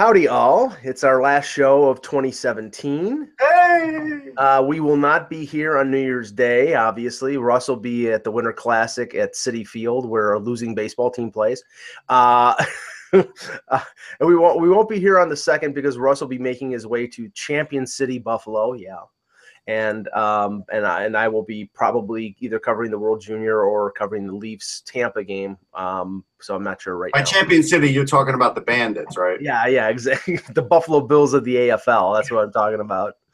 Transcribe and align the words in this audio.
Howdy, 0.00 0.28
all. 0.28 0.74
It's 0.82 1.04
our 1.04 1.20
last 1.20 1.44
show 1.44 1.84
of 1.90 2.00
2017. 2.00 3.32
Hey! 3.38 4.20
Uh, 4.38 4.64
we 4.66 4.80
will 4.80 4.96
not 4.96 5.28
be 5.28 5.44
here 5.44 5.76
on 5.76 5.90
New 5.90 6.00
Year's 6.00 6.32
Day, 6.32 6.72
obviously. 6.72 7.36
Russ 7.36 7.68
will 7.68 7.76
be 7.76 8.10
at 8.10 8.24
the 8.24 8.30
Winter 8.30 8.54
Classic 8.54 9.14
at 9.14 9.34
Citi 9.34 9.66
Field, 9.66 10.08
where 10.08 10.32
a 10.32 10.38
losing 10.38 10.74
baseball 10.74 11.10
team 11.10 11.30
plays. 11.30 11.62
Uh, 12.08 12.54
uh, 13.12 13.20
and 13.68 14.26
we 14.26 14.36
won't, 14.36 14.58
we 14.58 14.70
won't 14.70 14.88
be 14.88 14.98
here 14.98 15.18
on 15.18 15.28
the 15.28 15.36
second 15.36 15.74
because 15.74 15.98
Russ 15.98 16.22
will 16.22 16.28
be 16.28 16.38
making 16.38 16.70
his 16.70 16.86
way 16.86 17.06
to 17.06 17.28
Champion 17.34 17.86
City, 17.86 18.18
Buffalo. 18.18 18.72
Yeah. 18.72 19.00
And 19.70 20.08
um, 20.08 20.64
and 20.72 20.84
I 20.84 21.04
and 21.04 21.16
I 21.16 21.28
will 21.28 21.44
be 21.44 21.70
probably 21.72 22.34
either 22.40 22.58
covering 22.58 22.90
the 22.90 22.98
World 22.98 23.20
Junior 23.20 23.62
or 23.62 23.92
covering 23.92 24.26
the 24.26 24.34
Leafs 24.34 24.80
Tampa 24.84 25.22
game. 25.22 25.56
Um, 25.74 26.24
so 26.40 26.56
I'm 26.56 26.64
not 26.64 26.82
sure 26.82 26.96
right 26.96 27.12
By 27.12 27.20
now. 27.20 27.24
Champion 27.24 27.62
City, 27.62 27.88
you're 27.88 28.04
talking 28.04 28.34
about 28.34 28.56
the 28.56 28.62
Bandits, 28.62 29.16
right? 29.16 29.40
Yeah, 29.40 29.68
yeah, 29.68 29.88
exactly. 29.94 30.40
the 30.54 30.62
Buffalo 30.62 31.00
Bills 31.02 31.34
of 31.34 31.44
the 31.44 31.54
AFL. 31.54 32.16
That's 32.16 32.32
what 32.32 32.42
I'm 32.42 32.52
talking 32.52 32.80
about. 32.80 33.14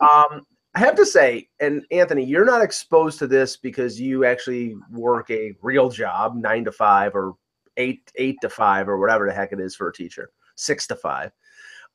Um, 0.00 0.46
I 0.74 0.78
have 0.78 0.94
to 0.96 1.06
say, 1.06 1.48
and 1.60 1.82
Anthony, 1.90 2.24
you're 2.24 2.44
not 2.44 2.62
exposed 2.62 3.18
to 3.18 3.26
this 3.26 3.56
because 3.56 4.00
you 4.00 4.24
actually 4.24 4.76
work 4.90 5.30
a 5.30 5.54
real 5.62 5.88
job, 5.88 6.36
nine 6.36 6.64
to 6.64 6.72
five 6.72 7.14
or 7.14 7.34
eight 7.76 8.12
eight 8.16 8.36
to 8.42 8.50
five 8.50 8.88
or 8.88 8.98
whatever 8.98 9.26
the 9.26 9.32
heck 9.32 9.52
it 9.52 9.60
is 9.60 9.74
for 9.74 9.88
a 9.88 9.92
teacher, 9.92 10.30
six 10.56 10.86
to 10.88 10.96
five. 10.96 11.32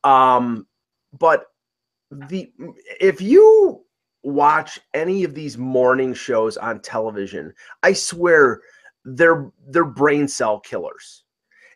Um, 0.04 0.68
but 1.18 1.46
the 2.30 2.52
if 3.00 3.22
you 3.22 3.82
watch 4.24 4.80
any 4.94 5.24
of 5.24 5.36
these 5.36 5.58
morning 5.58 6.14
shows 6.14 6.58
on 6.58 6.82
television, 6.82 7.54
I 7.84 7.94
swear 7.94 8.62
they're 9.04 9.52
they're 9.68 9.86
brain 9.86 10.28
cell 10.28 10.60
killers. 10.60 11.24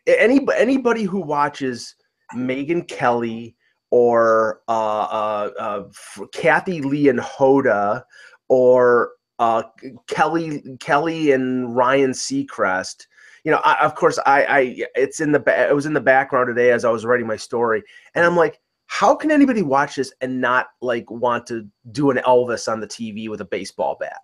Any 0.06 0.46
anybody 0.56 1.04
who 1.04 1.20
watches 1.20 1.94
Megyn 2.34 2.86
Kelly 2.88 3.56
or 3.90 4.60
uh, 4.68 5.02
uh, 5.02 5.50
uh, 5.58 6.26
Kathie 6.32 6.80
Lee 6.80 7.08
and 7.08 7.18
Hoda 7.18 8.04
or 8.48 9.12
uh, 9.38 9.62
Kelly 10.06 10.62
Kelly 10.80 11.32
and 11.32 11.74
Ryan 11.74 12.10
Seacrest. 12.10 13.06
You 13.44 13.52
know, 13.52 13.60
I, 13.64 13.76
of 13.80 13.94
course, 13.94 14.18
I, 14.26 14.44
I 14.44 14.76
it's 14.94 15.20
in 15.20 15.32
the 15.32 15.42
it 15.46 15.74
was 15.74 15.86
in 15.86 15.94
the 15.94 16.00
background 16.00 16.48
today 16.48 16.72
as 16.72 16.84
I 16.84 16.90
was 16.90 17.04
writing 17.04 17.26
my 17.26 17.36
story, 17.36 17.82
and 18.14 18.24
I'm 18.24 18.36
like, 18.36 18.60
how 18.90 19.14
can 19.14 19.30
anybody 19.30 19.62
watch 19.62 19.94
this 19.94 20.12
and 20.20 20.40
not 20.40 20.70
like 20.82 21.08
want 21.08 21.46
to 21.46 21.64
do 21.92 22.10
an 22.10 22.16
Elvis 22.26 22.70
on 22.70 22.80
the 22.80 22.88
TV 22.88 23.28
with 23.28 23.40
a 23.40 23.44
baseball 23.44 23.96
bat? 23.98 24.18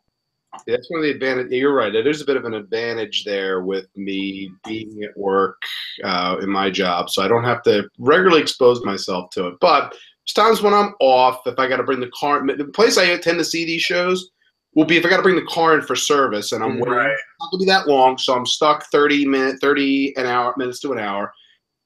That's 0.67 0.91
one 0.91 0.99
of 0.99 1.05
the 1.05 1.13
advantage. 1.13 1.53
You're 1.53 1.73
right. 1.73 1.93
There's 1.93 2.21
a 2.21 2.27
bit 2.27 2.37
of 2.37 2.45
an 2.45 2.55
advantage 2.55 3.25
there 3.25 3.63
with 3.63 3.87
me 3.95 4.51
being 4.67 5.05
at 5.05 5.17
work 5.17 5.57
uh, 6.03 6.39
in 6.43 6.51
my 6.51 6.69
job, 6.69 7.11
so 7.11 7.23
I 7.23 7.29
don't 7.29 7.45
have 7.45 7.63
to 7.63 7.89
regularly 7.99 8.43
expose 8.43 8.85
myself 8.85 9.31
to 9.31 9.47
it. 9.47 9.55
But 9.61 9.91
there's 9.93 10.33
times 10.35 10.63
when 10.63 10.75
I'm 10.75 10.95
off, 10.99 11.47
if 11.47 11.61
I 11.61 11.69
got 11.69 11.77
to 11.77 11.85
bring 11.85 12.01
the 12.01 12.11
car, 12.19 12.45
the 12.45 12.65
place 12.65 12.99
I 12.99 13.17
tend 13.19 13.39
to 13.39 13.45
see 13.45 13.65
these 13.65 13.83
shows 13.83 14.31
will 14.75 14.85
be 14.85 14.97
if 14.97 15.07
I 15.07 15.09
got 15.09 15.19
to 15.19 15.23
bring 15.23 15.37
the 15.37 15.47
car 15.47 15.79
in 15.79 15.83
for 15.83 15.95
service, 15.95 16.51
and 16.51 16.65
I'm 16.65 16.81
waiting. 16.81 16.93
Right. 16.93 17.11
It's 17.11 17.23
not 17.41 17.53
gonna 17.53 17.61
be 17.61 17.67
that 17.67 17.87
long, 17.87 18.19
so 18.19 18.35
I'm 18.35 18.47
stuck 18.47 18.85
30 18.87 19.27
minute, 19.27 19.61
30 19.61 20.15
an 20.17 20.27
hour 20.27 20.55
minutes 20.57 20.81
to 20.81 20.93
an 20.93 20.99
hour, 20.99 21.33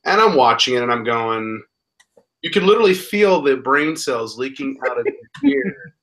and 0.07 0.19
I'm 0.19 0.35
watching 0.35 0.77
it, 0.77 0.83
and 0.83 0.91
I'm 0.91 1.05
going. 1.05 1.63
You 2.43 2.51
can 2.51 2.67
literally 2.67 2.95
feel 2.95 3.43
the 3.43 3.57
brain 3.57 3.97
cells 3.97 4.39
leaking 4.39 4.79
out 4.89 4.99
of 4.99 5.07
your 5.43 5.53
ear. 5.55 5.95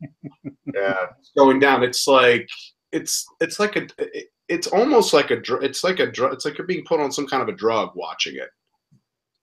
yeah, 0.73 1.05
it's 1.19 1.31
going 1.38 1.59
down. 1.59 1.83
It's 1.83 2.07
like 2.07 2.47
it's 2.91 3.25
it's 3.41 3.59
like 3.59 3.75
a 3.75 3.88
it- 3.97 4.27
it's 4.49 4.67
almost 4.67 5.13
like 5.13 5.29
a 5.29 5.35
dr- 5.35 5.61
it's 5.61 5.83
like 5.83 5.99
a 5.99 6.09
drug. 6.09 6.31
It's 6.31 6.45
like 6.45 6.57
you're 6.57 6.66
being 6.67 6.85
put 6.85 7.02
on 7.02 7.11
some 7.11 7.27
kind 7.27 7.44
of 7.44 7.49
a 7.49 7.57
drug 7.57 7.91
watching 7.95 8.35
it. 8.35 8.47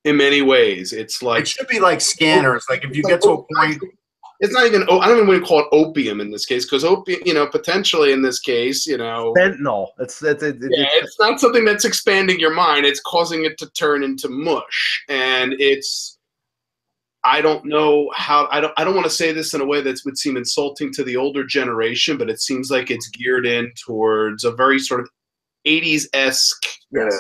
In 0.05 0.17
many 0.17 0.41
ways, 0.41 0.95
it's 0.95 1.23
like 1.23 1.43
It 1.43 1.49
should 1.49 1.69
be 1.69 1.79
like 1.79 2.01
scanners. 2.01 2.65
Like 2.71 2.85
if 2.85 2.97
you 2.97 3.03
get 3.03 3.21
to 3.23 3.29
a 3.31 3.37
point, 3.55 3.83
it's 4.41 4.55
not 4.55 4.65
even. 4.67 4.87
oh, 4.89 5.01
I 5.01 5.07
don't 5.09 5.17
even 5.17 5.29
want 5.29 5.43
to 5.43 5.47
call 5.47 5.61
it 5.61 5.67
opium 5.73 6.23
in 6.23 6.31
this 6.31 6.47
case 6.47 6.65
because 6.65 6.85
opium, 6.85 7.21
you 7.27 7.35
know, 7.35 7.47
potentially 7.47 8.13
in 8.13 8.23
this 8.23 8.41
case, 8.41 8.87
you 8.87 8.97
know, 8.97 9.35
Fentanyl. 9.37 9.89
It's 9.99 10.23
it's, 10.23 10.43
it's, 10.43 10.59
yeah, 10.71 10.87
it's 10.95 11.21
not 11.21 11.39
something 11.39 11.67
that's 11.67 11.85
expanding 11.85 12.41
your 12.41 12.55
mind. 12.55 12.87
It's 12.87 13.01
causing 13.01 13.45
it 13.45 13.59
to 13.59 13.69
turn 13.73 14.03
into 14.05 14.29
mush, 14.31 15.05
and 15.11 15.53
it's. 15.59 16.14
I 17.27 17.41
don't 17.41 17.65
know 17.65 18.11
how. 18.15 18.49
I 18.51 18.61
don't. 18.61 18.73
I 18.77 18.85
don't 18.85 18.95
want 18.95 19.07
to 19.07 19.11
say 19.13 19.33
this 19.33 19.55
in 19.55 19.61
a 19.61 19.65
way 19.67 19.81
that 19.81 19.99
would 20.05 20.19
seem 20.19 20.37
insulting 20.37 20.93
to 20.93 21.03
the 21.05 21.17
older 21.17 21.45
generation, 21.45 22.19
but 22.19 22.29
it 22.29 22.41
seems 22.41 22.71
like 22.71 22.91
it's 22.91 23.09
geared 23.09 23.47
in 23.47 23.73
towards 23.87 24.45
a 24.45 24.53
very 24.53 24.79
sort 24.79 25.01
of 25.01 25.09
'80s 25.67 26.07
esque, 26.13 26.67
yes. 26.93 27.15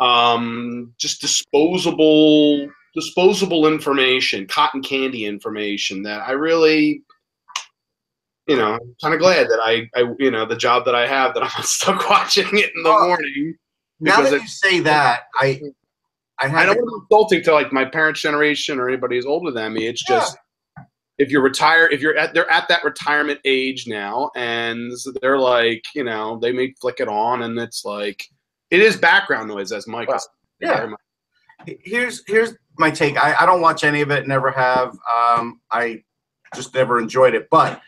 um, 0.00 0.92
just 0.98 1.20
disposable, 1.20 2.68
disposable 2.94 3.66
information, 3.68 4.46
cotton 4.48 4.82
candy 4.82 5.24
information 5.24 6.02
that 6.02 6.26
I 6.26 6.32
really. 6.32 7.02
You 8.48 8.56
know, 8.56 8.74
I'm 8.74 8.94
kind 9.02 9.12
of 9.14 9.18
glad 9.20 9.48
that 9.48 9.58
I, 9.60 9.88
I, 9.96 10.04
you 10.20 10.30
know, 10.30 10.46
the 10.46 10.54
job 10.56 10.84
that 10.84 10.94
I 10.94 11.04
have 11.08 11.34
that 11.34 11.42
I'm 11.42 11.50
stuck 11.64 12.08
watching 12.08 12.46
it 12.52 12.70
in 12.76 12.82
the 12.84 12.90
Oh, 12.90 13.06
morning. 13.08 13.56
now 13.98 14.20
that 14.22 14.32
it- 14.34 14.42
you 14.42 14.48
say 14.48 14.78
that, 14.80 15.24
I 15.40 15.60
I 16.40 16.46
I 16.46 16.66
don't 16.66 16.76
want 16.76 16.78
to 16.78 16.84
be 16.84 17.04
insulting 17.04 17.42
to 17.44 17.54
like 17.54 17.72
my 17.72 17.84
parents' 17.84 18.20
generation 18.20 18.78
or 18.78 18.88
anybody 18.88 19.16
who's 19.16 19.26
older 19.26 19.50
than 19.50 19.72
me. 19.72 19.86
It's 19.86 20.04
just 20.04 20.36
if 21.18 21.30
you're 21.30 21.42
retired, 21.42 21.92
if 21.92 22.00
you're 22.00 22.16
at 22.16 22.34
they're 22.34 22.50
at 22.50 22.68
that 22.68 22.84
retirement 22.84 23.40
age 23.44 23.86
now, 23.86 24.30
and 24.36 24.92
they're 25.22 25.38
like, 25.38 25.84
you 25.94 26.04
know, 26.04 26.38
they 26.40 26.52
may 26.52 26.74
flick 26.80 27.00
it 27.00 27.08
on, 27.08 27.42
and 27.42 27.58
it's 27.58 27.84
like 27.84 28.22
it 28.70 28.80
is 28.80 28.96
background 28.96 29.48
noise, 29.48 29.72
as 29.72 29.86
Mike 29.86 30.08
Well, 30.08 30.20
yeah. 30.60 30.90
here's 31.82 32.22
here's 32.26 32.54
my 32.78 32.90
take. 32.90 33.16
I, 33.16 33.34
I 33.34 33.46
don't 33.46 33.62
watch 33.62 33.84
any 33.84 34.02
of 34.02 34.10
it, 34.10 34.28
never 34.28 34.50
have. 34.50 34.96
Um, 35.16 35.60
I 35.70 36.02
just 36.54 36.74
never 36.74 37.00
enjoyed 37.00 37.34
it. 37.34 37.48
But 37.50 37.80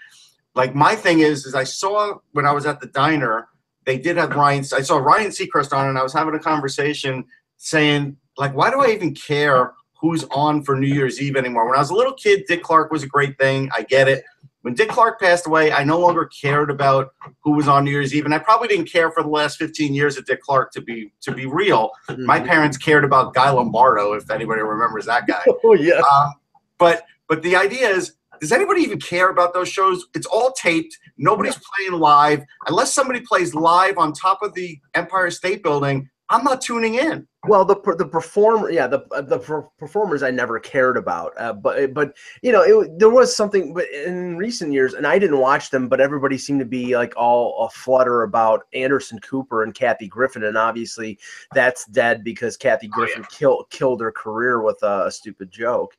like 0.55 0.75
my 0.75 0.95
thing 0.95 1.21
is, 1.21 1.45
is 1.45 1.55
I 1.55 1.65
saw 1.65 2.19
when 2.33 2.47
I 2.47 2.53
was 2.53 2.65
at 2.65 2.81
the 2.81 2.87
diner, 2.87 3.49
they 3.85 3.99
did 3.99 4.17
have 4.17 4.35
Ryan. 4.35 4.65
I 4.75 4.81
saw 4.81 4.97
Ryan 4.97 5.31
Seacrest 5.31 5.77
on, 5.77 5.89
and 5.89 5.99
I 5.99 6.03
was 6.03 6.15
having 6.15 6.35
a 6.35 6.39
conversation 6.39 7.25
saying 7.59 8.17
like, 8.39 8.55
why 8.55 8.71
do 8.71 8.81
I 8.81 8.89
even 8.89 9.15
care 9.15 9.75
who's 10.01 10.25
on 10.25 10.63
for 10.63 10.77
New 10.77 10.87
Year's 10.87 11.21
Eve 11.21 11.37
anymore? 11.37 11.67
When 11.67 11.75
I 11.77 11.81
was 11.81 11.91
a 11.91 11.95
little 11.95 12.15
kid, 12.15 12.45
Dick 12.47 12.63
Clark 12.63 12.91
was 12.91 13.03
a 13.03 13.09
great 13.09 13.37
thing. 13.39 13.69
I 13.75 13.83
get 13.83 14.09
it. 14.09 14.25
When 14.63 14.75
Dick 14.75 14.89
Clark 14.89 15.21
passed 15.21 15.47
away, 15.47 15.73
I 15.73 15.85
no 15.85 15.99
longer 15.99 16.27
cared 16.27 16.71
about 16.71 17.13
who 17.43 17.53
was 17.53 17.69
on 17.69 17.85
New 17.85 17.91
Year's 17.91 18.15
Eve, 18.15 18.25
and 18.25 18.35
I 18.35 18.39
probably 18.39 18.69
didn't 18.69 18.91
care 18.91 19.11
for 19.11 19.23
the 19.23 19.29
last 19.29 19.57
15 19.57 19.95
years 19.95 20.17
of 20.19 20.27
Dick 20.27 20.43
Clark 20.43 20.73
to 20.73 20.81
be 20.81 21.13
to 21.23 21.33
be 21.33 21.47
real. 21.47 21.91
My 22.19 22.41
parents 22.41 22.77
cared 22.77 23.05
about 23.05 23.35
Guy 23.35 23.51
Lombardo, 23.51 24.15
if 24.15 24.31
anybody 24.31 24.63
remembers 24.63 25.07
that 25.07 25.27
guy. 25.27 25.43
Oh 25.65 25.75
yeah. 25.75 26.01
Um, 26.13 26.35
but 26.79 27.05
but 27.29 27.43
the 27.43 27.57
idea 27.57 27.89
is, 27.89 28.15
does 28.41 28.53
anybody 28.53 28.83
even 28.83 29.01
care 29.01 29.31
about 29.31 29.55
those 29.55 29.69
shows? 29.69 30.05
It's 30.15 30.27
all 30.27 30.53
taped. 30.53 30.97
Nobody's 31.17 31.59
playing 31.59 32.01
live 32.01 32.43
unless 32.67 32.93
somebody 32.93 33.21
plays 33.21 33.55
live 33.55 33.97
on 33.97 34.13
top 34.13 34.43
of 34.43 34.55
the 34.55 34.79
Empire 34.95 35.31
State 35.31 35.63
Building. 35.63 36.09
I'm 36.31 36.45
not 36.45 36.61
tuning 36.61 36.97
in. 36.97 37.27
Well, 37.47 37.65
the 37.65 37.77
the 37.97 38.07
performer, 38.07 38.71
yeah, 38.71 38.87
the 38.87 39.07
uh, 39.13 39.23
the 39.23 39.39
performers 39.79 40.23
I 40.23 40.31
never 40.31 40.59
cared 40.59 40.97
about, 40.97 41.33
uh, 41.39 41.53
but 41.53 41.95
but 41.95 42.15
you 42.43 42.53
know, 42.53 42.63
it, 42.63 42.99
there 42.99 43.09
was 43.09 43.35
something. 43.35 43.73
But 43.73 43.89
in 43.91 44.37
recent 44.37 44.73
years, 44.73 44.95
and 44.95 45.07
I 45.07 45.19
didn't 45.19 45.39
watch 45.39 45.71
them, 45.71 45.89
but 45.89 46.01
everybody 46.01 46.37
seemed 46.37 46.61
to 46.61 46.67
be 46.67 46.97
like 46.97 47.15
all 47.17 47.65
a 47.65 47.71
flutter 47.71 48.25
about 48.25 48.67
Anderson 48.75 49.21
Cooper 49.21 49.63
and 49.63 49.75
Kathy 49.75 50.09
Griffin, 50.09 50.45
and 50.45 50.59
obviously 50.59 51.19
that's 51.55 51.87
dead 51.87 52.25
because 52.25 52.57
Kathy 52.57 52.89
Griffin 52.89 53.25
killed 53.31 53.71
killed 53.71 54.01
her 54.01 54.13
career 54.13 54.61
with 54.61 54.83
a, 54.83 55.07
a 55.07 55.11
stupid 55.11 55.51
joke. 55.51 55.97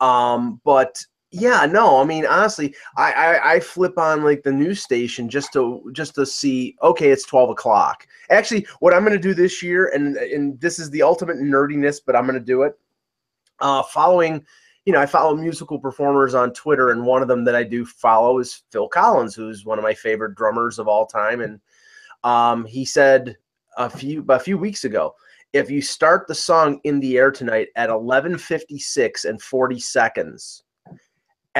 Um, 0.00 0.60
but 0.64 1.04
yeah, 1.32 1.64
no, 1.64 2.00
I 2.00 2.04
mean 2.04 2.26
honestly, 2.26 2.74
I, 2.96 3.12
I 3.12 3.52
I 3.54 3.60
flip 3.60 3.96
on 3.98 4.24
like 4.24 4.42
the 4.42 4.52
news 4.52 4.82
station 4.82 5.28
just 5.28 5.52
to 5.52 5.88
just 5.92 6.16
to 6.16 6.26
see. 6.26 6.76
Okay, 6.82 7.10
it's 7.10 7.24
twelve 7.24 7.50
o'clock. 7.50 8.06
Actually, 8.30 8.66
what 8.80 8.92
I'm 8.92 9.04
going 9.04 9.12
to 9.16 9.18
do 9.18 9.32
this 9.32 9.62
year, 9.62 9.88
and 9.94 10.16
and 10.16 10.60
this 10.60 10.80
is 10.80 10.90
the 10.90 11.02
ultimate 11.02 11.36
nerdiness, 11.36 12.00
but 12.04 12.16
I'm 12.16 12.26
going 12.26 12.38
to 12.38 12.44
do 12.44 12.62
it. 12.62 12.76
Uh, 13.60 13.82
following, 13.84 14.44
you 14.86 14.92
know, 14.92 15.00
I 15.00 15.06
follow 15.06 15.36
musical 15.36 15.78
performers 15.78 16.34
on 16.34 16.52
Twitter, 16.52 16.90
and 16.90 17.06
one 17.06 17.22
of 17.22 17.28
them 17.28 17.44
that 17.44 17.54
I 17.54 17.62
do 17.62 17.86
follow 17.86 18.40
is 18.40 18.62
Phil 18.72 18.88
Collins, 18.88 19.34
who's 19.34 19.64
one 19.64 19.78
of 19.78 19.84
my 19.84 19.94
favorite 19.94 20.34
drummers 20.34 20.80
of 20.80 20.88
all 20.88 21.06
time, 21.06 21.42
and 21.42 21.60
um, 22.24 22.64
he 22.64 22.84
said 22.84 23.36
a 23.76 23.88
few 23.88 24.24
a 24.28 24.38
few 24.40 24.58
weeks 24.58 24.82
ago, 24.82 25.14
if 25.52 25.70
you 25.70 25.80
start 25.80 26.26
the 26.26 26.34
song 26.34 26.80
"In 26.82 26.98
the 26.98 27.18
Air 27.18 27.30
Tonight" 27.30 27.68
at 27.76 27.88
11:56 27.88 29.24
and 29.26 29.40
40 29.40 29.78
seconds, 29.78 30.64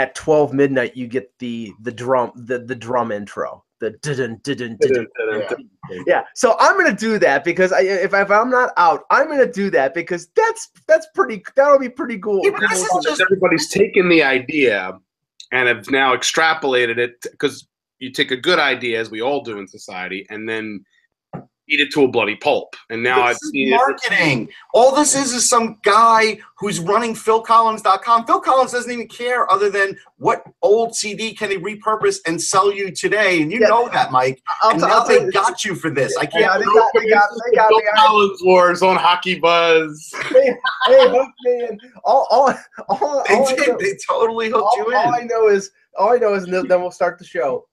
at 0.01 0.15
12 0.15 0.55
midnight 0.55 0.97
you 0.97 1.07
get 1.07 1.31
the 1.39 1.73
the 1.83 1.93
drum 1.93 2.33
the 2.35 2.59
the 2.59 2.75
drum 2.75 3.13
intro. 3.13 3.63
The 3.81 3.91
didn't 4.03 4.43
didn't 4.43 4.81
didn't. 4.81 5.09
Yeah. 6.07 6.23
So 6.35 6.57
i'm 6.59 6.77
gonna 6.77 6.95
do 6.97 7.19
that 7.19 7.45
because 7.45 7.73
I, 7.73 7.81
if, 7.81 8.13
if 8.15 8.31
i'm 8.31 8.51
not 8.51 8.73
out 8.77 9.05
i'm 9.11 9.29
gonna 9.29 9.51
do 9.51 9.71
that 9.71 9.95
because 9.95 10.29
that's 10.37 10.71
that's 10.87 11.07
pretty 11.15 11.43
that'll 11.57 11.79
be 11.79 11.89
pretty 11.89 12.19
cool. 12.19 12.41
Yeah, 12.45 12.59
this 12.61 12.81
is 12.83 13.05
just- 13.05 13.21
Everybody's 13.21 13.69
taken 13.69 14.09
the 14.09 14.23
idea 14.23 14.99
and 15.53 15.69
have 15.69 15.91
now 15.91 16.15
extrapolated 16.15 16.99
it 16.99 17.15
because 17.31 17.67
you 17.99 18.11
take 18.13 18.31
a 18.31 18.37
good 18.37 18.59
idea, 18.59 18.99
as 18.99 19.11
we 19.11 19.21
all 19.21 19.43
do 19.43 19.59
in 19.59 19.67
society, 19.69 20.27
and 20.31 20.49
then 20.49 20.85
eat 21.71 21.81
it 21.81 21.91
to 21.93 22.03
a 22.05 22.09
bloody 22.09 22.35
pulp. 22.37 22.75
And 22.91 23.03
now 23.03 23.23
I've 23.23 23.35
This 23.37 23.43
is 23.45 23.51
seen 23.53 23.69
it. 23.73 23.77
marketing. 23.77 24.49
All 24.75 24.95
this 24.95 25.15
is 25.15 25.33
is 25.33 25.49
some 25.49 25.79
guy 25.83 26.39
who's 26.59 26.81
running 26.81 27.15
PhilCollins.com. 27.15 28.27
Phil 28.27 28.41
Collins 28.41 28.73
doesn't 28.73 28.91
even 28.91 29.07
care 29.09 29.51
other 29.51 29.71
than 29.71 29.97
what 30.19 30.43
old 30.63 30.95
CD 30.95 31.33
can 31.35 31.51
he 31.51 31.57
repurpose 31.59 32.19
and 32.27 32.41
sell 32.41 32.73
you 32.73 32.91
today. 32.91 33.41
And 33.41 33.53
you 33.53 33.61
Yeah. 33.61 33.69
know 33.69 33.89
that, 33.89 34.11
Mike. 34.13 34.43
I'll, 34.63 34.73
And 34.73 34.81
t- 34.81 34.87
now 34.87 34.99
I'll 35.01 35.07
they 35.09 35.23
you, 35.23 35.33
got 35.33 35.65
you 35.65 35.75
for 35.75 35.91
this. 35.91 36.17
I 36.17 36.27
can't. 36.27 36.43
Yeah, 36.45 36.59
they 36.59 36.65
got, 36.65 36.91
they 36.95 37.09
got, 37.09 37.29
they 37.51 37.57
got, 37.57 37.69
Bill 37.69 37.79
they 37.79 37.85
got, 37.85 37.97
Collins 37.97 38.41
Wars 38.43 38.83
on 38.83 38.97
Hockey 38.97 39.39
Buzz. 39.39 40.13
hey, 40.31 40.55
hey, 40.87 41.09
look, 41.11 41.29
man, 41.45 41.79
all, 42.05 42.27
all, 42.31 42.53
all, 42.89 43.25
They 43.29 43.35
all 43.37 43.47
did. 43.47 43.69
know- 43.69 43.79
They 43.79 43.97
totally 44.09 44.49
hooked 44.51 44.63
all, 44.63 44.77
you 44.77 44.97
all. 44.97 45.15
I 45.15 45.23
know 45.23 45.49
is 45.49 45.71
all 45.97 46.13
I 46.13 46.17
know 46.19 46.35
is 46.35 46.45
and 46.45 46.53
then 46.53 46.67
then 46.69 46.81
we'll 46.83 46.91
start 46.91 47.19
the 47.19 47.25
show. 47.25 47.67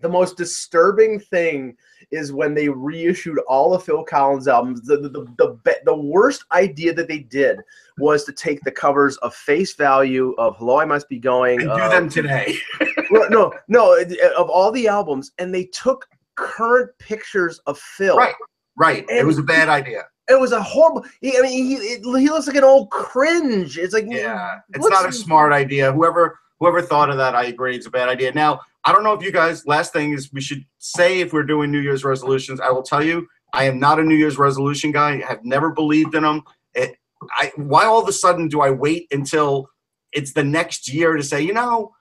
The 0.00 0.08
most 0.08 0.36
disturbing 0.36 1.20
thing 1.20 1.76
is 2.10 2.32
when 2.32 2.54
they 2.54 2.68
reissued 2.68 3.38
all 3.48 3.74
of 3.74 3.84
Phil 3.84 4.04
Collins 4.04 4.48
albums. 4.48 4.82
The 4.82 4.96
the, 4.96 5.08
the, 5.08 5.26
the, 5.38 5.58
be- 5.64 5.84
the 5.84 5.96
worst 5.96 6.44
idea 6.52 6.92
that 6.94 7.08
they 7.08 7.18
did 7.18 7.60
was 7.98 8.24
to 8.24 8.32
take 8.32 8.60
the 8.62 8.70
covers 8.70 9.16
of 9.18 9.34
Face 9.34 9.74
Value, 9.74 10.34
of 10.38 10.56
Hello 10.56 10.80
I 10.80 10.84
Must 10.84 11.08
Be 11.08 11.18
Going, 11.18 11.60
And 11.60 11.70
do 11.70 11.88
them 11.88 12.08
today. 12.08 12.56
well, 13.10 13.28
no, 13.30 13.52
no, 13.68 13.96
of 14.36 14.48
all 14.48 14.70
the 14.72 14.88
albums, 14.88 15.32
and 15.38 15.54
they 15.54 15.64
took 15.66 16.06
current 16.36 16.90
pictures 16.98 17.60
of 17.66 17.78
Phil. 17.78 18.16
Right. 18.16 18.34
Right. 18.76 19.04
It 19.08 19.24
was 19.24 19.38
a 19.38 19.42
bad 19.42 19.68
idea. 19.68 20.04
It 20.28 20.40
was 20.40 20.52
a 20.52 20.62
horrible. 20.62 21.04
He, 21.20 21.36
I 21.38 21.42
mean, 21.42 21.52
he, 21.52 21.74
it, 21.74 22.18
he 22.18 22.28
looks 22.28 22.46
like 22.46 22.56
an 22.56 22.64
old 22.64 22.90
cringe. 22.90 23.78
It's 23.78 23.92
like 23.92 24.06
Yeah. 24.08 24.60
It's 24.72 24.88
not 24.88 25.08
a 25.08 25.12
smart 25.12 25.52
idea. 25.52 25.92
Whoever 25.92 26.38
whoever 26.58 26.80
thought 26.80 27.10
of 27.10 27.18
that, 27.18 27.34
I 27.34 27.44
agree, 27.44 27.76
it's 27.76 27.86
a 27.86 27.90
bad 27.90 28.08
idea. 28.08 28.32
Now, 28.32 28.60
I 28.86 28.92
don't 28.92 29.02
know 29.04 29.12
if 29.14 29.22
you 29.22 29.32
guys. 29.32 29.66
Last 29.66 29.92
thing 29.92 30.12
is, 30.12 30.32
we 30.32 30.40
should 30.40 30.64
say 30.78 31.20
if 31.20 31.32
we're 31.32 31.42
doing 31.44 31.70
New 31.70 31.80
Year's 31.80 32.04
resolutions. 32.04 32.60
I 32.60 32.70
will 32.70 32.82
tell 32.82 33.02
you, 33.02 33.26
I 33.52 33.64
am 33.64 33.78
not 33.78 33.98
a 33.98 34.02
New 34.04 34.16
Year's 34.16 34.36
resolution 34.38 34.92
guy. 34.92 35.22
I 35.22 35.26
have 35.28 35.44
never 35.44 35.70
believed 35.72 36.14
in 36.14 36.22
them. 36.22 36.42
It, 36.74 36.96
I 37.32 37.52
why 37.56 37.84
all 37.86 38.02
of 38.02 38.08
a 38.08 38.12
sudden 38.12 38.48
do 38.48 38.60
I 38.60 38.70
wait 38.70 39.06
until 39.10 39.68
it's 40.12 40.32
the 40.32 40.44
next 40.44 40.92
year 40.92 41.16
to 41.16 41.22
say, 41.22 41.40
you 41.40 41.52
know, 41.54 41.92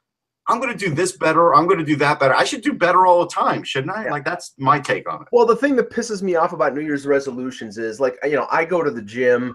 I'm 0.49 0.59
going 0.59 0.77
to 0.77 0.77
do 0.77 0.93
this 0.93 1.15
better. 1.15 1.55
I'm 1.55 1.67
going 1.67 1.79
to 1.79 1.85
do 1.85 1.95
that 1.97 2.19
better. 2.19 2.35
I 2.35 2.43
should 2.43 2.61
do 2.61 2.73
better 2.73 3.05
all 3.05 3.21
the 3.21 3.29
time, 3.31 3.63
shouldn't 3.63 3.95
I? 3.95 4.09
Like 4.09 4.25
that's 4.25 4.53
my 4.57 4.77
take 4.79 5.09
on 5.09 5.21
it. 5.21 5.27
Well, 5.31 5.45
the 5.45 5.55
thing 5.55 5.77
that 5.77 5.89
pisses 5.89 6.21
me 6.21 6.35
off 6.35 6.51
about 6.51 6.73
New 6.75 6.81
Year's 6.81 7.05
resolutions 7.05 7.77
is 7.77 8.01
like, 8.01 8.17
you 8.25 8.33
know, 8.35 8.47
I 8.51 8.65
go 8.65 8.83
to 8.83 8.91
the 8.91 9.01
gym 9.01 9.53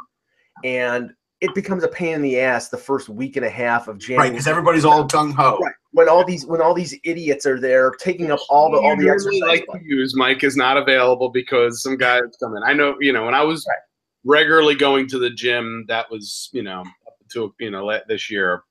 and 0.65 1.11
it 1.41 1.55
becomes 1.55 1.85
a 1.85 1.89
pain 1.89 2.15
in 2.15 2.23
the 2.23 2.41
ass 2.41 2.69
the 2.69 2.79
first 2.79 3.09
week 3.09 3.37
and 3.37 3.45
a 3.45 3.51
half 3.51 3.87
of 3.87 3.97
Right, 3.97 4.01
January. 4.01 4.31
because 4.31 4.47
everybody's 4.47 4.85
all 4.85 5.07
gung 5.07 5.33
ho. 5.35 5.59
Right. 5.59 5.75
When 5.93 6.09
all 6.09 6.25
these 6.25 6.47
when 6.47 6.61
all 6.61 6.75
these 6.75 6.95
idiots 7.05 7.47
are 7.47 7.59
there 7.61 7.91
taking 7.93 8.31
up 8.31 8.41
all 8.51 8.71
the 8.71 8.79
all 8.79 8.97
the 8.97 9.09
exercise. 9.09 9.41
like 9.41 9.67
to 9.73 9.81
use 9.83 10.15
Mike 10.15 10.45
is 10.45 10.57
not 10.57 10.77
available 10.77 11.31
because 11.31 11.83
some 11.83 11.97
guys 11.97 12.23
come 12.41 12.57
in. 12.57 12.63
I 12.63 12.73
know, 12.73 12.97
you 13.01 13.13
know, 13.13 13.25
when 13.25 13.35
I 13.35 13.43
was 13.43 13.67
regularly 14.25 14.75
going 14.75 15.09
to 15.09 15.19
the 15.19 15.31
gym, 15.31 15.85
that 15.89 16.11
was, 16.11 16.51
you 16.53 16.63
know, 16.63 16.81
up 17.07 17.15
to 17.33 17.55
you 17.59 17.71
know 17.71 17.99
this 18.09 18.31
year. 18.31 18.63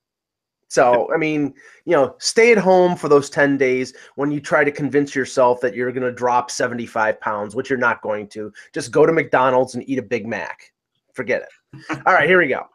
So, 0.69 1.09
I 1.13 1.17
mean, 1.17 1.53
you 1.85 1.95
know, 1.95 2.15
stay 2.19 2.51
at 2.51 2.57
home 2.57 2.97
for 2.97 3.07
those 3.07 3.29
10 3.29 3.57
days 3.57 3.93
when 4.15 4.31
you 4.31 4.41
try 4.41 4.65
to 4.65 4.71
convince 4.71 5.15
yourself 5.15 5.61
that 5.61 5.73
you're 5.73 5.93
going 5.93 6.03
to 6.03 6.11
drop 6.11 6.51
75 6.51 7.21
pounds, 7.21 7.55
which 7.55 7.69
you're 7.69 7.79
not 7.79 8.01
going 8.01 8.27
to. 8.29 8.51
Just 8.73 8.91
go 8.91 9.05
to 9.05 9.13
McDonald's 9.13 9.75
and 9.75 9.89
eat 9.89 9.97
a 9.97 10.01
Big 10.01 10.27
Mac. 10.27 10.73
Forget 11.13 11.43
it. 11.43 12.01
All 12.05 12.13
right, 12.13 12.27
here 12.27 12.39
we 12.39 12.49
go. 12.49 12.65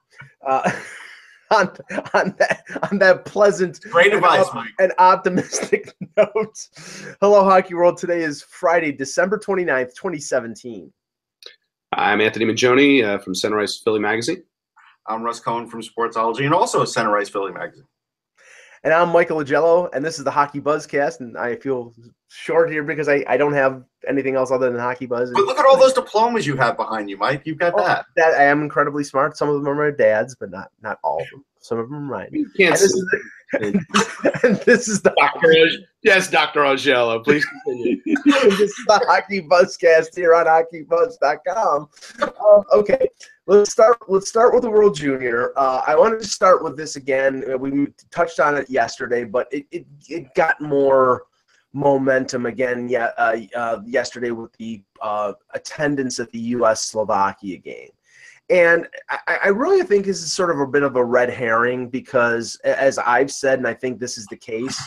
Uh, 0.46 0.72
on, 1.52 1.68
on, 2.14 2.34
that, 2.38 2.64
on 2.90 2.98
that 2.98 3.24
pleasant 3.24 3.80
Great 3.82 4.06
and 4.06 4.16
advice, 4.16 4.46
op- 4.46 4.54
Mike. 4.54 4.70
and 4.78 4.92
optimistic 4.98 5.94
note, 6.16 6.68
Hello 7.20 7.44
Hockey 7.44 7.74
World 7.74 7.96
today 7.98 8.22
is 8.22 8.42
Friday, 8.42 8.92
December 8.92 9.38
29th, 9.38 9.94
2017. 9.94 10.92
I'm 11.94 12.20
Anthony 12.20 12.46
Majoni 12.46 13.04
uh, 13.04 13.18
from 13.18 13.34
Sunrise 13.34 13.76
Philly 13.84 14.00
Magazine. 14.00 14.42
I'm 15.06 15.22
Russ 15.22 15.40
Cohen 15.40 15.68
from 15.68 15.82
Sportsology 15.82 16.44
and 16.44 16.54
also 16.54 16.84
Center 16.84 17.16
Ice 17.18 17.28
Philly 17.28 17.52
Magazine. 17.52 17.84
And 18.84 18.92
I'm 18.92 19.10
Michael 19.10 19.38
Augello, 19.38 19.88
and 19.94 20.04
this 20.04 20.18
is 20.18 20.24
the 20.24 20.30
Hockey 20.30 20.60
Buzzcast. 20.60 21.20
And 21.20 21.38
I 21.38 21.54
feel 21.54 21.94
short 22.28 22.68
here 22.68 22.82
because 22.82 23.08
I, 23.08 23.24
I 23.28 23.36
don't 23.36 23.52
have 23.52 23.84
anything 24.08 24.34
else 24.34 24.50
other 24.50 24.70
than 24.70 24.80
Hockey 24.80 25.06
Buzz. 25.06 25.30
But 25.32 25.44
look 25.44 25.58
at 25.58 25.64
all 25.66 25.76
those 25.78 25.92
diplomas 25.92 26.46
you 26.48 26.56
have 26.56 26.76
behind 26.76 27.08
you, 27.08 27.16
Mike. 27.16 27.42
You've 27.44 27.58
got 27.58 27.74
Oh, 27.76 27.84
that. 27.84 28.06
that 28.16 28.34
I 28.34 28.42
am 28.44 28.60
incredibly 28.60 29.04
smart. 29.04 29.36
Some 29.36 29.48
of 29.48 29.54
them 29.62 29.68
are 29.68 29.90
my 29.90 29.96
dad's, 29.96 30.34
but 30.34 30.50
not 30.50 30.70
not 30.82 30.98
all 31.04 31.20
of 31.22 31.28
them. 31.30 31.44
Some 31.60 31.78
of 31.78 31.88
them 31.90 32.10
are 32.10 32.18
mine. 32.18 32.28
You 32.32 32.50
can't 32.56 32.72
And 32.72 32.80
this 32.80 32.92
see 32.92 32.98
is 32.98 33.06
the, 33.52 34.40
and 34.48 34.56
this 34.66 34.88
is 34.88 35.00
the 35.00 35.14
yes, 36.02 36.28
Dr. 36.28 36.60
Augello. 36.60 37.22
Please 37.22 37.44
continue. 37.44 38.00
this 38.24 38.60
is 38.60 38.74
the 38.86 39.00
Hockey 39.06 39.42
Buzzcast 39.42 40.14
here 40.14 40.34
on 40.34 40.46
HockeyBuzz.com. 40.46 41.88
Um, 42.22 42.64
okay, 42.72 43.08
let's 43.46 43.72
start. 43.72 43.98
Let's 44.08 44.28
start 44.28 44.54
with 44.54 44.62
the 44.62 44.70
World 44.70 44.94
Junior. 44.94 45.52
Uh, 45.56 45.82
I 45.86 45.96
wanted 45.96 46.20
to 46.20 46.26
start 46.26 46.62
with 46.62 46.76
this 46.76 46.96
again. 46.96 47.44
Uh, 47.52 47.58
We 47.58 47.88
touched 48.10 48.40
on 48.40 48.56
it 48.56 48.68
yesterday, 48.68 49.24
but 49.24 49.48
it 49.52 49.66
it, 49.70 49.86
it 50.08 50.34
got 50.34 50.60
more 50.60 51.24
momentum 51.72 52.46
again. 52.46 52.88
Yeah, 52.88 53.10
uh, 53.16 53.36
uh, 53.54 53.80
yesterday 53.84 54.30
with 54.30 54.52
the 54.54 54.82
uh, 55.00 55.32
attendance 55.54 56.20
at 56.20 56.30
the 56.32 56.40
U.S. 56.56 56.84
Slovakia 56.84 57.58
game. 57.58 57.90
And 58.50 58.86
I, 59.08 59.38
I 59.44 59.48
really 59.48 59.82
think 59.82 60.04
this 60.04 60.22
is 60.22 60.32
sort 60.32 60.50
of 60.50 60.58
a 60.60 60.66
bit 60.66 60.82
of 60.82 60.96
a 60.96 61.04
red 61.04 61.30
herring 61.30 61.88
because, 61.88 62.56
as 62.64 62.98
I've 62.98 63.30
said, 63.30 63.58
and 63.58 63.66
I 63.66 63.72
think 63.72 63.98
this 63.98 64.18
is 64.18 64.26
the 64.26 64.36
case, 64.36 64.78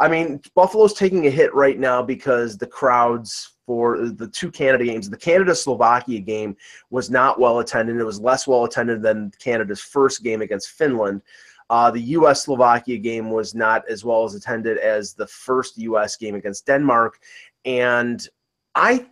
I 0.00 0.08
mean, 0.08 0.40
Buffalo's 0.54 0.94
taking 0.94 1.26
a 1.26 1.30
hit 1.30 1.52
right 1.54 1.78
now 1.78 2.02
because 2.02 2.56
the 2.56 2.66
crowds 2.66 3.54
for 3.66 4.08
the 4.08 4.28
two 4.28 4.50
Canada 4.50 4.84
games, 4.84 5.10
the 5.10 5.16
Canada 5.16 5.54
Slovakia 5.54 6.20
game 6.20 6.56
was 6.90 7.10
not 7.10 7.40
well 7.40 7.58
attended. 7.58 7.96
It 7.96 8.04
was 8.04 8.20
less 8.20 8.46
well 8.46 8.64
attended 8.64 9.02
than 9.02 9.32
Canada's 9.38 9.80
first 9.80 10.22
game 10.22 10.40
against 10.40 10.70
Finland. 10.70 11.22
Uh, 11.68 11.90
the 11.90 12.00
U.S. 12.00 12.44
Slovakia 12.44 12.96
game 12.96 13.30
was 13.30 13.54
not 13.54 13.82
as 13.90 14.04
well 14.04 14.24
as 14.24 14.34
attended 14.34 14.78
as 14.78 15.12
the 15.14 15.26
first 15.26 15.76
U.S. 15.78 16.16
game 16.16 16.34
against 16.34 16.64
Denmark. 16.64 17.18
And 17.64 18.26
I, 18.74 19.06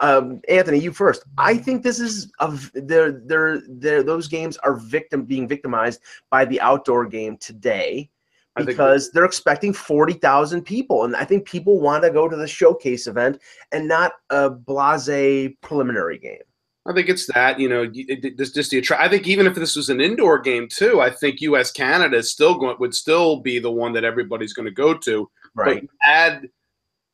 um, 0.00 0.40
Anthony, 0.48 0.78
you 0.78 0.92
first. 0.92 1.22
I 1.38 1.56
think 1.56 1.82
this 1.82 2.00
is 2.00 2.32
of 2.40 2.72
they're, 2.74 3.12
they're, 3.12 3.62
they're, 3.68 4.02
those 4.02 4.26
games 4.26 4.56
are 4.58 4.74
victim 4.74 5.24
being 5.24 5.46
victimized 5.46 6.00
by 6.30 6.46
the 6.46 6.60
outdoor 6.60 7.06
game 7.06 7.36
today 7.36 8.10
because 8.56 9.10
they're 9.10 9.24
expecting 9.24 9.72
40,000 9.72 10.62
people. 10.62 11.04
And 11.04 11.16
I 11.16 11.24
think 11.24 11.46
people 11.46 11.80
want 11.80 12.04
to 12.04 12.10
go 12.10 12.28
to 12.28 12.36
the 12.36 12.46
showcase 12.46 13.06
event 13.06 13.40
and 13.72 13.88
not 13.88 14.12
a 14.30 14.50
blase 14.50 15.52
preliminary 15.60 16.18
game. 16.18 16.42
I 16.86 16.92
think 16.92 17.08
it's 17.08 17.26
that 17.32 17.58
you 17.58 17.68
know 17.68 17.86
this 18.36 18.52
just 18.52 18.70
the 18.70 18.84
I 18.98 19.08
think 19.08 19.26
even 19.26 19.46
if 19.46 19.54
this 19.54 19.74
was 19.74 19.88
an 19.88 20.02
indoor 20.02 20.38
game 20.38 20.68
too, 20.68 21.00
I 21.00 21.08
think 21.08 21.40
U.S. 21.40 21.70
Canada 21.70 22.18
is 22.18 22.30
still 22.30 22.56
going 22.56 22.76
would 22.78 22.94
still 22.94 23.40
be 23.40 23.58
the 23.58 23.70
one 23.70 23.94
that 23.94 24.04
everybody's 24.04 24.52
going 24.52 24.66
to 24.66 24.70
go 24.70 24.92
to. 24.92 25.30
But 25.54 25.82
add, 26.02 26.48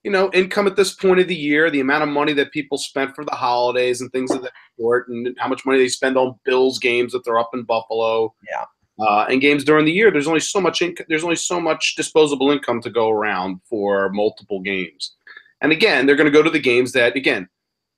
you 0.02 0.10
know, 0.10 0.28
income 0.32 0.66
at 0.66 0.74
this 0.74 0.94
point 0.94 1.20
of 1.20 1.28
the 1.28 1.36
year, 1.36 1.70
the 1.70 1.80
amount 1.80 2.02
of 2.02 2.08
money 2.08 2.32
that 2.32 2.50
people 2.50 2.78
spent 2.78 3.14
for 3.14 3.24
the 3.24 3.30
holidays 3.30 4.00
and 4.00 4.10
things 4.10 4.32
of 4.32 4.42
that 4.42 4.52
sort, 4.76 5.08
and 5.08 5.36
how 5.38 5.46
much 5.46 5.64
money 5.64 5.78
they 5.78 5.88
spend 5.88 6.16
on 6.16 6.34
Bills 6.44 6.80
games 6.80 7.12
that 7.12 7.24
they're 7.24 7.38
up 7.38 7.50
in 7.54 7.62
Buffalo. 7.62 8.34
Yeah. 8.50 8.64
Uh, 9.00 9.26
and 9.28 9.40
games 9.40 9.64
during 9.64 9.84
the 9.84 9.92
year, 9.92 10.10
there's 10.10 10.28
only 10.28 10.40
so 10.40 10.60
much 10.60 10.80
inc- 10.80 11.04
there's 11.08 11.24
only 11.24 11.36
so 11.36 11.60
much 11.60 11.94
disposable 11.96 12.50
income 12.50 12.80
to 12.82 12.90
go 12.90 13.08
around 13.10 13.60
for 13.68 14.10
multiple 14.10 14.60
games. 14.60 15.14
And 15.62 15.72
again, 15.72 16.06
they're 16.06 16.16
going 16.16 16.30
to 16.30 16.38
go 16.38 16.42
to 16.42 16.50
the 16.50 16.60
games 16.60 16.92
that 16.92 17.16
again 17.16 17.48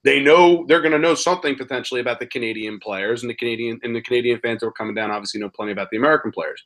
they 0.04 0.21
know 0.21 0.64
they're 0.66 0.80
going 0.80 0.92
to 0.92 0.99
know 0.99 1.14
something 1.14 1.54
potentially 1.54 2.00
about 2.00 2.18
the 2.18 2.26
Canadian 2.26 2.80
players 2.80 3.23
and 3.23 3.30
the 3.30 3.35
Canadian 3.35 3.78
and 3.82 3.94
the 3.94 4.00
Canadian 4.02 4.40
fans 4.40 4.61
that 4.61 4.66
were 4.66 4.73
coming 4.73 4.94
down. 4.94 5.11
Obviously, 5.11 5.40
know 5.40 5.49
plenty 5.49 5.73
about 5.73 5.90
the 5.90 5.97
American 5.97 6.32
players. 6.32 6.62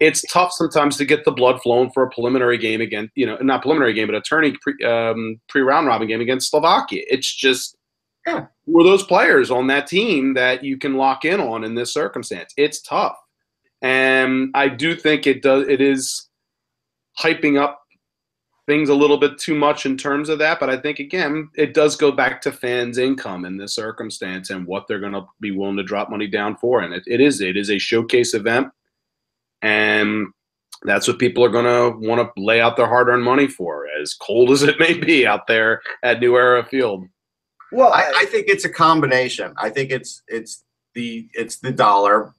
It's 0.00 0.22
tough 0.22 0.52
sometimes 0.52 0.96
to 0.96 1.04
get 1.04 1.24
the 1.24 1.30
blood 1.30 1.60
flowing 1.62 1.90
for 1.92 2.02
a 2.02 2.10
preliminary 2.10 2.58
game 2.58 2.80
again. 2.80 3.10
You 3.14 3.26
know, 3.26 3.36
not 3.40 3.62
preliminary 3.62 3.92
game, 3.92 4.08
but 4.08 4.16
a 4.16 4.20
turning 4.20 4.56
pre, 4.60 4.74
um, 4.84 5.40
pre 5.48 5.60
round 5.62 5.86
robin 5.86 6.08
game 6.08 6.20
against 6.20 6.50
Slovakia. 6.50 7.02
It's 7.08 7.32
just 7.32 7.76
Yeah. 8.26 8.46
were 8.66 8.84
those 8.84 9.02
players 9.04 9.50
on 9.50 9.66
that 9.66 9.86
team 9.86 10.34
that 10.34 10.64
you 10.64 10.78
can 10.78 10.94
lock 10.96 11.24
in 11.24 11.40
on 11.40 11.64
in 11.64 11.74
this 11.74 11.92
circumstance. 11.92 12.52
It's 12.56 12.80
tough, 12.80 13.16
and 13.82 14.50
I 14.54 14.68
do 14.68 14.94
think 14.94 15.26
it 15.26 15.42
does. 15.42 15.68
It 15.68 15.80
is 15.80 16.28
hyping 17.18 17.60
up 17.60 17.80
things 18.66 18.88
a 18.88 18.94
little 18.94 19.18
bit 19.18 19.38
too 19.38 19.54
much 19.54 19.86
in 19.86 19.96
terms 19.96 20.28
of 20.28 20.38
that. 20.38 20.60
But 20.60 20.70
I 20.70 20.76
think 20.76 21.00
again, 21.00 21.50
it 21.56 21.74
does 21.74 21.96
go 21.96 22.12
back 22.12 22.40
to 22.42 22.52
fans' 22.52 22.96
income 22.96 23.44
in 23.44 23.56
this 23.56 23.74
circumstance 23.74 24.50
and 24.50 24.66
what 24.66 24.86
they're 24.86 25.00
going 25.00 25.12
to 25.12 25.26
be 25.40 25.50
willing 25.50 25.76
to 25.76 25.82
drop 25.82 26.10
money 26.10 26.28
down 26.28 26.56
for. 26.56 26.80
And 26.80 26.94
it, 26.94 27.02
it 27.06 27.20
is 27.20 27.40
it 27.40 27.56
is 27.56 27.70
a 27.70 27.78
showcase 27.78 28.34
event, 28.34 28.68
and 29.62 30.28
that's 30.84 31.08
what 31.08 31.18
people 31.18 31.44
are 31.44 31.48
going 31.48 31.64
to 31.64 32.06
want 32.06 32.20
to 32.20 32.42
lay 32.42 32.60
out 32.60 32.76
their 32.76 32.88
hard-earned 32.88 33.22
money 33.22 33.46
for, 33.46 33.86
as 34.00 34.14
cold 34.14 34.50
as 34.50 34.62
it 34.62 34.80
may 34.80 34.94
be 34.94 35.26
out 35.26 35.46
there 35.46 35.80
at 36.02 36.20
New 36.20 36.36
Era 36.36 36.64
Field. 36.64 37.04
Well, 37.70 37.92
I, 37.92 38.12
I 38.16 38.24
think 38.26 38.48
it's 38.48 38.64
a 38.64 38.68
combination. 38.68 39.54
I 39.58 39.70
think 39.70 39.90
it's 39.90 40.22
it's 40.28 40.64
the 40.94 41.28
it's 41.32 41.58
the 41.58 41.72
dollar, 41.72 42.34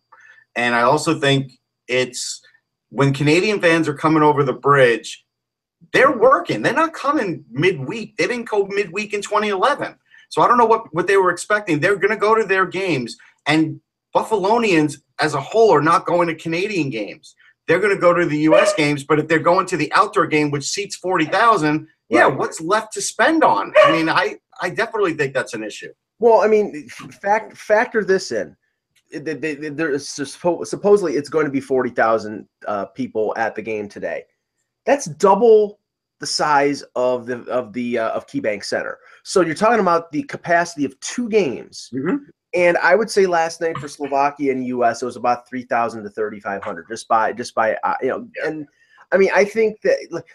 and 0.56 0.76
I 0.76 0.82
also 0.82 1.20
think 1.20 1.54
it's 1.88 2.42
when 2.90 3.14
Canadian 3.14 3.60
fans 3.60 3.88
are 3.88 3.94
coming 3.94 4.24
over 4.24 4.44
the 4.44 4.54
bridge, 4.54 5.26
they're 5.92 6.16
working. 6.18 6.62
They're 6.62 6.74
not 6.74 6.94
coming 6.94 7.44
midweek. 7.52 8.16
They 8.18 8.28
didn't 8.28 8.50
go 8.50 8.68
midweek 8.68 9.14
in 9.14 9.22
2011. 9.22 9.96
So 10.30 10.42
I 10.42 10.48
don't 10.48 10.58
know 10.58 10.66
what, 10.66 10.94
what 10.94 11.08
they 11.08 11.18
were 11.18 11.32
expecting. 11.32 11.80
They're 11.80 11.96
going 11.96 12.12
to 12.14 12.18
go 12.18 12.36
to 12.36 12.44
their 12.44 12.66
games, 12.66 13.18
and 13.46 13.80
Buffalonians 14.16 14.98
as 15.20 15.34
a 15.34 15.42
whole 15.42 15.72
are 15.74 15.82
not 15.82 16.06
going 16.06 16.28
to 16.28 16.36
Canadian 16.36 16.90
games. 16.90 17.36
They're 17.68 17.80
going 17.80 17.96
to 17.96 18.02
go 18.02 18.14
to 18.14 18.26
the 18.26 18.40
U.S. 18.40 18.74
games, 18.74 19.04
but 19.04 19.20
if 19.20 19.28
they're 19.28 19.40
going 19.40 19.66
to 19.68 19.78
the 19.78 19.92
outdoor 19.94 20.28
game, 20.28 20.52
which 20.52 20.66
seats 20.66 20.96
40,000, 20.98 21.88
yeah, 22.10 22.28
what's 22.28 22.60
left 22.60 22.94
to 22.94 23.02
spend 23.02 23.44
on? 23.44 23.74
I 23.84 23.92
mean, 23.92 24.10
I, 24.10 24.36
I 24.62 24.70
definitely 24.70 25.14
think 25.14 25.34
that's 25.34 25.54
an 25.54 25.64
issue. 25.64 25.94
Well, 26.20 26.42
I 26.42 26.48
mean, 26.48 26.88
fact 26.90 27.58
factor 27.58 28.04
this 28.04 28.32
in. 28.32 28.56
They, 29.14 29.34
they, 29.36 29.54
there's 29.56 30.10
supposedly 30.10 31.14
it's 31.14 31.30
going 31.30 31.46
to 31.46 31.52
be 31.52 31.62
forty 31.62 31.90
thousand 31.90 32.48
uh, 32.68 32.86
people 32.88 33.34
at 33.38 33.56
the 33.56 33.62
game 33.62 33.88
today. 33.88 34.24
That's 34.86 35.06
double 35.06 35.80
the 36.20 36.28
size 36.28 36.84
of 36.96 37.26
the 37.26 37.42
of 37.44 37.74
the 37.74 38.00
uh, 38.00 38.10
of 38.12 38.28
KeyBank 38.28 38.64
Center. 38.64 38.98
So 39.24 39.42
you're 39.42 39.56
talking 39.56 39.80
about 39.80 40.12
the 40.12 40.24
capacity 40.24 40.86
of 40.86 41.00
two 41.00 41.30
games. 41.30 41.90
Mm-hmm. 41.94 42.18
And 42.56 42.78
I 42.78 42.96
would 42.96 43.10
say 43.10 43.26
last 43.26 43.62
night 43.62 43.78
for 43.78 43.88
Slovakia 43.88 44.52
and 44.52 44.66
US, 44.68 45.02
it 45.02 45.06
was 45.06 45.16
about 45.16 45.48
three 45.48 45.64
thousand 45.64 46.04
to 46.04 46.10
thirty 46.10 46.40
five 46.40 46.64
hundred, 46.64 46.88
just 46.88 47.08
by 47.08 47.34
just 47.34 47.54
by 47.56 47.76
uh, 47.84 47.96
you 48.02 48.10
know. 48.10 48.28
And 48.46 48.68
I 49.12 49.18
mean, 49.18 49.30
I 49.36 49.44
think 49.44 49.82
that 49.82 49.98
like 50.12 50.26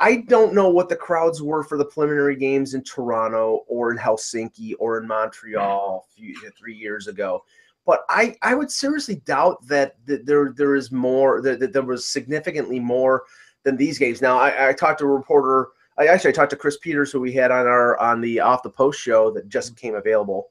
I 0.00 0.24
don't 0.28 0.54
know 0.54 0.68
what 0.68 0.88
the 0.88 0.96
crowds 0.96 1.42
were 1.42 1.62
for 1.62 1.78
the 1.78 1.84
preliminary 1.84 2.36
games 2.36 2.74
in 2.74 2.82
Toronto 2.82 3.64
or 3.68 3.90
in 3.90 3.98
Helsinki 3.98 4.74
or 4.78 4.98
in 4.98 5.06
Montreal 5.06 6.06
few, 6.14 6.34
three 6.58 6.74
years 6.74 7.06
ago. 7.06 7.44
But 7.86 8.04
I, 8.08 8.34
I 8.42 8.54
would 8.54 8.70
seriously 8.70 9.16
doubt 9.26 9.66
that, 9.66 9.96
that 10.06 10.24
there 10.24 10.54
there 10.56 10.74
is 10.74 10.90
more 10.90 11.42
that, 11.42 11.60
that 11.60 11.72
there 11.72 11.82
was 11.82 12.06
significantly 12.06 12.80
more 12.80 13.24
than 13.62 13.76
these 13.76 13.98
games. 13.98 14.22
Now 14.22 14.38
I, 14.38 14.70
I 14.70 14.72
talked 14.72 15.00
to 15.00 15.04
a 15.04 15.08
reporter. 15.08 15.68
I 15.98 16.06
actually 16.06 16.30
I 16.30 16.32
talked 16.32 16.50
to 16.50 16.56
Chris 16.56 16.78
Peters, 16.78 17.12
who 17.12 17.20
we 17.20 17.32
had 17.32 17.50
on 17.50 17.66
our 17.66 17.98
on 17.98 18.20
the 18.20 18.40
off 18.40 18.62
the 18.62 18.70
post 18.70 19.00
show 19.00 19.30
that 19.32 19.48
just 19.48 19.74
became 19.74 19.94
available, 19.96 20.48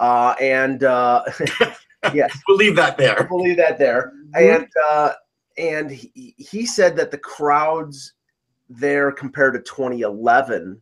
uh, 0.00 0.34
and 0.40 0.84
uh, 0.84 1.24
yes, 2.12 2.36
we'll 2.48 2.56
leave 2.56 2.76
that 2.76 2.98
there. 2.98 3.28
We'll 3.30 3.42
leave 3.42 3.56
that 3.58 3.78
there, 3.78 4.12
and 4.34 4.68
uh, 4.90 5.12
and 5.58 5.90
he, 5.90 6.34
he 6.36 6.66
said 6.66 6.96
that 6.96 7.10
the 7.10 7.18
crowds 7.18 8.14
there 8.68 9.12
compared 9.12 9.54
to 9.54 9.60
2011 9.60 10.80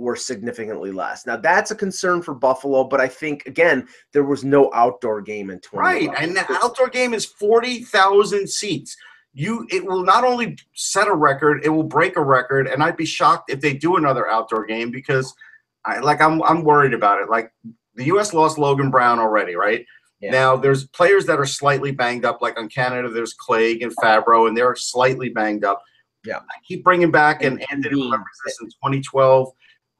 were 0.00 0.16
significantly 0.16 0.90
less. 0.90 1.26
Now 1.26 1.36
that's 1.36 1.70
a 1.70 1.76
concern 1.76 2.22
for 2.22 2.34
Buffalo, 2.34 2.84
but 2.84 3.00
I 3.00 3.08
think 3.08 3.46
again 3.46 3.86
there 4.12 4.24
was 4.24 4.44
no 4.44 4.70
outdoor 4.72 5.20
game 5.20 5.50
in 5.50 5.60
20. 5.60 6.08
Right, 6.08 6.18
and 6.18 6.34
the 6.34 6.46
outdoor 6.62 6.88
game 6.88 7.14
is 7.14 7.26
40,000 7.26 8.48
seats. 8.48 8.96
You 9.32 9.66
it 9.70 9.84
will 9.84 10.02
not 10.02 10.24
only 10.24 10.56
set 10.74 11.06
a 11.06 11.14
record, 11.14 11.64
it 11.64 11.68
will 11.68 11.84
break 11.84 12.16
a 12.16 12.24
record, 12.24 12.66
and 12.66 12.82
I'd 12.82 12.96
be 12.96 13.04
shocked 13.04 13.50
if 13.50 13.60
they 13.60 13.74
do 13.74 13.96
another 13.96 14.28
outdoor 14.28 14.66
game 14.66 14.90
because 14.90 15.32
I 15.84 15.98
like 15.98 16.20
I'm 16.20 16.42
I'm 16.42 16.64
worried 16.64 16.94
about 16.94 17.20
it. 17.20 17.30
Like 17.30 17.52
the 17.94 18.06
US 18.06 18.34
lost 18.34 18.58
Logan 18.58 18.90
Brown 18.90 19.20
already, 19.20 19.54
right? 19.54 19.84
Yeah. 20.20 20.32
Now 20.32 20.56
there's 20.56 20.86
players 20.88 21.26
that 21.26 21.38
are 21.38 21.46
slightly 21.46 21.92
banged 21.92 22.24
up, 22.24 22.42
like 22.42 22.58
on 22.58 22.68
Canada, 22.68 23.08
there's 23.08 23.34
Clague 23.34 23.82
and 23.82 23.92
Fabbro 24.02 24.48
and 24.48 24.56
they're 24.56 24.74
slightly 24.74 25.28
banged 25.28 25.64
up. 25.64 25.80
Yeah. 26.26 26.38
I 26.38 26.60
keep 26.66 26.84
bringing 26.84 27.10
back, 27.10 27.42
and, 27.42 27.60
and 27.60 27.66
Anthony 27.70 28.02
remembers 28.02 28.38
this 28.44 28.58
in 28.60 28.68
2012. 28.68 29.52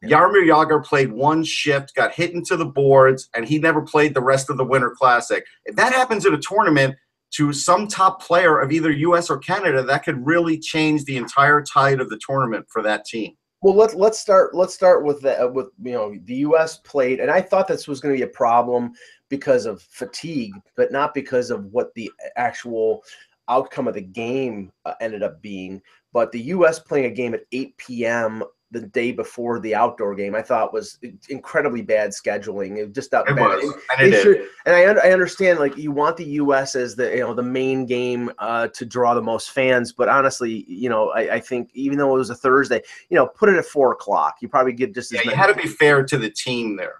Yeah. 0.02 0.18
Jaromir 0.18 0.46
Jagr 0.46 0.84
played 0.84 1.12
one 1.12 1.44
shift, 1.44 1.94
got 1.94 2.12
hit 2.12 2.32
into 2.32 2.56
the 2.56 2.64
boards, 2.64 3.28
and 3.34 3.46
he 3.46 3.58
never 3.58 3.82
played 3.82 4.14
the 4.14 4.22
rest 4.22 4.48
of 4.48 4.56
the 4.56 4.64
Winter 4.64 4.90
Classic. 4.90 5.44
If 5.66 5.76
that 5.76 5.92
happens 5.92 6.24
in 6.24 6.34
a 6.34 6.38
tournament 6.38 6.96
to 7.32 7.52
some 7.52 7.86
top 7.86 8.22
player 8.22 8.58
of 8.58 8.72
either 8.72 8.90
U.S. 8.90 9.30
or 9.30 9.38
Canada, 9.38 9.82
that 9.82 10.04
could 10.04 10.24
really 10.26 10.58
change 10.58 11.04
the 11.04 11.16
entire 11.16 11.62
tide 11.62 12.00
of 12.00 12.08
the 12.08 12.18
tournament 12.26 12.66
for 12.68 12.82
that 12.82 13.04
team. 13.04 13.36
Well, 13.62 13.74
let's 13.74 13.94
let's 13.94 14.18
start 14.18 14.54
let's 14.54 14.72
start 14.72 15.04
with 15.04 15.20
the 15.20 15.50
with 15.52 15.68
you 15.82 15.92
know 15.92 16.16
the 16.24 16.36
U.S. 16.36 16.78
played, 16.78 17.20
and 17.20 17.30
I 17.30 17.42
thought 17.42 17.68
this 17.68 17.86
was 17.86 18.00
going 18.00 18.14
to 18.14 18.18
be 18.18 18.24
a 18.24 18.34
problem 18.34 18.92
because 19.28 19.66
of 19.66 19.82
fatigue, 19.82 20.54
but 20.76 20.90
not 20.90 21.12
because 21.12 21.50
of 21.50 21.66
what 21.66 21.92
the 21.94 22.10
actual 22.36 23.04
outcome 23.48 23.86
of 23.86 23.94
the 23.94 24.00
game 24.00 24.72
uh, 24.86 24.94
ended 25.02 25.22
up 25.22 25.42
being. 25.42 25.82
But 26.12 26.32
the 26.32 26.40
U.S. 26.40 26.78
playing 26.78 27.04
a 27.04 27.10
game 27.10 27.34
at 27.34 27.44
8 27.52 27.76
p.m. 27.76 28.42
the 28.70 28.82
day 28.82 29.10
before 29.10 29.58
the 29.58 29.74
outdoor 29.74 30.14
game, 30.14 30.34
I 30.34 30.42
thought 30.42 30.72
was 30.72 30.98
incredibly 31.28 31.82
bad 31.82 32.10
scheduling. 32.10 32.78
It 32.78 32.94
just 32.94 33.10
that 33.10 33.28
it 33.28 33.36
bad. 33.36 33.56
Was. 33.56 33.74
And, 33.98 34.14
it 34.14 34.22
should, 34.22 34.48
and 34.64 34.74
I, 34.76 35.08
I 35.08 35.12
understand 35.12 35.58
like 35.58 35.76
you 35.76 35.90
want 35.90 36.16
the 36.16 36.24
U.S. 36.24 36.74
as 36.76 36.94
the 36.94 37.10
you 37.10 37.20
know 37.20 37.34
the 37.34 37.42
main 37.42 37.84
game 37.86 38.30
uh, 38.38 38.68
to 38.68 38.86
draw 38.86 39.14
the 39.14 39.22
most 39.22 39.50
fans, 39.50 39.92
but 39.92 40.08
honestly, 40.08 40.64
you 40.68 40.88
know, 40.88 41.10
I, 41.10 41.34
I, 41.34 41.40
think 41.40 41.70
even 41.74 41.98
though 41.98 42.14
it 42.14 42.18
was 42.18 42.30
a 42.30 42.34
Thursday, 42.34 42.80
you 43.08 43.16
know, 43.16 43.26
put 43.26 43.48
it 43.48 43.56
at 43.56 43.64
four 43.64 43.92
o'clock. 43.92 44.36
You 44.40 44.48
probably 44.48 44.72
get 44.72 44.94
just 44.94 45.12
yeah. 45.12 45.22
you 45.24 45.32
had 45.32 45.48
to 45.48 45.54
be 45.54 45.68
fair 45.68 46.04
to 46.04 46.16
the 46.16 46.30
team 46.30 46.76
there. 46.76 46.96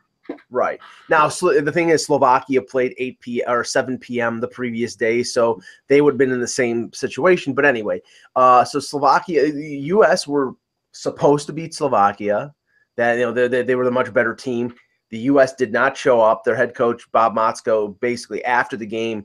Right 0.50 0.79
now, 1.09 1.29
the 1.29 1.73
thing 1.73 1.89
is, 1.89 2.05
Slovakia 2.05 2.62
played 2.62 2.95
8 2.99 3.21
p 3.21 3.43
or 3.49 3.65
7 3.65 3.99
p.m. 3.99 4.41
the 4.41 4.47
previous 4.47 4.95
day, 4.95 5.25
so 5.25 5.61
they 5.89 6.00
would 6.00 6.15
have 6.15 6.19
been 6.19 6.31
in 6.31 6.41
the 6.41 6.47
same 6.47 6.93
situation. 6.93 7.53
But 7.53 7.65
anyway, 7.65 8.00
uh, 8.37 8.65
so 8.65 8.79
Slovakia, 8.79 9.47
U.S. 9.47 10.29
were 10.29 10.55
supposed 10.92 11.47
to 11.47 11.52
beat 11.52 11.75
Slovakia. 11.75 12.54
That 12.97 13.14
you 13.18 13.25
know 13.25 13.32
they, 13.32 13.62
they 13.62 13.75
were 13.75 13.85
the 13.85 13.90
much 13.90 14.12
better 14.12 14.35
team. 14.35 14.75
The 15.11 15.18
U.S. 15.18 15.54
did 15.54 15.73
not 15.73 15.97
show 15.97 16.20
up. 16.20 16.44
Their 16.44 16.54
head 16.54 16.75
coach 16.75 17.11
Bob 17.12 17.35
Motzko 17.35 17.99
basically 18.00 18.44
after 18.44 18.76
the 18.76 18.87
game 18.87 19.25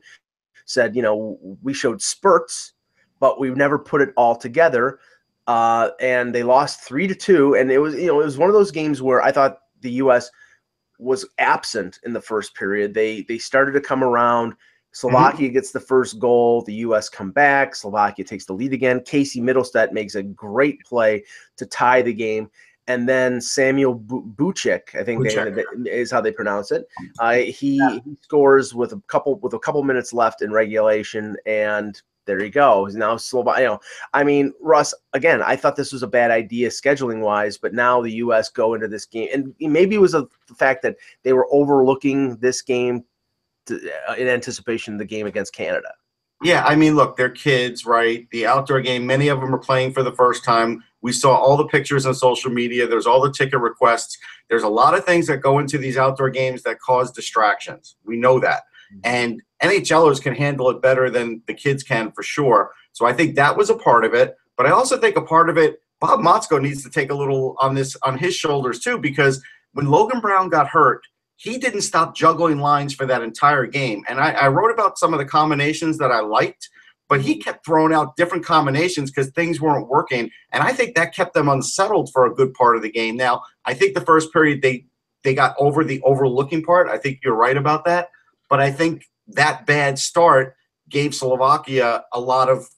said, 0.66 0.96
you 0.96 1.02
know, 1.02 1.38
we 1.62 1.74
showed 1.74 2.02
spurts, 2.02 2.74
but 3.20 3.40
we 3.40 3.52
never 3.52 3.78
put 3.78 4.02
it 4.02 4.14
all 4.18 4.36
together. 4.36 5.00
Uh, 5.46 5.92
and 6.00 6.34
they 6.34 6.42
lost 6.42 6.82
three 6.82 7.06
to 7.06 7.14
two, 7.14 7.56
and 7.56 7.72
it 7.72 7.78
was 7.80 7.96
you 7.96 8.08
know 8.08 8.22
it 8.22 8.26
was 8.26 8.38
one 8.38 8.50
of 8.50 8.56
those 8.56 8.72
games 8.72 9.02
where 9.02 9.22
I 9.22 9.32
thought 9.32 9.60
the 9.82 9.92
U.S 9.92 10.30
was 11.00 11.28
absent 11.38 12.00
in 12.04 12.14
the 12.14 12.22
first 12.22 12.56
period. 12.56 12.94
They 12.94 13.24
they 13.24 13.38
started 13.38 13.74
to 13.74 13.82
come 13.82 14.04
around. 14.04 14.54
Slovakia 14.96 15.48
mm-hmm. 15.48 15.54
gets 15.54 15.72
the 15.72 15.80
first 15.80 16.20
goal. 16.20 16.62
The 16.62 16.76
U.S. 16.88 17.10
come 17.10 17.32
back. 17.32 17.76
Slovakia 17.76 18.24
takes 18.24 18.46
the 18.46 18.54
lead 18.54 18.72
again. 18.72 19.02
Casey 19.02 19.42
Mittelstadt 19.42 19.92
makes 19.92 20.16
a 20.16 20.24
great 20.24 20.82
play 20.86 21.22
to 21.58 21.66
tie 21.66 22.02
the 22.02 22.14
game. 22.14 22.50
And 22.88 23.10
then 23.10 23.42
Samuel 23.42 24.00
Bucek, 24.00 24.96
I 24.96 25.04
think 25.04 25.26
is 25.86 26.12
how 26.12 26.22
they 26.22 26.32
pronounce 26.32 26.72
it. 26.72 26.88
Uh, 27.20 27.34
he, 27.34 27.76
yeah. 27.76 28.00
he 28.06 28.16
scores 28.22 28.74
with 28.74 28.94
a 28.94 29.02
couple 29.08 29.38
with 29.40 29.54
a 29.54 29.60
couple 29.60 29.84
minutes 29.84 30.14
left 30.14 30.42
in 30.42 30.52
regulation, 30.52 31.36
and 31.46 32.02
there 32.26 32.42
you 32.42 32.52
go. 32.52 32.88
Now 32.94 33.18
Slovak, 33.18 33.58
you 33.58 33.66
know, 33.66 33.80
I 34.14 34.24
mean, 34.24 34.54
Russ, 34.62 34.94
again, 35.14 35.42
I 35.42 35.56
thought 35.56 35.76
this 35.76 35.92
was 35.92 36.04
a 36.04 36.08
bad 36.08 36.30
idea 36.30 36.70
scheduling 36.70 37.22
wise, 37.22 37.58
but 37.58 37.74
now 37.74 38.02
the 38.02 38.14
U.S. 38.24 38.50
go 38.50 38.76
into 38.76 38.88
this 38.88 39.06
game, 39.06 39.30
and 39.34 39.54
maybe 39.60 39.96
it 39.96 40.02
was 40.02 40.14
a, 40.14 40.28
the 40.48 40.56
fact 40.56 40.84
that 40.84 40.96
they 41.24 41.34
were 41.34 41.48
overlooking 41.52 42.38
this 42.38 42.62
game 42.62 43.04
in 43.70 44.28
anticipation 44.28 44.94
of 44.94 45.00
the 45.00 45.06
game 45.06 45.26
against 45.26 45.54
Canada. 45.54 45.90
Yeah, 46.44 46.66
I 46.66 46.76
mean, 46.76 46.96
look, 46.96 47.16
they're 47.16 47.30
kids, 47.30 47.86
right? 47.86 48.28
The 48.32 48.46
outdoor 48.46 48.82
game, 48.82 49.06
many 49.06 49.30
of 49.30 49.40
them 49.40 49.56
are 49.56 49.60
playing 49.60 49.94
for 49.94 50.04
the 50.04 50.12
first 50.12 50.44
time. 50.44 50.84
We 51.02 51.14
saw 51.14 51.36
all 51.36 51.56
the 51.56 51.68
pictures 51.68 52.06
on 52.06 52.14
social 52.14 52.52
media. 52.52 52.88
There's 52.88 53.08
all 53.08 53.22
the 53.22 53.32
ticket 53.32 53.60
requests. 53.60 54.18
There's 54.50 54.64
a 54.64 54.70
lot 54.70 54.96
of 54.96 55.06
things 55.06 55.28
that 55.28 55.38
go 55.38 55.60
into 55.60 55.78
these 55.78 55.98
outdoor 55.98 56.30
games 56.30 56.64
that 56.64 56.80
cause 56.80 57.12
distractions. 57.12 57.96
We 58.04 58.18
know 58.18 58.40
that. 58.42 58.64
Mm-hmm. 58.94 59.00
And 59.06 59.42
NHLers 59.64 60.22
can 60.22 60.36
handle 60.36 60.70
it 60.70 60.82
better 60.82 61.10
than 61.10 61.42
the 61.48 61.54
kids 61.54 61.84
can 61.84 62.12
for 62.12 62.22
sure. 62.22 62.72
So 62.92 63.06
I 63.06 63.14
think 63.14 63.36
that 63.36 63.56
was 63.56 63.70
a 63.70 63.76
part 63.76 64.04
of 64.04 64.14
it. 64.14 64.36
But 64.58 64.66
I 64.66 64.72
also 64.72 64.98
think 64.98 65.16
a 65.16 65.22
part 65.22 65.50
of 65.50 65.58
it, 65.58 65.80
Bob 66.00 66.20
Motzko 66.20 66.62
needs 66.62 66.84
to 66.84 66.90
take 66.90 67.12
a 67.12 67.16
little 67.16 67.56
on 67.60 67.76
this 67.76 67.96
on 68.04 68.18
his 68.18 68.36
shoulders 68.36 68.80
too, 68.80 68.98
because 68.98 69.42
when 69.74 69.88
Logan 69.88 70.20
Brown 70.20 70.50
got 70.50 70.68
hurt, 70.68 71.02
he 71.38 71.58
didn't 71.58 71.82
stop 71.82 72.16
juggling 72.16 72.60
lines 72.60 72.94
for 72.94 73.06
that 73.06 73.22
entire 73.22 73.66
game. 73.66 74.04
And 74.08 74.20
I, 74.20 74.32
I 74.32 74.48
wrote 74.48 74.72
about 74.72 74.98
some 74.98 75.14
of 75.14 75.20
the 75.20 75.26
combinations 75.26 75.98
that 75.98 76.12
I 76.12 76.22
liked, 76.22 76.70
but 77.10 77.22
he 77.22 77.38
kept 77.38 77.66
throwing 77.66 77.94
out 77.94 78.16
different 78.16 78.46
combinations 78.46 79.12
because 79.12 79.32
things 79.32 79.60
weren't 79.60 79.90
working. 79.90 80.30
And 80.52 80.64
I 80.64 80.72
think 80.72 80.96
that 80.96 81.14
kept 81.14 81.34
them 81.34 81.50
unsettled 81.50 82.12
for 82.12 82.26
a 82.26 82.34
good 82.34 82.54
part 82.54 82.78
of 82.78 82.82
the 82.82 82.92
game. 82.92 83.18
Now, 83.18 83.42
I 83.66 83.74
think 83.74 83.94
the 83.94 84.02
first 84.02 84.32
period 84.32 84.62
they 84.62 84.86
they 85.24 85.34
got 85.34 85.56
over 85.60 85.84
the 85.84 86.02
overlooking 86.04 86.64
part. 86.64 86.88
I 86.88 86.98
think 86.98 87.20
you're 87.24 87.36
right 87.36 87.58
about 87.58 87.84
that. 87.86 88.10
But 88.48 88.60
I 88.60 88.72
think 88.72 89.10
that 89.30 89.66
bad 89.66 89.98
start 89.98 90.56
gave 90.88 91.16
Slovakia 91.16 92.04
a 92.14 92.20
lot 92.20 92.48
of 92.48 92.70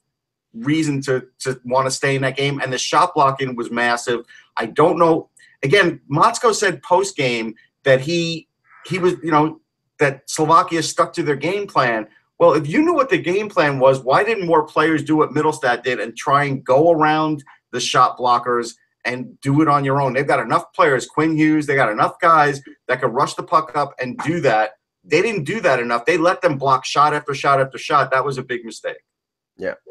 reason 0.54 1.00
to 1.02 1.26
to 1.40 1.60
want 1.64 1.86
to 1.86 1.90
stay 1.90 2.16
in 2.16 2.22
that 2.22 2.36
game. 2.36 2.58
And 2.60 2.72
the 2.72 2.78
shot 2.78 3.14
blocking 3.14 3.54
was 3.54 3.70
massive. 3.70 4.24
I 4.56 4.66
don't 4.66 4.98
know. 4.98 5.28
Again, 5.62 6.00
Motzko 6.10 6.54
said 6.54 6.82
post 6.82 7.16
game 7.16 7.54
that 7.84 8.00
he 8.00 8.47
he 8.88 8.98
was 8.98 9.14
you 9.22 9.30
know 9.30 9.60
that 9.98 10.22
Slovakia 10.26 10.82
stuck 10.82 11.12
to 11.14 11.22
their 11.22 11.36
game 11.36 11.66
plan. 11.66 12.08
Well, 12.38 12.52
if 12.52 12.68
you 12.68 12.82
knew 12.82 12.94
what 12.94 13.10
the 13.10 13.18
game 13.18 13.48
plan 13.48 13.80
was, 13.80 14.00
why 14.00 14.22
didn't 14.22 14.46
more 14.46 14.64
players 14.64 15.02
do 15.02 15.16
what 15.16 15.30
Mittelstadt 15.30 15.82
did 15.82 15.98
and 15.98 16.16
try 16.16 16.44
and 16.44 16.64
go 16.64 16.92
around 16.92 17.42
the 17.72 17.80
shot 17.80 18.16
blockers 18.16 18.74
and 19.04 19.40
do 19.40 19.60
it 19.60 19.66
on 19.66 19.84
your 19.84 20.00
own? 20.00 20.12
They've 20.12 20.26
got 20.26 20.38
enough 20.38 20.72
players, 20.72 21.04
Quinn 21.04 21.36
Hughes, 21.36 21.66
they 21.66 21.74
got 21.74 21.90
enough 21.90 22.20
guys 22.20 22.62
that 22.86 23.00
could 23.00 23.12
rush 23.12 23.34
the 23.34 23.42
puck 23.42 23.72
up 23.74 23.92
and 24.00 24.16
do 24.18 24.40
that 24.42 24.72
they 25.08 25.22
didn't 25.22 25.44
do 25.44 25.60
that 25.60 25.80
enough. 25.80 26.04
They 26.04 26.18
let 26.18 26.42
them 26.42 26.58
block 26.58 26.84
shot 26.84 27.14
after 27.14 27.34
shot 27.34 27.60
after 27.60 27.78
shot. 27.78 28.10
That 28.10 28.24
was 28.24 28.38
a 28.38 28.42
big 28.42 28.64
mistake. 28.64 28.98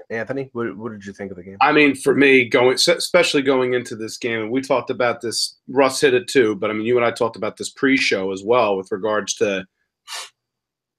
Anthony, 0.09 0.49
what, 0.53 0.77
what 0.77 0.93
did 0.93 1.05
you 1.05 1.11
think 1.11 1.31
of 1.31 1.37
the 1.37 1.43
game? 1.43 1.57
I 1.61 1.73
mean, 1.73 1.93
for 1.93 2.15
me, 2.15 2.47
going 2.47 2.75
especially 2.75 3.41
going 3.41 3.73
into 3.73 3.93
this 3.95 4.17
game, 4.17 4.39
and 4.41 4.51
we 4.51 4.61
talked 4.61 4.89
about 4.89 5.19
this. 5.19 5.57
Russ 5.67 5.99
hit 5.99 6.13
it 6.13 6.29
too, 6.29 6.55
but 6.55 6.69
I 6.69 6.73
mean, 6.73 6.85
you 6.85 6.95
and 6.95 7.05
I 7.05 7.11
talked 7.11 7.35
about 7.35 7.57
this 7.57 7.69
pre-show 7.71 8.31
as 8.31 8.41
well 8.43 8.77
with 8.77 8.89
regards 8.91 9.33
to. 9.35 9.65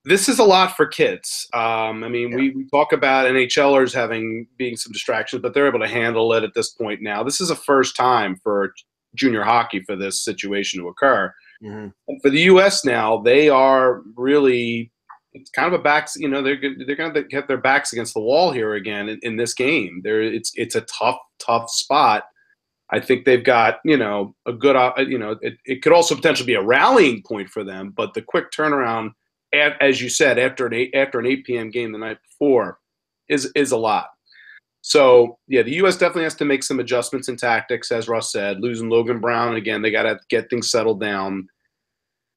This 0.05 0.29
is 0.29 0.39
a 0.39 0.43
lot 0.43 0.77
for 0.77 0.85
kids. 0.85 1.47
Um, 1.53 2.03
I 2.03 2.09
mean, 2.09 2.29
Yeah. 2.29 2.35
we, 2.37 2.49
we 2.51 2.65
talk 2.69 2.93
about 2.93 3.27
NHLers 3.27 3.93
having 3.93 4.47
being 4.57 4.77
some 4.77 4.91
distractions, 4.93 5.41
but 5.41 5.53
they're 5.53 5.67
able 5.67 5.79
to 5.79 5.87
handle 5.87 6.31
it 6.33 6.43
at 6.43 6.53
this 6.53 6.69
point 6.69 7.01
now. 7.01 7.21
This 7.23 7.41
is 7.41 7.49
a 7.49 7.55
first 7.55 7.95
time 7.95 8.37
for 8.43 8.73
junior 9.15 9.43
hockey 9.43 9.81
for 9.81 9.95
this 9.95 10.23
situation 10.23 10.79
to 10.81 10.87
occur. 10.87 11.33
Mhm. 11.63 11.91
And 12.07 12.21
for 12.21 12.29
the 12.29 12.41
U.S. 12.43 12.85
now, 12.85 13.17
they 13.17 13.49
are 13.49 14.01
really 14.15 14.91
it's 15.33 15.49
kind 15.51 15.71
of 15.71 15.79
a 15.79 15.83
backs. 15.83 16.15
You 16.15 16.29
know, 16.29 16.41
they're 16.41 16.59
they're 16.85 16.95
going 16.95 17.13
to 17.13 17.23
get 17.23 17.47
their 17.47 17.57
backs 17.57 17.93
against 17.93 18.13
the 18.13 18.21
wall 18.21 18.51
here 18.51 18.73
again 18.73 19.09
in, 19.09 19.19
in 19.21 19.35
this 19.37 19.53
game. 19.53 20.01
There, 20.03 20.21
it's 20.21 20.51
it's 20.55 20.75
a 20.75 20.81
tough 20.81 21.17
tough 21.39 21.69
spot. 21.69 22.23
I 22.91 22.99
think 22.99 23.25
they've 23.25 23.43
got 23.43 23.79
you 23.85 23.97
know 23.97 24.35
a 24.47 24.53
good 24.53 24.75
you 25.07 25.17
know 25.17 25.35
it, 25.41 25.55
it 25.65 25.81
could 25.81 25.93
also 25.93 26.15
potentially 26.15 26.47
be 26.47 26.55
a 26.55 26.63
rallying 26.63 27.21
point 27.23 27.49
for 27.49 27.63
them, 27.63 27.93
but 27.95 28.13
the 28.13 28.21
quick 28.21 28.51
turnaround, 28.51 29.11
as 29.53 30.01
you 30.01 30.09
said, 30.09 30.39
after 30.39 30.65
an 30.65 30.73
eight 30.73 30.95
after 30.95 31.19
an 31.19 31.25
eight 31.25 31.45
p.m. 31.45 31.69
game 31.69 31.91
the 31.91 31.99
night 31.99 32.17
before, 32.23 32.79
is 33.27 33.51
is 33.55 33.71
a 33.71 33.77
lot. 33.77 34.07
So 34.81 35.37
yeah, 35.47 35.61
the 35.61 35.75
U.S. 35.75 35.97
definitely 35.97 36.23
has 36.23 36.35
to 36.35 36.45
make 36.45 36.63
some 36.63 36.79
adjustments 36.79 37.27
in 37.27 37.35
tactics, 37.35 37.91
as 37.91 38.07
Russ 38.07 38.31
said. 38.31 38.61
Losing 38.61 38.89
Logan 38.89 39.19
Brown 39.19 39.55
again, 39.55 39.81
they 39.81 39.91
got 39.91 40.03
to 40.03 40.17
get 40.29 40.49
things 40.49 40.71
settled 40.71 41.01
down. 41.01 41.47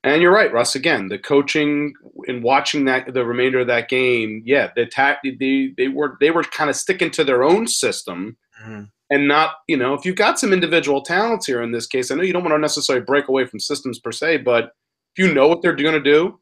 And 0.04 0.20
you're 0.20 0.32
right, 0.34 0.52
Russ. 0.52 0.74
Again, 0.74 1.08
the 1.08 1.18
coaching 1.18 1.92
and 2.26 2.42
watching 2.42 2.84
that 2.86 3.12
the 3.14 3.24
remainder 3.24 3.60
of 3.60 3.68
that 3.68 3.88
game, 3.88 4.42
yeah, 4.44 4.70
the 4.74 4.82
attack 4.82 5.20
they 5.22 5.72
they 5.76 5.88
were 5.88 6.16
they 6.20 6.30
were 6.30 6.42
kind 6.42 6.68
of 6.70 6.76
sticking 6.76 7.10
to 7.12 7.24
their 7.24 7.44
own 7.44 7.66
system 7.68 8.36
Mhm. 8.64 8.90
and 9.10 9.28
not 9.28 9.56
you 9.68 9.76
know 9.76 9.94
if 9.94 10.04
you've 10.04 10.16
got 10.16 10.38
some 10.40 10.52
individual 10.52 11.02
talents 11.02 11.46
here 11.46 11.62
in 11.62 11.70
this 11.72 11.86
case, 11.86 12.10
I 12.10 12.16
know 12.16 12.22
you 12.22 12.32
don't 12.32 12.42
want 12.42 12.54
to 12.54 12.58
necessarily 12.58 13.04
break 13.04 13.28
away 13.28 13.44
from 13.46 13.60
systems 13.60 14.00
per 14.00 14.10
se, 14.12 14.38
but 14.38 14.72
if 15.16 15.24
you 15.24 15.32
know 15.32 15.46
what 15.46 15.62
they're 15.62 15.76
going 15.76 15.94
to 15.94 16.12
do, 16.12 16.40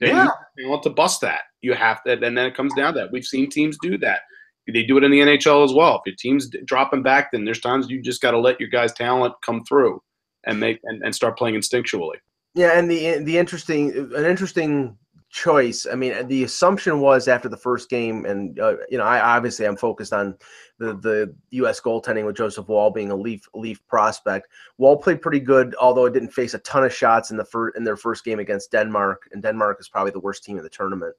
then 0.00 0.14
Yeah. 0.16 0.28
you 0.58 0.68
want 0.68 0.82
to 0.82 0.90
bust 0.90 1.20
that. 1.22 1.42
You 1.62 1.72
have 1.74 2.02
to, 2.04 2.12
and 2.12 2.36
then 2.36 2.46
it 2.46 2.54
comes 2.54 2.74
down 2.74 2.92
to 2.94 3.00
that. 3.00 3.12
We've 3.12 3.24
seen 3.24 3.48
teams 3.48 3.78
do 3.80 3.96
that. 3.98 4.20
They 4.66 4.82
do 4.82 4.96
it 4.98 5.04
in 5.04 5.10
the 5.10 5.20
NHL 5.20 5.62
as 5.64 5.72
well. 5.72 5.96
If 5.96 6.02
your 6.06 6.16
team's 6.18 6.50
dropping 6.66 7.02
back, 7.02 7.32
then 7.32 7.44
there's 7.44 7.60
times 7.60 7.88
you 7.88 8.02
just 8.02 8.20
got 8.22 8.32
to 8.32 8.38
let 8.38 8.58
your 8.60 8.68
guys' 8.68 8.92
talent 8.92 9.34
come 9.44 9.62
through 9.64 10.02
and 10.46 10.58
make 10.60 10.80
and, 10.84 11.02
and 11.02 11.14
start 11.14 11.38
playing 11.38 11.54
instinctually. 11.54 12.16
Yeah, 12.54 12.78
and 12.78 12.90
the 12.90 13.18
the 13.24 13.36
interesting 13.36 13.90
an 14.14 14.24
interesting 14.24 14.96
choice. 15.34 15.84
I 15.90 15.96
mean, 15.96 16.28
the 16.28 16.44
assumption 16.44 17.00
was 17.00 17.26
after 17.26 17.48
the 17.48 17.56
first 17.56 17.90
game, 17.90 18.24
and 18.24 18.58
uh, 18.60 18.76
you 18.88 18.96
know, 18.96 19.04
I 19.04 19.36
obviously 19.36 19.66
I'm 19.66 19.76
focused 19.76 20.12
on 20.12 20.36
the 20.78 20.94
the 20.94 21.34
U.S. 21.50 21.80
goaltending 21.80 22.24
with 22.24 22.36
Joseph 22.36 22.68
Woll 22.68 22.92
being 22.92 23.10
a 23.10 23.16
Leaf 23.16 23.48
Leaf 23.54 23.84
prospect. 23.88 24.48
Woll 24.78 24.96
played 24.98 25.20
pretty 25.20 25.40
good, 25.40 25.74
although 25.80 26.06
it 26.06 26.14
didn't 26.14 26.30
face 26.30 26.54
a 26.54 26.60
ton 26.60 26.84
of 26.84 26.94
shots 26.94 27.32
in 27.32 27.36
the 27.36 27.44
first 27.44 27.76
in 27.76 27.82
their 27.82 27.96
first 27.96 28.24
game 28.24 28.38
against 28.38 28.70
Denmark, 28.70 29.28
and 29.32 29.42
Denmark 29.42 29.78
is 29.80 29.88
probably 29.88 30.12
the 30.12 30.20
worst 30.20 30.44
team 30.44 30.56
in 30.56 30.62
the 30.62 30.70
tournament. 30.70 31.16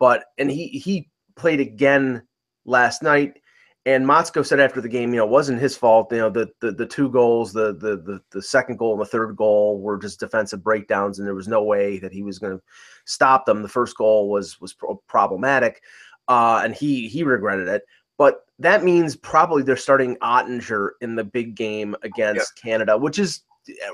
But 0.00 0.24
and 0.38 0.50
he 0.50 0.66
he 0.66 1.08
played 1.36 1.60
again 1.60 2.26
last 2.64 3.00
night. 3.00 3.40
And 3.86 4.06
Motzko 4.06 4.46
said 4.46 4.60
after 4.60 4.80
the 4.80 4.88
game, 4.88 5.12
you 5.12 5.18
know, 5.18 5.26
it 5.26 5.30
wasn't 5.30 5.60
his 5.60 5.76
fault. 5.76 6.10
You 6.10 6.18
know, 6.18 6.30
the 6.30 6.50
the, 6.60 6.72
the 6.72 6.86
two 6.86 7.10
goals, 7.10 7.52
the, 7.52 7.74
the 7.74 7.96
the 7.96 8.20
the 8.30 8.40
second 8.42 8.78
goal 8.78 8.92
and 8.92 9.00
the 9.00 9.06
third 9.06 9.36
goal 9.36 9.78
were 9.80 9.98
just 9.98 10.20
defensive 10.20 10.64
breakdowns, 10.64 11.18
and 11.18 11.26
there 11.28 11.34
was 11.34 11.48
no 11.48 11.62
way 11.62 11.98
that 11.98 12.12
he 12.12 12.22
was 12.22 12.38
going 12.38 12.56
to 12.56 12.62
stop 13.04 13.44
them. 13.44 13.62
The 13.62 13.68
first 13.68 13.96
goal 13.96 14.30
was 14.30 14.58
was 14.60 14.72
pro- 14.72 15.02
problematic, 15.06 15.82
uh, 16.28 16.62
and 16.64 16.74
he 16.74 17.08
he 17.08 17.24
regretted 17.24 17.68
it. 17.68 17.82
But 18.16 18.46
that 18.58 18.84
means 18.84 19.16
probably 19.16 19.62
they're 19.62 19.76
starting 19.76 20.16
Oettinger 20.16 20.90
in 21.02 21.14
the 21.14 21.24
big 21.24 21.54
game 21.54 21.94
against 22.02 22.56
Canada, 22.56 22.96
which 22.96 23.18
is 23.18 23.42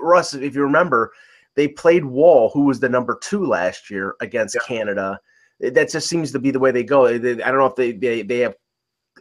Russ. 0.00 0.34
If 0.34 0.54
you 0.54 0.62
remember, 0.62 1.12
they 1.56 1.66
played 1.66 2.04
Woll, 2.04 2.50
who 2.50 2.66
was 2.66 2.78
the 2.78 2.88
number 2.88 3.18
two 3.22 3.44
last 3.44 3.90
year 3.90 4.14
against 4.20 4.54
Yeah. 4.54 4.66
Canada. 4.66 5.20
That 5.58 5.90
just 5.90 6.08
seems 6.08 6.30
to 6.32 6.38
be 6.38 6.50
the 6.50 6.60
way 6.60 6.70
they 6.70 6.84
go. 6.84 7.06
I 7.06 7.18
don't 7.18 7.38
know 7.58 7.66
if 7.66 7.76
they, 7.76 7.92
they 7.92 8.22
they 8.22 8.38
have 8.38 8.54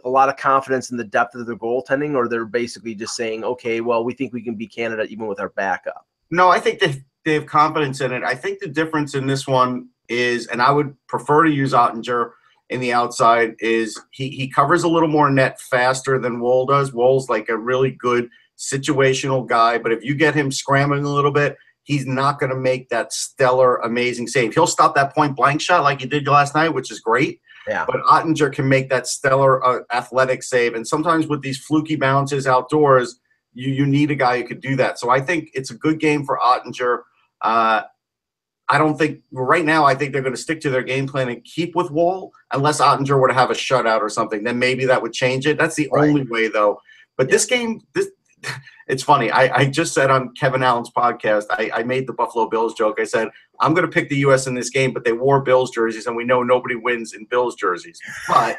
a 0.06 0.10
lot 0.10 0.30
of 0.30 0.38
confidence 0.38 0.92
in 0.92 0.98
the 0.98 1.04
depth 1.04 1.36
of 1.36 1.46
their 1.46 1.56
goaltending, 1.56 2.16
or 2.16 2.28
they're 2.28 2.46
basically 2.46 2.96
just 2.96 3.16
saying, 3.16 3.44
okay, 3.44 3.82
well, 3.82 4.04
we 4.04 4.14
think 4.14 4.34
we 4.34 4.42
can 4.42 4.56
beat 4.56 4.74
Canada 4.74 5.04
even 5.04 5.28
with 5.28 5.40
our 5.40 5.50
backup. 5.50 6.08
No, 6.32 6.50
I 6.50 6.60
think 6.60 6.80
they 6.80 7.04
they 7.26 7.34
have 7.34 7.46
confidence 7.46 8.02
in 8.02 8.12
it. 8.12 8.24
I 8.24 8.36
think 8.36 8.60
the 8.60 8.68
difference 8.68 9.14
in 9.14 9.28
this 9.28 9.48
one 9.48 9.90
is, 10.08 10.48
and 10.48 10.62
I 10.62 10.72
would 10.72 10.96
prefer 11.08 11.44
to 11.44 11.52
use 11.52 11.74
Oettinger 11.74 12.32
in 12.70 12.80
the 12.80 12.94
outside, 12.94 13.56
is 13.60 14.00
he 14.12 14.30
he 14.30 14.48
covers 14.48 14.84
a 14.84 14.90
little 14.90 15.10
more 15.10 15.30
net 15.30 15.60
faster 15.60 16.20
than 16.20 16.40
Woll 16.40 16.66
does. 16.66 16.94
Woll's 16.94 17.30
like 17.30 17.50
a 17.50 17.58
really 17.58 17.92
good 17.92 18.30
situational 18.58 19.48
guy, 19.48 19.78
but 19.78 19.92
if 19.92 20.04
you 20.04 20.16
get 20.16 20.36
him 20.36 20.52
scrambling 20.52 21.06
a 21.06 21.10
little 21.10 21.32
bit, 21.32 21.58
he's 21.84 22.06
not 22.06 22.40
going 22.40 22.52
to 22.52 22.56
make 22.56 22.90
that 22.90 23.12
stellar, 23.14 23.78
amazing 23.78 24.28
save. 24.28 24.54
He'll 24.54 24.68
stop 24.68 24.96
that 24.96 25.16
point 25.16 25.36
blank 25.36 25.62
shot 25.62 25.84
like 25.84 26.02
he 26.02 26.08
did 26.08 26.28
last 26.28 26.54
night, 26.54 26.70
which 26.70 26.92
is 26.92 27.00
great. 27.00 27.42
Yeah. 27.68 27.86
But 27.86 28.02
Oettinger 28.04 28.52
can 28.54 28.68
make 28.68 28.90
that 28.90 29.08
stellar 29.08 29.64
uh, 29.66 29.80
athletic 29.92 30.44
save, 30.44 30.74
and 30.76 30.88
sometimes 30.88 31.28
with 31.28 31.42
these 31.42 31.58
fluky 31.64 31.96
bounces 31.96 32.48
outdoors, 32.48 33.20
you 33.54 33.72
you 33.74 33.86
need 33.86 34.12
a 34.12 34.16
guy 34.16 34.38
who 34.42 34.48
could 34.48 34.62
do 34.62 34.76
that. 34.78 35.00
So 35.00 35.10
I 35.10 35.20
think 35.20 35.50
it's 35.54 35.72
a 35.72 35.76
good 35.76 36.00
game 36.00 36.26
for 36.26 36.40
Oettinger. 36.40 37.00
Uh, 37.42 37.82
I 38.72 38.78
don't 38.78 38.98
think 38.98 39.22
right 39.32 39.66
now. 39.66 39.84
I 39.84 39.96
think 39.96 40.14
they're 40.14 40.22
going 40.22 40.36
to 40.36 40.42
stick 40.42 40.62
to 40.62 40.70
their 40.70 40.84
game 40.84 41.08
plan 41.08 41.28
and 41.30 41.44
keep 41.44 41.76
with 41.76 41.90
Woll, 41.90 42.32
unless 42.54 42.80
Oettinger 42.80 43.20
were 43.20 43.28
to 43.28 43.34
have 43.34 43.50
a 43.50 43.56
shutout 43.56 44.02
or 44.02 44.10
something. 44.10 44.44
Then 44.44 44.60
maybe 44.60 44.86
that 44.86 45.02
would 45.02 45.14
change 45.14 45.48
it. 45.48 45.58
That's 45.58 45.76
the 45.76 45.90
Right. 45.92 46.08
only 46.08 46.24
way, 46.26 46.48
though. 46.50 46.80
But 47.18 47.30
this 47.30 47.46
game, 47.46 47.82
this 47.96 48.10
it's 48.88 49.04
funny. 49.04 49.32
I, 49.32 49.56
I 49.56 49.66
just 49.66 49.94
said 49.94 50.10
on 50.10 50.34
Kevin 50.34 50.64
Allen's 50.64 50.92
podcast, 50.92 51.46
I, 51.50 51.70
I 51.74 51.84
made 51.84 52.08
the 52.08 52.14
Buffalo 52.14 52.50
Bills 52.50 52.74
joke. 52.74 53.00
I 53.00 53.04
said 53.04 53.30
I'm 53.60 53.74
going 53.74 53.86
to 53.86 53.92
pick 53.92 54.10
the 54.10 54.18
U.S. 54.18 54.48
in 54.48 54.56
this 54.56 54.70
game, 54.70 54.94
but 54.94 55.04
they 55.04 55.12
wore 55.12 55.42
Bills 55.42 55.72
jerseys, 55.72 56.08
and 56.08 56.16
we 56.16 56.24
know 56.24 56.44
nobody 56.44 56.76
wins 56.76 57.14
in 57.14 57.26
Bills 57.26 57.56
jerseys. 57.56 58.00
But 58.28 58.58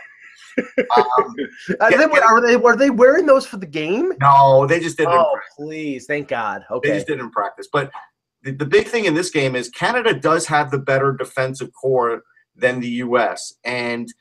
um, 0.97 1.35
Are, 1.81 1.91
Yeah, 1.91 2.07
they, 2.07 2.15
yeah. 2.15 2.21
are 2.27 2.41
they 2.41 2.57
were 2.57 2.77
they 2.77 2.91
wearing 2.91 3.27
those 3.27 3.47
for 3.47 3.57
the 3.57 3.67
game? 3.67 4.13
no, 4.21 4.67
they 4.67 4.81
just 4.81 4.97
didn't. 4.97 5.15
Oh, 5.15 5.39
please, 5.57 6.07
thank 6.07 6.29
God. 6.29 6.65
Okay, 6.71 6.91
They 6.91 6.97
just 6.97 7.07
didn't 7.07 7.31
practice. 7.31 7.69
But 7.73 7.91
the, 8.43 8.53
the 8.53 8.67
big 8.67 8.87
thing 8.87 9.05
in 9.05 9.15
this 9.15 9.31
game 9.31 9.55
is 9.55 9.69
Canada 9.69 10.15
does 10.15 10.47
have 10.47 10.71
the 10.71 10.79
better 10.79 11.13
defensive 11.13 11.71
core 11.73 12.23
than 12.57 12.81
the 12.81 12.89
U.S. 12.89 13.55
And 13.65 14.13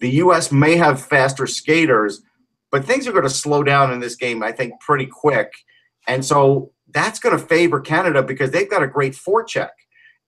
the 0.00 0.10
U.S. 0.10 0.50
may 0.50 0.76
have 0.76 1.04
faster 1.04 1.46
skaters, 1.46 2.22
but 2.70 2.84
things 2.84 3.06
are 3.06 3.12
going 3.12 3.24
to 3.24 3.30
slow 3.30 3.62
down 3.62 3.92
in 3.92 4.00
this 4.00 4.16
game, 4.16 4.42
I 4.42 4.52
think, 4.52 4.80
pretty 4.80 5.06
quick. 5.06 5.52
And 6.06 6.24
so 6.24 6.72
that's 6.92 7.18
going 7.18 7.36
to 7.36 7.44
favor 7.44 7.80
Canada 7.80 8.22
because 8.22 8.50
they've 8.50 8.70
got 8.70 8.82
a 8.82 8.86
great 8.86 9.14
forecheck. 9.14 9.70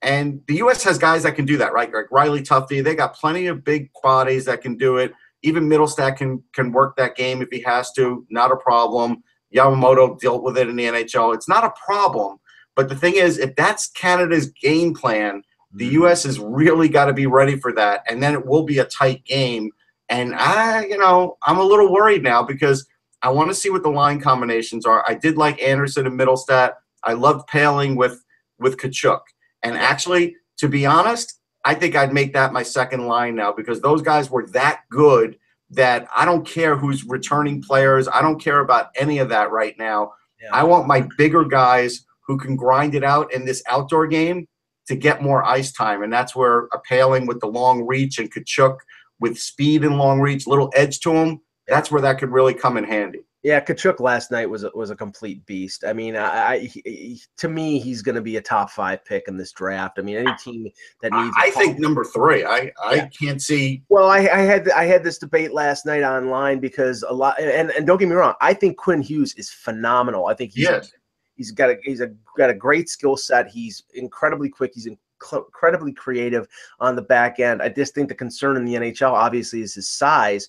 And 0.02 0.40
the 0.48 0.56
U.S. 0.56 0.82
has 0.84 0.98
guys 0.98 1.22
that 1.22 1.36
can 1.36 1.44
do 1.44 1.56
that, 1.58 1.72
right? 1.72 1.92
Like 1.92 2.10
Riley 2.10 2.42
Tufte. 2.42 2.82
They 2.82 2.94
got 2.96 3.14
plenty 3.14 3.46
of 3.46 3.64
big 3.64 3.90
bodies 4.02 4.44
that 4.46 4.60
can 4.60 4.76
do 4.76 4.96
it. 4.96 5.12
Even 5.42 5.68
Mittelstadt 5.68 6.16
can 6.16 6.42
can 6.52 6.72
work 6.72 6.96
that 6.96 7.16
game 7.16 7.40
if 7.40 7.48
he 7.50 7.60
has 7.62 7.92
to. 7.92 8.26
Not 8.28 8.50
a 8.50 8.56
problem. 8.56 9.22
Yamamoto 9.54 10.18
dealt 10.18 10.42
with 10.42 10.58
it 10.58 10.68
in 10.68 10.76
the 10.76 10.84
NHL. 10.84 11.34
It's 11.34 11.48
not 11.48 11.64
a 11.64 11.72
problem. 11.84 12.38
But 12.74 12.88
the 12.88 12.96
thing 12.96 13.14
is, 13.16 13.38
if 13.38 13.54
that's 13.54 13.88
Canada's 13.90 14.50
game 14.50 14.94
plan, 14.94 15.42
the 15.72 15.88
mm. 15.88 15.92
U.S. 15.92 16.24
has 16.24 16.38
really 16.38 16.88
got 16.88 17.06
to 17.06 17.12
be 17.12 17.26
ready 17.26 17.56
for 17.56 17.72
that, 17.74 18.02
and 18.08 18.22
then 18.22 18.34
it 18.34 18.46
will 18.46 18.64
be 18.64 18.78
a 18.78 18.84
tight 18.84 19.24
game. 19.24 19.70
And 20.08 20.34
I, 20.34 20.84
you 20.86 20.98
know, 20.98 21.38
I'm 21.44 21.58
a 21.58 21.64
little 21.64 21.92
worried 21.92 22.22
now 22.22 22.42
because 22.42 22.86
I 23.22 23.30
want 23.30 23.50
to 23.50 23.54
see 23.54 23.70
what 23.70 23.82
the 23.82 23.88
line 23.88 24.20
combinations 24.20 24.84
are. 24.84 25.04
I 25.06 25.14
did 25.14 25.36
like 25.36 25.62
Anderson 25.62 26.06
and 26.06 26.18
Mittelstadt. 26.18 26.72
I 27.04 27.14
loved 27.14 27.48
Poehling 27.48 27.96
with 27.96 28.22
with 28.58 28.76
Tkachuk. 28.76 29.20
And 29.62 29.76
actually, 29.76 30.36
to 30.58 30.68
be 30.68 30.86
honest, 30.86 31.40
I 31.64 31.74
think 31.74 31.94
I'd 31.94 32.12
make 32.12 32.32
that 32.32 32.52
my 32.52 32.62
second 32.62 33.06
line 33.06 33.34
now 33.34 33.52
because 33.52 33.80
those 33.80 34.02
guys 34.02 34.30
were 34.30 34.46
that 34.48 34.82
good 34.90 35.38
that 35.70 36.06
I 36.14 36.24
don't 36.24 36.46
care 36.46 36.76
who's 36.76 37.04
returning 37.04 37.62
players. 37.62 38.08
I 38.08 38.20
don't 38.20 38.40
care 38.40 38.60
about 38.60 38.90
any 38.96 39.18
of 39.18 39.28
that 39.30 39.50
right 39.50 39.76
now. 39.78 40.12
Yeah. 40.40 40.50
I 40.52 40.64
want 40.64 40.86
my 40.86 41.06
bigger 41.16 41.44
guys 41.44 42.04
who 42.26 42.36
can 42.36 42.56
grind 42.56 42.94
it 42.94 43.04
out 43.04 43.32
in 43.32 43.44
this 43.44 43.62
outdoor 43.68 44.06
game 44.06 44.46
to 44.88 44.96
get 44.96 45.22
more 45.22 45.44
ice 45.44 45.72
time. 45.72 46.02
And 46.02 46.12
that's 46.12 46.34
where 46.34 46.66
a 46.72 46.80
Poehling 46.90 47.26
with 47.26 47.40
the 47.40 47.46
long 47.46 47.86
reach 47.86 48.18
and 48.18 48.32
Tkachuk 48.32 48.76
with 49.22 49.38
speed 49.38 49.84
and 49.84 49.96
long 49.96 50.20
reach, 50.20 50.46
little 50.46 50.70
edge 50.74 51.00
to 51.00 51.12
him, 51.12 51.40
that's 51.66 51.90
where 51.90 52.02
that 52.02 52.18
could 52.18 52.30
really 52.30 52.52
come 52.52 52.76
in 52.76 52.84
handy. 52.84 53.20
Yeah, 53.44 53.58
Tkachuk 53.58 53.98
last 53.98 54.30
night 54.30 54.48
was 54.48 54.62
a, 54.62 54.70
was 54.72 54.90
a 54.90 54.94
complete 54.96 55.44
beast. 55.46 55.82
I 55.84 55.92
mean, 55.92 56.14
I, 56.14 56.44
I 56.52 56.58
he- 56.58 57.20
to 57.38 57.48
me 57.48 57.80
he's 57.80 58.00
going 58.00 58.14
to 58.14 58.20
be 58.20 58.36
a 58.36 58.40
top 58.40 58.70
five 58.70 59.04
pick 59.04 59.24
in 59.26 59.36
this 59.36 59.50
draft. 59.50 59.98
I 59.98 60.02
mean, 60.02 60.16
any 60.16 60.32
team 60.36 60.68
that 61.00 61.12
I, 61.12 61.24
needs. 61.24 61.36
a 61.36 61.40
I 61.40 61.50
think 61.50 61.78
number 61.80 62.04
three. 62.04 62.44
I, 62.44 62.70
I 62.84 62.94
Yeah. 62.94 63.08
can't 63.08 63.42
see. 63.42 63.82
Well, 63.88 64.08
I, 64.08 64.18
I 64.18 64.38
had 64.42 64.70
I 64.70 64.84
had 64.84 65.02
this 65.02 65.18
debate 65.18 65.52
last 65.52 65.86
night 65.86 66.04
online 66.04 66.60
because 66.60 67.02
a 67.02 67.12
lot 67.12 67.40
and, 67.40 67.72
and 67.72 67.84
don't 67.84 67.98
get 67.98 68.08
me 68.08 68.14
wrong, 68.14 68.34
I 68.40 68.54
think 68.54 68.76
Quinn 68.76 69.02
Hughes 69.02 69.34
is 69.34 69.50
phenomenal. 69.50 70.26
I 70.26 70.34
think 70.34 70.52
he's 70.52 70.64
Yes. 70.68 70.92
he's 71.34 71.50
got 71.50 71.70
a 71.70 71.76
he's 71.82 72.00
a 72.00 72.12
got 72.38 72.48
a 72.50 72.54
great 72.54 72.88
skill 72.88 73.16
set. 73.16 73.48
He's 73.48 73.82
incredibly 73.94 74.50
quick. 74.50 74.70
He's 74.72 74.84
cl- 74.84 74.98
incredibly 75.32 75.92
creative 75.92 76.48
on 76.80 76.96
the 76.96 77.02
back 77.02 77.40
end. 77.40 77.62
I 77.62 77.68
just 77.68 77.94
think 77.94 78.08
the 78.08 78.14
concern 78.14 78.56
in 78.56 78.64
the 78.64 78.74
NHL 78.74 79.12
obviously 79.12 79.62
is 79.62 79.74
his 79.74 79.88
size. 79.88 80.48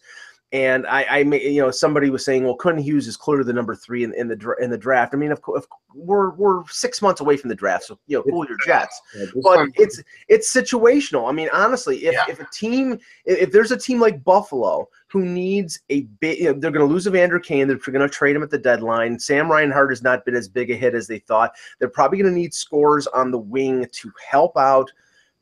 And 0.54 0.86
I, 0.86 1.06
I 1.10 1.24
may, 1.24 1.50
you 1.50 1.64
know, 1.64 1.72
somebody 1.72 2.12
was 2.12 2.24
saying, 2.24 2.44
well, 2.44 2.56
Quinn 2.56 2.78
Hughes 2.78 3.08
is 3.08 3.18
clearly 3.18 3.44
the 3.44 3.54
number 3.54 3.74
three 3.74 4.04
in, 4.04 4.14
in 4.14 4.28
the 4.28 4.56
in 4.62 4.70
the 4.70 4.78
draft. 4.78 5.16
I 5.16 5.18
mean, 5.18 5.32
of 5.32 5.42
course, 5.42 5.66
we're 5.96 6.30
we're 6.36 6.64
six 6.68 7.02
months 7.02 7.22
away 7.22 7.38
from 7.38 7.50
the 7.50 7.56
draft, 7.56 7.86
so 7.86 7.98
you 8.06 8.18
know, 8.18 8.24
cool 8.30 8.46
your 8.46 8.58
jets. 8.64 9.02
But 9.42 9.70
it's 9.76 10.04
it's 10.28 10.54
situational. 10.54 11.28
I 11.28 11.32
mean, 11.32 11.50
honestly, 11.52 12.06
if, 12.06 12.14
Yeah. 12.14 12.26
if 12.30 12.40
a 12.40 12.48
team, 12.54 13.00
if, 13.26 13.40
if 13.40 13.52
there's 13.52 13.72
a 13.72 13.78
team 13.78 14.00
like 14.00 14.24
Buffalo 14.24 14.88
who 15.08 15.26
needs 15.26 15.80
a 15.90 16.04
big, 16.20 16.38
you 16.38 16.46
know, 16.46 16.60
they're 16.60 16.70
going 16.70 16.88
to 16.88 16.94
lose 16.94 17.08
Evander 17.08 17.40
Kane. 17.40 17.68
They're 17.68 17.78
going 17.78 18.08
to 18.08 18.10
trade 18.10 18.36
him 18.36 18.44
at 18.44 18.52
the 18.52 18.60
deadline. 18.60 19.18
Sam 19.18 19.52
Reinhart 19.52 19.90
has 19.90 20.04
not 20.04 20.24
been 20.24 20.36
as 20.36 20.48
big 20.48 20.70
a 20.70 20.76
hit 20.76 20.94
as 20.94 21.08
they 21.08 21.18
thought. 21.18 21.54
They're 21.80 21.90
probably 21.90 22.20
going 22.20 22.32
to 22.32 22.40
need 22.40 22.54
scores 22.54 23.08
on 23.08 23.32
the 23.32 23.40
wing 23.40 23.88
to 23.92 24.12
help 24.30 24.56
out 24.56 24.92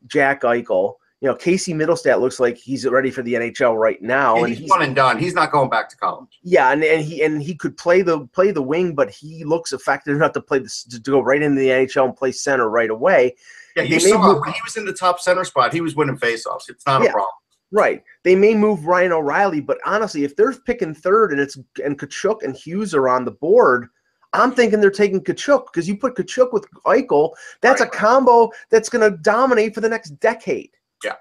Jack 0.07 0.43
Eichel. 0.43 0.95
You 1.21 1.27
know, 1.29 1.35
Casey 1.35 1.71
Mittelstadt 1.73 2.19
looks 2.19 2.39
like 2.39 2.57
he's 2.57 2.87
ready 2.87 3.11
for 3.11 3.21
the 3.21 3.35
NHL 3.35 3.77
right 3.77 4.01
now, 4.01 4.37
And 4.37 4.47
and 4.47 4.55
he's 4.57 4.67
one 4.69 4.81
and 4.81 4.95
done. 4.95 5.19
He's 5.19 5.35
not 5.35 5.51
going 5.51 5.69
back 5.69 5.87
to 5.89 5.95
college. 5.97 6.39
yeah, 6.41 6.71
and, 6.71 6.83
and 6.83 7.03
he 7.05 7.21
and 7.23 7.41
he 7.43 7.53
could 7.53 7.77
play 7.77 8.01
the 8.01 8.25
play 8.29 8.49
the 8.49 8.61
wing, 8.63 8.95
but 8.95 9.11
he 9.11 9.43
looks 9.43 9.71
effective 9.71 10.15
enough 10.15 10.31
to 10.33 10.41
play 10.41 10.57
this 10.59 10.83
to 10.85 10.99
go 10.99 11.19
right 11.21 11.41
into 11.41 11.61
the 11.61 11.67
NHL 11.67 12.05
and 12.05 12.15
play 12.15 12.31
center 12.31 12.69
right 12.71 12.89
away. 12.89 13.35
Yeah, 13.75 13.83
you 13.83 13.99
saw 13.99 14.17
move- 14.19 14.41
when 14.41 14.51
he 14.51 14.59
was 14.65 14.77
in 14.77 14.85
the 14.85 14.93
top 14.93 15.19
center 15.19 15.43
spot, 15.45 15.71
he 15.73 15.79
was 15.81 15.95
winning 15.95 16.17
faceoffs. 16.17 16.69
It's 16.69 16.85
not 16.87 17.03
Yeah. 17.03 17.09
a 17.09 17.13
problem. 17.13 17.35
Right. 17.73 18.03
They 18.23 18.35
may 18.35 18.53
move 18.55 18.85
Ryan 18.85 19.13
O'Reilly, 19.13 19.61
but 19.61 19.77
honestly, 19.85 20.23
if 20.25 20.35
they're 20.35 20.51
picking 20.53 20.93
third 20.93 21.31
and 21.31 21.39
it's 21.39 21.55
and 21.85 21.97
Tkachuk 21.99 22.41
and 22.43 22.53
Hughes 22.55 22.93
are 22.95 23.07
on 23.07 23.23
the 23.25 23.31
board, 23.31 23.87
I'm 24.33 24.51
thinking 24.53 24.81
they're 24.81 24.89
taking 24.91 25.21
Tkachuk 25.21 25.67
because 25.67 25.87
you 25.87 25.95
put 25.97 26.15
Tkachuk 26.15 26.51
with 26.51 26.65
Eichel, 26.85 27.31
that's 27.61 27.79
Right. 27.79 27.87
a 27.87 27.95
combo 27.95 28.49
that's 28.71 28.89
going 28.89 29.09
to 29.09 29.15
dominate 29.19 29.73
for 29.75 29.81
the 29.81 29.87
next 29.89 30.19
decade. 30.19 30.71
Yeah, 31.03 31.15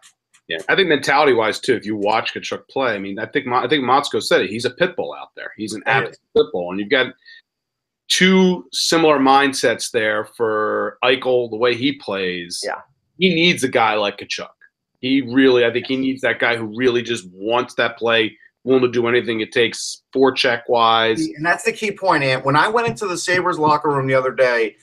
Yeah, 0.49 0.59
I 0.69 0.75
think 0.77 0.89
mentality 0.89 1.33
wise 1.33 1.61
too. 1.61 1.75
If 1.75 1.85
you 1.87 1.97
watch 1.97 2.35
Tkachuk 2.35 2.69
play, 2.69 2.95
I 2.95 2.99
mean, 2.99 3.19
I 3.19 3.27
think 3.27 3.47
Mo- 3.47 3.63
I 3.65 3.69
think 3.69 3.85
Motzko 3.85 4.23
said 4.23 4.41
it. 4.43 4.51
He's 4.51 4.65
a 4.65 4.71
pit 4.71 4.97
bull 4.97 5.15
out 5.15 5.29
there. 5.37 5.53
He's 5.57 5.73
an 5.75 5.83
He 5.87 5.91
absolute 5.91 6.19
pit 6.37 6.47
bull, 6.53 6.71
and 6.71 6.81
you've 6.81 6.91
got 6.91 7.15
two 8.09 8.67
similar 8.73 9.19
mindsets 9.19 9.91
there 9.91 10.25
for 10.37 10.99
Eichel. 11.05 11.51
The 11.51 11.57
way 11.57 11.75
he 11.75 11.93
plays, 11.93 12.61
Yeah. 12.65 12.81
he 13.19 13.35
needs 13.35 13.63
a 13.65 13.69
guy 13.69 13.95
like 13.95 14.19
Tkachuk. 14.19 14.49
He 15.01 15.23
really, 15.23 15.65
I 15.65 15.73
think, 15.73 15.87
he 15.87 15.97
needs 15.97 16.21
that 16.23 16.39
guy 16.41 16.57
who 16.57 16.65
really 16.77 17.03
just 17.03 17.27
wants 17.33 17.75
that 17.77 17.97
play, 17.97 18.37
willing 18.65 18.83
to 18.83 18.91
do 18.91 19.07
anything 19.09 19.41
it 19.41 19.51
takes, 19.53 20.03
forecheck 20.15 20.63
wise. 20.69 21.25
And 21.25 21.47
that's 21.47 21.65
the 21.65 21.73
key 21.73 21.93
point, 21.93 22.23
Ant. 22.23 22.45
When 22.45 22.57
I 22.57 22.69
went 22.69 22.87
into 22.89 23.07
the 23.07 23.17
Sabres 23.17 23.59
locker 23.59 23.89
room 23.89 24.07
the 24.09 24.15
other 24.15 24.33
day, 24.33 24.77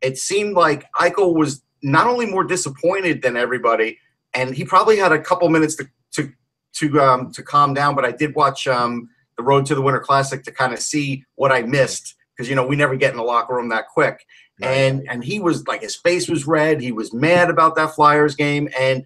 it 0.00 0.16
seemed 0.18 0.54
like 0.54 0.84
Eichel 1.00 1.34
was 1.34 1.62
not 1.82 2.06
only 2.06 2.26
more 2.26 2.44
disappointed 2.44 3.22
than 3.22 3.36
everybody, 3.36 3.98
and 4.34 4.54
he 4.54 4.64
probably 4.64 4.96
had 4.96 5.12
a 5.12 5.20
couple 5.20 5.48
minutes 5.48 5.76
to 5.76 5.88
to 6.12 6.32
to 6.74 7.00
um, 7.00 7.32
to 7.32 7.42
calm 7.42 7.74
down. 7.74 7.94
But 7.94 8.04
I 8.04 8.12
did 8.12 8.34
watch 8.34 8.66
um, 8.66 9.08
the 9.36 9.42
Road 9.42 9.66
to 9.66 9.74
the 9.74 9.82
Winter 9.82 10.00
Classic 10.00 10.42
to 10.44 10.52
kind 10.52 10.72
of 10.72 10.78
see 10.78 11.24
what 11.36 11.52
I 11.52 11.62
missed 11.62 12.14
because 12.36 12.48
you 12.48 12.56
know 12.56 12.66
we 12.66 12.76
never 12.76 12.96
get 12.96 13.12
in 13.12 13.16
the 13.16 13.22
locker 13.22 13.54
room 13.54 13.68
that 13.70 13.88
quick. 13.88 14.24
And 14.62 15.04
and 15.08 15.24
he 15.24 15.40
was 15.40 15.66
like 15.66 15.82
his 15.82 15.96
face 15.96 16.28
was 16.28 16.46
red. 16.46 16.80
He 16.80 16.92
was 16.92 17.12
mad 17.12 17.50
about 17.50 17.74
that 17.74 17.94
Flyers 17.94 18.36
game, 18.36 18.68
and 18.78 19.04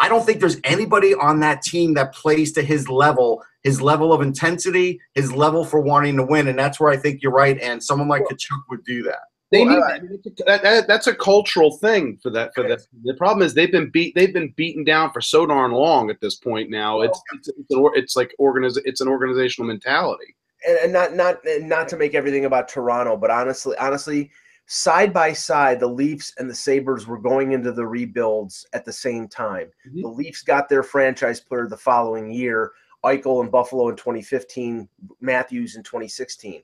I 0.00 0.08
don't 0.08 0.26
think 0.26 0.40
there's 0.40 0.60
anybody 0.64 1.14
on 1.14 1.40
that 1.40 1.62
team 1.62 1.94
that 1.94 2.12
plays 2.12 2.52
to 2.52 2.62
his 2.62 2.88
level, 2.88 3.44
his 3.62 3.80
level 3.80 4.12
of 4.12 4.20
intensity, 4.20 5.00
his 5.14 5.32
level 5.32 5.64
for 5.64 5.80
wanting 5.80 6.16
to 6.16 6.24
win. 6.24 6.48
And 6.48 6.58
that's 6.58 6.80
where 6.80 6.90
I 6.90 6.96
think 6.96 7.22
you're 7.22 7.32
right. 7.32 7.60
And 7.60 7.82
someone 7.82 8.08
like 8.08 8.22
Tkachuk 8.24 8.62
would 8.70 8.84
do 8.84 9.04
that. 9.04 9.20
They 9.54 9.64
Well, 9.64 9.76
need 9.76 9.82
I- 9.84 9.98
that, 10.46 10.62
that, 10.64 10.88
that's 10.88 11.06
a 11.06 11.14
cultural 11.14 11.76
thing 11.78 12.18
for 12.20 12.30
that. 12.30 12.52
For 12.56 12.66
that, 12.66 12.80
the 13.04 13.14
problem 13.14 13.46
is 13.46 13.54
they've 13.54 13.70
been 13.70 13.88
beat. 13.88 14.12
They've 14.16 14.32
been 14.34 14.52
beaten 14.56 14.82
down 14.82 15.12
for 15.12 15.20
so 15.20 15.46
darn 15.46 15.70
long 15.70 16.10
at 16.10 16.20
this 16.20 16.34
point. 16.34 16.70
Now 16.70 17.02
it's 17.02 17.20
it's 17.34 17.48
it's, 17.48 17.70
an, 17.70 17.88
it's 17.94 18.16
like 18.16 18.34
organiz, 18.40 18.76
It's 18.84 19.00
an 19.00 19.06
organizational 19.08 19.68
mentality. 19.68 20.34
and, 20.66 20.76
and 20.78 20.92
not 20.92 21.14
not 21.14 21.44
and 21.46 21.68
not 21.68 21.86
to 21.90 21.96
make 21.96 22.14
everything 22.16 22.46
about 22.46 22.66
Toronto, 22.68 23.16
but 23.16 23.30
honestly, 23.30 23.76
honestly, 23.78 24.32
side 24.66 25.12
by 25.12 25.32
side, 25.32 25.78
the 25.78 25.86
Leafs 25.86 26.32
and 26.38 26.50
the 26.50 26.54
Sabres 26.54 27.06
were 27.06 27.18
going 27.18 27.52
into 27.52 27.70
the 27.70 27.86
rebuilds 27.86 28.66
at 28.72 28.84
the 28.84 28.92
same 28.92 29.28
time. 29.28 29.68
Mhm. 29.88 30.02
The 30.02 30.08
Leafs 30.08 30.42
got 30.42 30.68
their 30.68 30.82
franchise 30.82 31.38
player 31.40 31.68
the 31.68 31.76
following 31.76 32.28
year, 32.32 32.72
Eichel 33.04 33.44
in 33.44 33.50
Buffalo 33.50 33.88
in 33.88 33.94
2015, 33.96 34.88
Matthews 35.20 35.76
in 35.76 35.84
2016. 35.84 36.62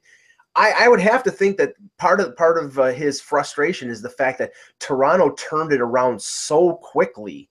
I, 0.56 0.72
I 0.84 0.88
would 0.88 1.00
have 1.00 1.22
to 1.24 1.30
think 1.30 1.56
that 1.58 1.74
part 1.98 2.20
of 2.20 2.36
part 2.36 2.62
of 2.62 2.78
uh, 2.78 2.86
his 2.86 3.20
frustration 3.20 3.88
is 3.88 4.02
the 4.02 4.08
fact 4.10 4.38
that 4.38 4.52
Toronto 4.80 5.30
turned 5.34 5.72
it 5.72 5.80
around 5.80 6.20
so 6.20 6.74
quickly, 6.82 7.48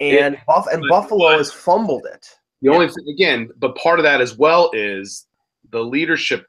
and 0.00 0.38
Buff 0.46 0.66
and 0.72 0.80
but- 0.82 0.88
Buffalo 0.90 1.30
but- 1.30 1.38
has 1.38 1.52
fumbled 1.52 2.06
it. 2.06 2.26
The 2.62 2.68
only 2.68 2.88
thing, 2.88 3.08
again, 3.14 3.48
but 3.56 3.74
part 3.76 3.98
of 3.98 4.02
that 4.02 4.20
as 4.20 4.36
well 4.36 4.70
is 4.74 5.26
the 5.70 5.80
leadership 5.82 6.44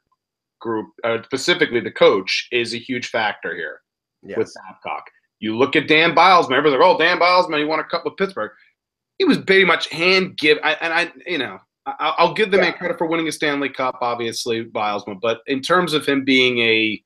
group, 0.60 0.88
uh, 1.04 1.22
specifically 1.24 1.80
the 1.80 1.90
coach, 1.90 2.48
is 2.52 2.74
a 2.74 2.78
huge 2.78 3.06
factor 3.08 3.54
here 3.56 3.80
Yes. 4.22 4.36
with 4.36 4.54
Babcock. 4.54 5.04
You 5.40 5.56
look 5.56 5.74
at 5.74 5.88
Dan 5.88 6.14
Biles, 6.14 6.48
remember 6.50 6.68
like, 6.68 6.80
oh, 6.82 6.98
Dan 6.98 7.18
Biles, 7.18 7.48
man, 7.48 7.60
he 7.60 7.64
won 7.64 7.80
a 7.80 7.84
cup 7.84 8.04
with 8.04 8.18
Pittsburgh. 8.18 8.50
He 9.16 9.24
was 9.24 9.38
pretty 9.38 9.64
much 9.64 9.88
hand 9.88 10.36
give, 10.36 10.58
I, 10.62 10.74
and 10.82 10.92
I, 10.92 11.10
you 11.26 11.38
know, 11.38 11.56
I, 11.56 11.60
I'll 11.86 12.34
give 12.34 12.50
the 12.50 12.58
man 12.58 12.74
credit 12.74 12.96
for 12.98 13.06
winning 13.06 13.26
a 13.28 13.32
Stanley 13.32 13.68
Cup, 13.68 13.98
obviously, 14.00 14.62
Biles, 14.62 15.04
but 15.20 15.40
in 15.46 15.60
terms 15.60 15.94
of 15.94 16.06
him 16.06 16.24
being 16.24 16.58
a, 16.58 17.02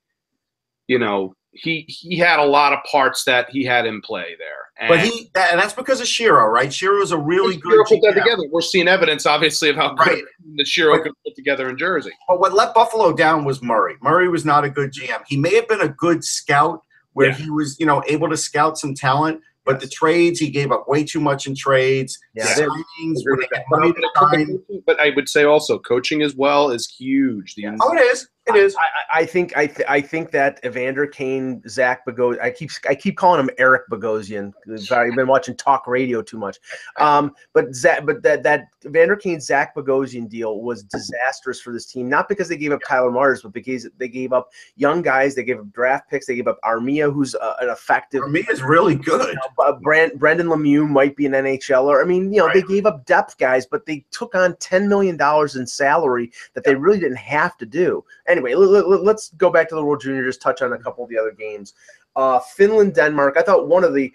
you 0.87 0.99
know, 0.99 1.35
he 1.53 1.87
he 1.89 2.19
had 2.19 2.39
a 2.39 2.45
lot 2.45 2.75
of 2.75 2.81
parts 2.91 3.25
that 3.25 3.49
he 3.49 3.65
had 3.65 3.87
in 3.87 4.03
play 4.03 4.37
there. 4.39 4.49
And 4.79 4.89
But 4.91 4.99
he, 5.01 5.31
that, 5.33 5.53
and 5.53 5.59
that's 5.59 5.73
because 5.73 6.03
of 6.03 6.07
Shero, 6.07 6.53
right? 6.53 6.69
Shero 6.69 7.03
is 7.03 7.13
a 7.13 7.17
really 7.19 7.57
Shero 7.57 7.63
good 7.63 7.87
put 7.89 8.01
that 8.03 8.13
together. 8.15 8.43
We're 8.53 8.61
seeing 8.61 8.89
evidence, 8.89 9.25
obviously, 9.25 9.71
of 9.71 9.77
how 9.77 9.95
good 9.95 10.07
Right. 10.07 10.23
the 10.57 10.65
Shero 10.65 10.97
But- 10.97 11.05
could 11.05 11.13
put 11.25 11.35
together 11.35 11.71
in 11.71 11.79
Jersey. 11.79 12.11
But 12.29 12.41
what 12.41 12.53
let 12.53 12.75
Buffalo 12.75 13.15
down 13.15 13.47
was 13.47 13.63
Murray. 13.63 13.95
Murray 14.03 14.29
was 14.29 14.45
not 14.45 14.65
a 14.65 14.69
good 14.69 14.93
GM. 14.93 15.23
He 15.27 15.39
may 15.39 15.55
have 15.55 15.67
been 15.67 15.81
a 15.81 15.89
good 15.89 16.23
scout 16.23 16.83
where 17.15 17.29
Yeah. 17.29 17.35
he 17.37 17.49
was, 17.51 17.81
you 17.81 17.87
know, 17.87 18.03
able 18.07 18.29
to 18.29 18.37
scout 18.37 18.77
some 18.77 18.95
talent, 18.95 19.41
but 19.67 19.81
the 19.81 19.89
trades, 19.89 20.39
he 20.39 20.49
gave 20.49 20.73
up 20.73 20.89
way 20.89 21.05
too 21.05 21.21
much 21.21 21.47
in 21.47 21.55
trades. 21.55 22.19
Yeah, 22.35 22.47
signings, 22.55 23.21
when 23.25 23.41
they 23.41 23.49
get 23.53 23.65
money 23.69 23.93
to 23.93 24.11
But, 24.15 24.87
but 24.87 25.01
I 25.01 25.11
would 25.15 25.29
say 25.29 25.45
also 25.45 25.79
coaching 25.79 26.23
as 26.23 26.35
well 26.35 26.71
is 26.71 26.89
huge. 26.89 27.55
The 27.57 27.67
Oh, 27.81 27.93
it 27.93 28.01
is. 28.01 28.29
It 28.49 28.57
is. 28.57 28.77
I, 28.77 28.81
I 28.81 29.07
I 29.17 29.25
think 29.25 29.57
I 29.57 29.67
th- 29.67 29.89
I 29.89 30.03
think 30.03 30.31
that 30.33 30.61
Evander 30.63 31.07
Kane, 31.07 31.63
Zach 31.67 32.05
Bogosian, 32.07 32.39
I 32.43 32.51
keep 32.51 32.71
I 32.87 32.95
keep 32.95 33.17
calling 33.17 33.41
him 33.41 33.49
Eric 33.57 33.85
Bogosian. 33.91 34.53
I've 34.93 35.17
been 35.17 35.27
watching 35.27 35.57
talk 35.57 35.87
radio 35.87 36.23
too 36.23 36.39
much. 36.39 36.59
Um, 36.99 37.33
but 37.53 37.75
Zach, 37.75 38.07
but 38.07 38.23
that 38.23 38.43
that 38.43 38.69
Evander 38.87 39.17
Kane 39.17 39.39
Zach 39.39 39.75
Bogosian 39.75 40.31
deal 40.31 40.63
was 40.63 40.83
disastrous 40.83 41.61
for 41.61 41.73
this 41.73 41.85
team. 41.87 42.09
Not 42.09 42.27
because 42.27 42.49
they 42.49 42.57
gave 42.57 42.73
up 42.73 42.81
Tyler 42.89 43.11
Myers, 43.11 43.43
but 43.43 43.53
because 43.53 43.87
they 43.99 44.09
gave 44.09 44.33
up 44.33 44.49
young 44.77 45.03
guys. 45.03 45.35
They 45.35 45.45
gave 45.45 45.59
up 45.59 45.71
draft 45.73 46.09
picks. 46.09 46.27
They 46.27 46.37
gave 46.37 46.49
up 46.49 46.59
Armia, 46.65 47.13
who's 47.13 47.35
uh, 47.35 47.57
an 47.61 47.69
effective. 47.69 48.23
It's 48.49 48.63
really 48.63 48.95
good. 48.95 49.37
Uh, 49.59 49.73
Brand, 49.75 50.13
Brendan 50.19 50.47
Lemieux 50.47 50.89
might 50.89 51.17
be 51.17 51.27
an 51.27 51.33
NHLer. 51.33 52.03
I 52.03 52.07
mean, 52.07 52.33
you 52.33 52.41
know, 52.41 52.51
they 52.53 52.63
gave 52.63 52.87
up 52.87 53.05
depth 53.05 53.37
guys, 53.37 53.67
but 53.67 53.85
they 53.85 54.05
took 54.11 54.35
on 54.35 54.57
ten 54.57 54.89
million 54.89 55.19
dollars 55.19 55.57
in 55.57 55.67
salary 55.67 56.33
that 56.55 56.65
they 56.65 56.75
really 56.75 56.99
didn't 56.99 57.17
have 57.17 57.59
to 57.59 57.67
do. 57.67 58.03
Anyway, 58.37 58.55
let, 58.55 58.89
let, 58.89 59.17
us 59.17 59.31
go 59.39 59.51
back 59.51 59.67
to 59.71 59.75
the 59.75 59.83
World 59.83 60.03
Junior. 60.03 60.25
Just 60.25 60.43
touch 60.43 60.61
on 60.61 60.75
a 60.75 60.79
couple 60.79 61.03
of 61.03 61.09
the 61.09 61.17
other 61.19 61.33
games. 61.33 61.73
Uh, 62.15 62.39
Finland, 62.39 62.95
Denmark. 62.95 63.37
I 63.39 63.43
thought 63.43 63.67
one 63.67 63.83
of 63.83 63.95
the 63.95 64.13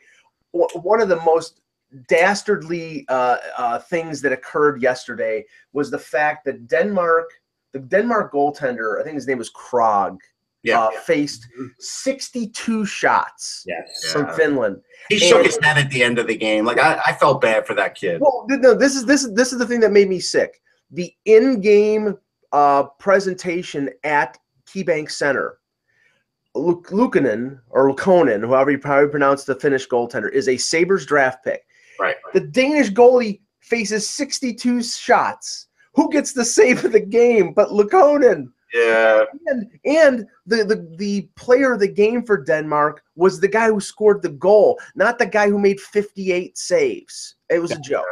one 0.51 1.01
of 1.01 1.09
the 1.09 1.15
most 1.17 1.61
dastardly 2.07 3.05
uh, 3.09 3.37
uh, 3.57 3.79
things 3.79 4.21
that 4.21 4.31
occurred 4.31 4.81
yesterday 4.81 5.43
was 5.73 5.89
the 5.89 5.97
fact 5.97 6.45
that 6.45 6.67
Denmark, 6.67 7.29
the 7.71 7.79
Denmark 7.79 8.33
goaltender, 8.33 8.99
I 8.99 9.03
think 9.03 9.15
his 9.15 9.27
name 9.27 9.37
was 9.39 9.51
Krog, 9.51 10.17
Yeah. 10.63 10.79
uh, 10.81 10.91
faced 10.91 11.47
62 11.79 12.85
shots 12.85 13.63
yes. 13.65 14.11
from 14.11 14.25
Yeah. 14.27 14.35
Finland. 14.35 14.81
He 15.09 15.17
shook 15.17 15.45
his 15.45 15.57
head 15.63 15.77
at 15.77 15.89
the 15.89 16.03
end 16.03 16.19
of 16.19 16.27
the 16.27 16.35
game. 16.37 16.63
Like 16.63 16.77
I, 16.77 17.01
I 17.07 17.13
felt 17.13 17.41
bad 17.41 17.65
for 17.65 17.73
that 17.75 17.95
kid. 17.95 18.21
Well, 18.21 18.45
no, 18.47 18.75
this 18.75 18.95
is 18.95 19.05
this 19.05 19.23
is 19.23 19.33
this 19.33 19.51
is 19.51 19.57
the 19.57 19.65
thing 19.65 19.79
that 19.79 19.91
made 19.91 20.09
me 20.09 20.19
sick. 20.19 20.61
The 20.91 21.13
in-game 21.25 22.17
uh, 22.51 22.83
presentation 22.99 23.89
at 24.03 24.37
KeyBank 24.65 25.11
Center, 25.11 25.57
Luk- 26.55 26.87
Lukanen 26.89 27.59
or 27.69 27.89
Luukkonen, 27.91 28.41
however 28.45 28.71
you 28.71 28.77
probably 28.79 29.09
pronounce 29.09 29.43
the 29.43 29.55
Finnish 29.55 29.87
goaltender, 29.87 30.31
is 30.31 30.47
a 30.47 30.57
Sabres 30.57 31.05
draft 31.05 31.43
pick. 31.43 31.65
Right. 31.99 32.15
The 32.33 32.39
Danish 32.41 32.91
goalie 32.91 33.41
faces 33.59 34.09
62 34.09 34.83
shots. 34.83 35.67
Who 35.93 36.09
gets 36.09 36.33
the 36.33 36.45
save 36.45 36.83
of 36.85 36.91
the 36.93 36.99
game 36.99 37.53
but 37.53 37.69
Luukkonen? 37.69 38.47
Yeah. 38.73 39.23
And 39.47 39.67
and 39.83 40.25
the, 40.45 40.63
the 40.63 40.87
the 40.97 41.29
player 41.35 41.73
of 41.73 41.81
the 41.81 41.87
game 41.89 42.23
for 42.23 42.41
Denmark 42.41 43.03
was 43.17 43.39
the 43.41 43.47
guy 43.49 43.67
who 43.67 43.81
scored 43.81 44.21
the 44.21 44.29
goal, 44.29 44.79
not 44.95 45.19
the 45.19 45.25
guy 45.25 45.49
who 45.49 45.59
made 45.59 45.79
58 45.81 46.57
saves. 46.57 47.35
It 47.49 47.59
was 47.59 47.71
a 47.71 47.79
joke. 47.81 48.05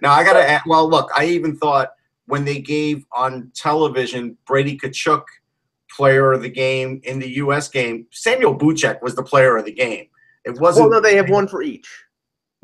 Now 0.00 0.10
I 0.12 0.24
gotta. 0.24 0.42
add- 0.48 0.62
Well, 0.66 0.88
look, 0.90 1.10
I 1.16 1.26
even 1.26 1.56
thought 1.56 1.90
when 2.26 2.44
they 2.44 2.60
gave 2.60 3.04
on 3.12 3.50
television 3.54 4.36
Brady 4.46 4.78
Tkachuk 4.78 5.24
player 5.96 6.32
of 6.32 6.42
the 6.42 6.48
game 6.48 7.00
in 7.04 7.18
the 7.18 7.28
U.S. 7.36 7.68
game, 7.68 8.06
Samuel 8.12 8.56
Bucek 8.56 9.02
was 9.02 9.14
the 9.14 9.22
player 9.22 9.56
of 9.56 9.64
the 9.64 9.72
game, 9.72 10.06
It 10.44 10.58
wasn't. 10.60 10.88
Well, 10.90 11.00
no, 11.00 11.06
they 11.06 11.16
have 11.16 11.28
one 11.28 11.46
for 11.48 11.62
each. 11.62 11.86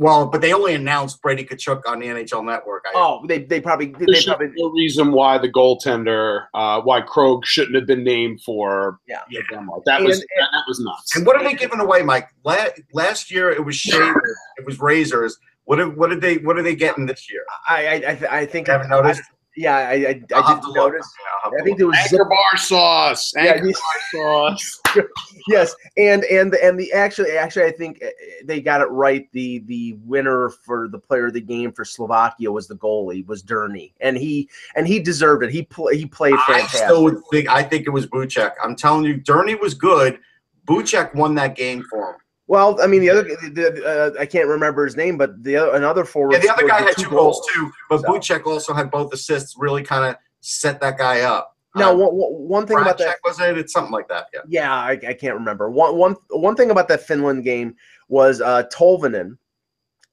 Well, 0.00 0.26
but 0.28 0.40
they 0.40 0.52
only 0.54 0.74
announced 0.74 1.20
Brady 1.20 1.44
Tkachuk 1.44 1.80
on 1.88 1.98
the 1.98 2.06
NHL 2.06 2.44
Network. 2.44 2.84
I, 2.86 2.92
Oh, 2.94 3.20
they 3.26 3.40
they 3.42 3.60
probably 3.60 3.86
they 3.86 4.06
There's 4.06 4.24
probably 4.26 4.52
no 4.56 4.70
reason 4.70 5.10
why 5.10 5.38
the 5.38 5.50
goaltender, 5.50 6.44
uh, 6.54 6.80
why 6.82 7.02
Krog 7.02 7.44
shouldn't 7.44 7.74
have 7.74 7.86
been 7.86 8.04
named 8.04 8.40
for 8.42 9.00
Yeah. 9.08 9.22
the 9.28 9.42
Denmark. 9.50 9.82
That 9.86 10.02
was 10.02 10.20
And- 10.20 10.28
that, 10.38 10.48
that 10.52 10.64
was 10.68 10.78
nuts. 10.78 11.16
And 11.16 11.26
what 11.26 11.36
are 11.36 11.42
they 11.42 11.54
giving 11.54 11.80
away, 11.80 12.02
Mike? 12.02 12.28
La- 12.44 12.68
last 12.94 13.28
year 13.28 13.50
it 13.50 13.64
was 13.64 13.74
shavers, 13.74 14.38
it 14.58 14.64
was 14.64 14.78
razors. 14.78 15.36
What 15.64 15.76
did, 15.76 15.96
what 15.96 16.10
did 16.10 16.20
they 16.20 16.36
what 16.38 16.56
are 16.56 16.62
they 16.62 16.76
getting 16.76 17.04
this 17.06 17.28
year? 17.30 17.42
I 17.68 17.86
I 18.30 18.38
I, 18.42 18.46
think 18.46 18.68
I 18.68 18.72
haven't 18.74 18.90
noticed? 18.90 19.22
Yeah, 19.58 19.74
I 19.76 19.80
I, 19.80 20.22
I'll 20.34 20.44
I 20.44 20.48
have 20.50 20.60
did 20.60 20.62
to 20.62 20.68
look. 20.68 20.76
notice. 20.92 21.12
Yeah, 21.18 21.26
I'll 21.44 21.50
have 21.50 21.52
I 21.52 21.56
to 21.58 21.64
think 21.64 21.72
look. 21.74 21.78
there 21.78 21.86
was 21.88 22.12
Anchor 22.12 22.24
bar 22.26 22.56
sauce. 22.58 23.32
Yeah, 23.34 23.42
Anchor 23.54 23.66
you- 23.66 23.74
bar 24.14 24.56
sauce. 24.56 24.80
yes, 25.48 25.74
and 25.96 26.22
and 26.24 26.54
and 26.54 26.78
the 26.78 26.92
actually 26.92 27.32
actually 27.32 27.64
I 27.64 27.72
think 27.72 28.00
uh, 28.04 28.08
they 28.44 28.60
got 28.60 28.80
it 28.80 28.86
right. 28.90 29.26
The 29.32 29.58
the 29.66 29.94
winner 30.04 30.50
for 30.50 30.86
the 30.88 30.98
player 30.98 31.26
of 31.26 31.32
the 31.32 31.40
game 31.40 31.72
for 31.72 31.84
Slovakia 31.84 32.52
was 32.52 32.68
the 32.68 32.76
goalie 32.76 33.26
was 33.26 33.42
Derny, 33.42 33.92
and 34.00 34.16
he 34.16 34.48
and 34.76 34.86
he 34.86 35.00
deserved 35.00 35.42
it. 35.42 35.50
He 35.50 35.62
pl- 35.62 35.88
he 35.88 36.06
played 36.06 36.36
I 36.46 36.64
still 36.68 37.02
would 37.02 37.16
think 37.32 37.48
I 37.48 37.62
think 37.64 37.86
it 37.88 37.90
was 37.90 38.06
Bucek. 38.06 38.52
I'm 38.62 38.76
telling 38.76 39.04
you, 39.04 39.16
Derny 39.18 39.60
was 39.60 39.74
good. 39.74 40.20
Bucek 40.66 41.14
won 41.14 41.34
that 41.34 41.56
game 41.56 41.82
for 41.90 42.10
him. 42.12 42.16
Well, 42.48 42.80
I 42.82 42.86
mean 42.86 43.02
the 43.02 43.10
other 43.10 43.22
the, 43.24 44.14
uh, 44.16 44.20
I 44.20 44.26
can't 44.26 44.48
remember 44.48 44.84
his 44.84 44.96
name, 44.96 45.16
but 45.18 45.42
the 45.44 45.56
other 45.56 45.74
another 45.74 46.04
forward. 46.04 46.32
Yeah, 46.32 46.38
the 46.40 46.52
other 46.52 46.66
guy 46.66 46.80
had 46.80 46.96
two 46.96 47.10
goals 47.10 47.46
too, 47.52 47.70
but 47.88 48.00
So- 48.00 48.08
Bucek 48.08 48.46
also 48.46 48.72
had 48.74 48.90
both 48.90 49.12
assists. 49.12 49.54
Really, 49.58 49.82
kind 49.82 50.04
of 50.06 50.16
set 50.40 50.80
that 50.80 50.96
guy 50.98 51.20
up. 51.20 51.54
Now, 51.76 51.94
one 51.94 52.14
one, 52.14 52.32
one 52.32 52.66
thing 52.66 52.78
about 52.78 52.96
that. 52.98 53.18
Was 53.24 53.38
it? 53.38 53.56
It's 53.58 53.72
something 53.72 53.92
like 53.92 54.08
that. 54.08 54.26
Yeah. 54.32 54.40
Yeah, 54.48 54.72
I, 54.74 54.92
I 54.92 55.12
can't 55.14 55.34
remember. 55.34 55.70
One 55.70 55.96
one 55.96 56.16
one 56.30 56.56
thing 56.56 56.70
about 56.70 56.88
that 56.88 57.02
Finland 57.02 57.44
game 57.44 57.74
was 58.08 58.40
uh 58.40 58.64
Tolvanen, 58.74 59.36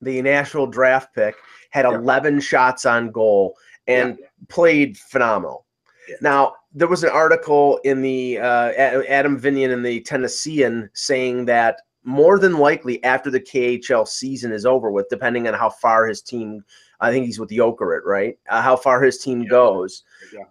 the 0.02 0.22
national 0.22 0.68
draft 0.68 1.16
pick, 1.16 1.36
had 1.72 1.86
Yeah. 1.86 1.96
11 1.96 2.42
shots 2.42 2.86
on 2.86 3.10
goal 3.12 3.56
and 3.88 4.20
played 4.50 4.98
phenomenal. 4.98 5.66
Yeah. 6.10 6.16
Now, 6.22 6.54
there 6.74 6.90
was 6.90 7.04
an 7.06 7.10
article 7.12 7.80
in 7.86 8.02
the 8.02 8.38
uh, 8.40 8.72
Adam 9.08 9.40
Vingan 9.40 9.70
in 9.72 9.82
the 9.82 10.02
Tennessean 10.02 10.90
saying 10.94 11.46
that 11.46 11.80
more 12.06 12.40
than 12.40 12.58
likely 12.58 13.04
after 13.04 13.30
the 13.32 13.40
KHL 13.40 14.08
season 14.08 14.52
is 14.52 14.66
over 14.66 14.92
with, 14.92 15.10
depending 15.10 15.48
on 15.48 15.54
how 15.56 15.70
far 15.70 16.08
his 16.08 16.22
team, 16.22 16.64
I 17.00 17.12
think 17.12 17.26
he's 17.26 17.40
with 17.40 17.50
Jokerit, 17.50 18.06
right? 18.06 18.38
Uh, 18.50 18.62
how 18.62 18.76
far 18.76 19.02
his 19.02 19.18
team 19.18 19.42
Yeah. 19.42 19.50
goes, 19.50 20.04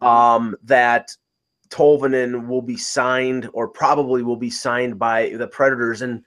um, 0.02 0.56
that 0.64 1.10
Tolvanen 1.70 2.46
will 2.46 2.62
be 2.62 2.76
signed 2.76 3.48
or 3.52 3.68
probably 3.68 4.22
will 4.22 4.36
be 4.36 4.50
signed 4.50 4.98
by 4.98 5.30
the 5.30 5.46
Predators. 5.46 6.02
And, 6.02 6.22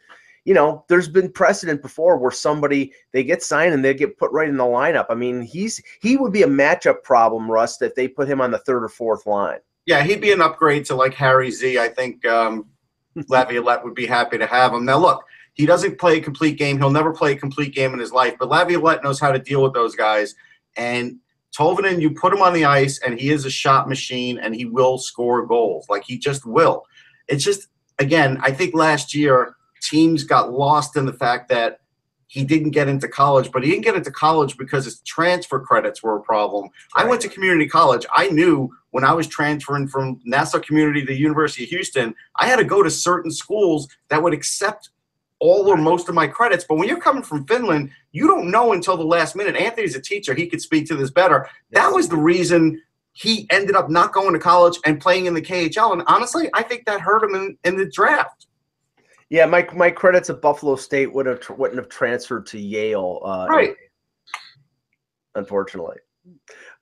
you 0.45 0.53
know, 0.53 0.85
there's 0.87 1.09
been 1.09 1.31
precedent 1.31 1.81
before 1.81 2.17
where 2.17 2.31
somebody 2.31 2.93
they 3.11 3.23
get 3.23 3.43
signed 3.43 3.73
and 3.73 3.83
they 3.83 3.93
get 3.93 4.17
put 4.17 4.31
right 4.31 4.49
in 4.49 4.57
the 4.57 4.63
lineup. 4.63 5.05
I 5.09 5.15
mean, 5.15 5.41
he's 5.41 5.81
he 6.01 6.17
would 6.17 6.33
be 6.33 6.43
a 6.43 6.47
matchup 6.47 7.03
problem, 7.03 7.51
Russ, 7.51 7.81
if 7.81 7.95
they 7.95 8.07
put 8.07 8.27
him 8.29 8.41
on 8.41 8.51
the 8.51 8.59
third 8.59 8.83
or 8.83 8.89
fourth 8.89 9.25
line. 9.25 9.59
Yeah, 9.85 10.03
he'd 10.03 10.21
be 10.21 10.31
an 10.31 10.41
upgrade 10.41 10.85
to 10.85 10.95
like 10.95 11.13
Harry 11.13 11.51
Z. 11.51 11.79
I 11.79 11.87
think 11.87 12.25
um, 12.25 12.65
Laviolette 13.27 13.83
would 13.83 13.95
be 13.95 14.05
happy 14.05 14.37
to 14.37 14.45
have 14.45 14.73
him. 14.73 14.85
Now, 14.85 14.97
look, 14.97 15.25
he 15.53 15.65
doesn't 15.65 15.99
play 15.99 16.17
a 16.17 16.21
complete 16.21 16.57
game. 16.57 16.77
He'll 16.77 16.91
never 16.91 17.13
play 17.13 17.31
a 17.31 17.35
complete 17.35 17.73
game 17.73 17.93
in 17.93 17.99
his 17.99 18.11
life, 18.11 18.35
but 18.39 18.49
Laviolette 18.49 19.03
knows 19.03 19.19
how 19.19 19.31
to 19.31 19.39
deal 19.39 19.63
with 19.63 19.73
those 19.73 19.95
guys. 19.95 20.35
And 20.75 21.17
Tolvanen, 21.57 21.99
you 21.99 22.11
put 22.11 22.33
him 22.33 22.41
on 22.41 22.53
the 22.53 22.65
ice, 22.65 22.99
and 22.99 23.19
he 23.19 23.29
is 23.31 23.45
a 23.45 23.49
shot 23.49 23.89
machine, 23.89 24.37
and 24.37 24.55
he 24.55 24.65
will 24.65 24.97
score 24.97 25.45
goals. 25.45 25.87
Like 25.89 26.03
he 26.05 26.17
just 26.19 26.45
will. 26.45 26.85
It's 27.27 27.43
just 27.43 27.69
again, 27.99 28.37
I 28.41 28.51
think 28.51 28.75
last 28.75 29.15
year 29.15 29.55
teams 29.81 30.23
got 30.23 30.51
lost 30.51 30.95
in 30.95 31.05
the 31.05 31.13
fact 31.13 31.49
that 31.49 31.79
he 32.27 32.43
didn't 32.43 32.71
get 32.71 32.89
into 32.89 33.07
college, 33.07 33.51
but 33.51 33.63
he 33.63 33.71
didn't 33.71 33.85
get 33.85 33.95
into 33.95 34.11
college 34.11 34.57
because 34.57 34.85
his 34.85 34.99
transfer 35.01 35.59
credits 35.59 36.03
were 36.03 36.17
a 36.17 36.21
problem. 36.21 36.69
I 36.93 37.05
went 37.05 37.21
to 37.21 37.29
community 37.29 37.67
college. 37.67 38.05
I 38.11 38.27
knew 38.27 38.69
when 38.91 39.05
I 39.05 39.13
was 39.13 39.27
transferring 39.27 39.87
from 39.87 40.19
Nassau 40.25 40.59
Community 40.59 41.01
to 41.01 41.07
the 41.07 41.17
University 41.17 41.63
of 41.63 41.69
Houston, 41.69 42.13
I 42.35 42.47
had 42.47 42.57
to 42.57 42.65
go 42.65 42.83
to 42.83 42.89
certain 42.89 43.31
schools 43.31 43.87
that 44.09 44.21
would 44.21 44.33
accept 44.33 44.89
all 45.39 45.69
or 45.69 45.77
most 45.77 46.09
of 46.09 46.15
my 46.15 46.27
credits. 46.27 46.65
But 46.67 46.75
when 46.75 46.87
you're 46.87 46.99
coming 46.99 47.23
from 47.23 47.45
Finland, 47.45 47.91
you 48.11 48.27
don't 48.27 48.51
know 48.51 48.73
until 48.73 48.97
the 48.97 49.05
last 49.05 49.35
minute. 49.35 49.55
Anthony's 49.55 49.95
a 49.95 50.01
teacher, 50.01 50.33
he 50.33 50.47
could 50.47 50.61
speak 50.61 50.87
to 50.87 50.95
this 50.95 51.11
better. 51.11 51.47
That 51.71 51.89
was 51.89 52.09
the 52.09 52.17
reason 52.17 52.81
he 53.13 53.47
ended 53.49 53.75
up 53.75 53.89
not 53.89 54.13
going 54.13 54.33
to 54.33 54.39
college 54.39 54.77
and 54.85 54.99
playing 54.99 55.25
in 55.25 55.33
the 55.33 55.41
KHL. 55.41 55.93
And 55.93 56.03
honestly, 56.07 56.49
I 56.53 56.63
think 56.63 56.85
that 56.85 57.01
hurt 57.01 57.23
him 57.23 57.35
in, 57.35 57.57
in 57.63 57.77
the 57.77 57.89
draft. 57.89 58.46
Yeah, 59.29 59.45
my 59.45 59.67
my 59.73 59.91
credits 59.91 60.29
at 60.29 60.41
Buffalo 60.41 60.75
State 60.75 61.11
would 61.13 61.25
have 61.25 61.41
wouldn't 61.49 61.79
have 61.79 61.89
transferred 61.89 62.45
to 62.47 62.59
Yale, 62.59 63.21
uh, 63.25 63.47
Right. 63.49 63.75
Unfortunately, 65.35 65.97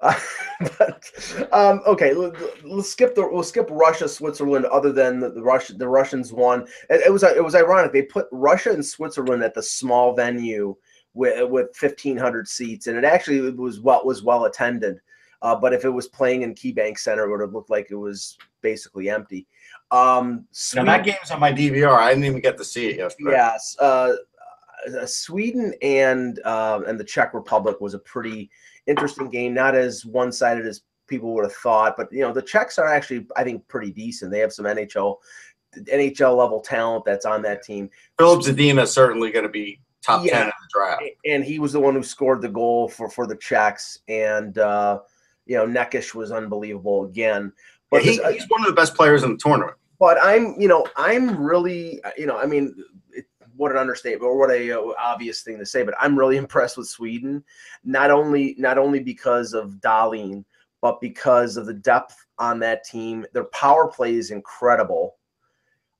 uh, 0.01 0.19
but 0.77 1.11
um, 1.51 1.81
okay, 1.87 2.13
let's 2.13 2.89
skip 2.89 3.15
the 3.15 3.27
we'll 3.27 3.43
skip 3.43 3.67
Russia, 3.71 4.07
Switzerland. 4.07 4.65
Other 4.65 4.91
than 4.91 5.19
the, 5.19 5.31
the 5.31 5.41
Russian, 5.41 5.77
the 5.77 5.87
Russians 5.87 6.31
won. 6.31 6.67
It, 6.89 7.01
it 7.05 7.11
was 7.11 7.23
it 7.23 7.43
was 7.43 7.55
ironic. 7.55 7.91
They 7.91 8.03
put 8.03 8.27
Russia 8.31 8.71
and 8.71 8.85
Switzerland 8.85 9.43
at 9.43 9.53
the 9.53 9.63
small 9.63 10.13
venue 10.15 10.75
with 11.13 11.49
with 11.49 11.75
fifteen 11.75 12.17
hundred 12.17 12.47
seats, 12.47 12.87
and 12.87 12.97
it 12.97 13.03
actually 13.03 13.51
was 13.51 13.79
what 13.79 14.05
was 14.05 14.23
well 14.23 14.45
attended. 14.45 14.99
Uh, 15.41 15.55
but 15.55 15.73
if 15.73 15.85
it 15.85 15.89
was 15.89 16.07
playing 16.07 16.41
in 16.41 16.55
KeyBank 16.55 16.97
Center, 16.97 17.25
it 17.25 17.29
would 17.29 17.41
have 17.41 17.53
looked 17.53 17.69
like 17.69 17.87
it 17.91 17.95
was 17.95 18.37
basically 18.61 19.09
empty. 19.09 19.45
Um, 19.91 20.35
Now, 20.35 20.43
Sweden- 20.51 20.85
that 20.87 21.03
game's 21.05 21.31
on 21.31 21.39
my 21.39 21.51
DVR. 21.51 21.97
I 21.97 22.09
didn't 22.09 22.25
even 22.25 22.41
get 22.41 22.57
to 22.57 22.65
see 22.65 22.87
it 22.87 22.97
yesterday. 22.97 23.31
Yes, 23.31 23.75
uh, 23.79 24.13
uh, 24.99 25.05
Sweden 25.05 25.73
and 25.81 26.39
uh, 26.45 26.81
and 26.87 26.99
the 26.99 27.03
Czech 27.03 27.33
Republic 27.33 27.79
was 27.81 27.93
a 27.93 27.99
pretty 27.99 28.49
interesting 28.87 29.29
game. 29.29 29.53
Not 29.53 29.75
as 29.75 30.05
one 30.05 30.31
sided 30.31 30.65
as 30.65 30.81
people 31.07 31.33
would 31.35 31.43
have 31.45 31.53
thought, 31.53 31.95
but 31.97 32.11
you 32.11 32.21
know 32.21 32.33
the 32.33 32.41
Czechs 32.41 32.77
are 32.79 32.87
actually 32.87 33.25
I 33.35 33.43
think 33.43 33.67
pretty 33.67 33.91
decent. 33.91 34.31
They 34.31 34.39
have 34.39 34.53
some 34.53 34.65
NHL 34.65 35.17
NHL 35.75 36.35
level 36.37 36.61
talent 36.61 37.03
that's 37.05 37.25
on 37.25 37.41
that 37.43 37.61
team, 37.63 37.89
Filip 38.17 38.41
Zadina 38.41 38.83
is 38.83 38.91
certainly 38.93 39.29
going 39.31 39.43
to 39.43 39.49
be 39.51 39.79
top 40.01 40.23
Yeah. 40.25 40.33
10 40.39 40.41
in 40.43 40.47
the 40.47 40.69
draft. 40.79 41.03
and 41.25 41.43
he 41.43 41.59
was 41.59 41.73
the 41.73 41.79
one 41.81 41.95
who 41.95 42.03
scored 42.03 42.41
the 42.41 42.47
goal 42.49 42.87
for 42.87 43.09
for 43.09 43.27
the 43.27 43.35
Czechs. 43.35 43.99
And 44.07 44.57
uh, 44.57 44.99
you 45.45 45.57
know 45.57 45.67
Nekish 45.67 46.13
was 46.15 46.31
unbelievable 46.31 47.05
again. 47.05 47.51
But 47.91 48.03
he, 48.03 48.17
this- 48.17 48.33
he's 48.33 48.49
one 48.49 48.61
of 48.61 48.67
the 48.67 48.73
best 48.73 48.95
players 48.95 49.23
in 49.23 49.31
the 49.31 49.37
tournament. 49.37 49.77
but 49.99 50.17
I'm, 50.21 50.55
you 50.59 50.67
know, 50.67 50.85
I'm 50.97 51.41
really, 51.41 52.01
you 52.17 52.25
know, 52.25 52.37
I 52.37 52.45
mean, 52.45 52.75
it, 53.11 53.25
what 53.55 53.71
an 53.71 53.77
understatement 53.77 54.23
or 54.23 54.37
what 54.37 54.51
a 54.51 54.71
uh, 54.71 54.93
obvious 54.99 55.41
thing 55.43 55.57
to 55.59 55.65
say, 55.65 55.83
but 55.83 55.93
I'm 55.99 56.17
really 56.17 56.37
impressed 56.45 56.77
with 56.77 56.87
Sweden, 56.87 57.43
not 57.83 58.11
only 58.11 58.55
not 58.57 58.77
only 58.77 58.99
because 58.99 59.53
of 59.53 59.79
Dahlin, 59.81 60.43
but 60.81 60.99
because 61.01 61.57
of 61.57 61.65
the 61.65 61.73
depth 61.73 62.15
on 62.37 62.59
that 62.59 62.83
team. 62.83 63.25
Their 63.33 63.45
power 63.45 63.87
play 63.87 64.15
is 64.15 64.31
incredible. 64.31 65.15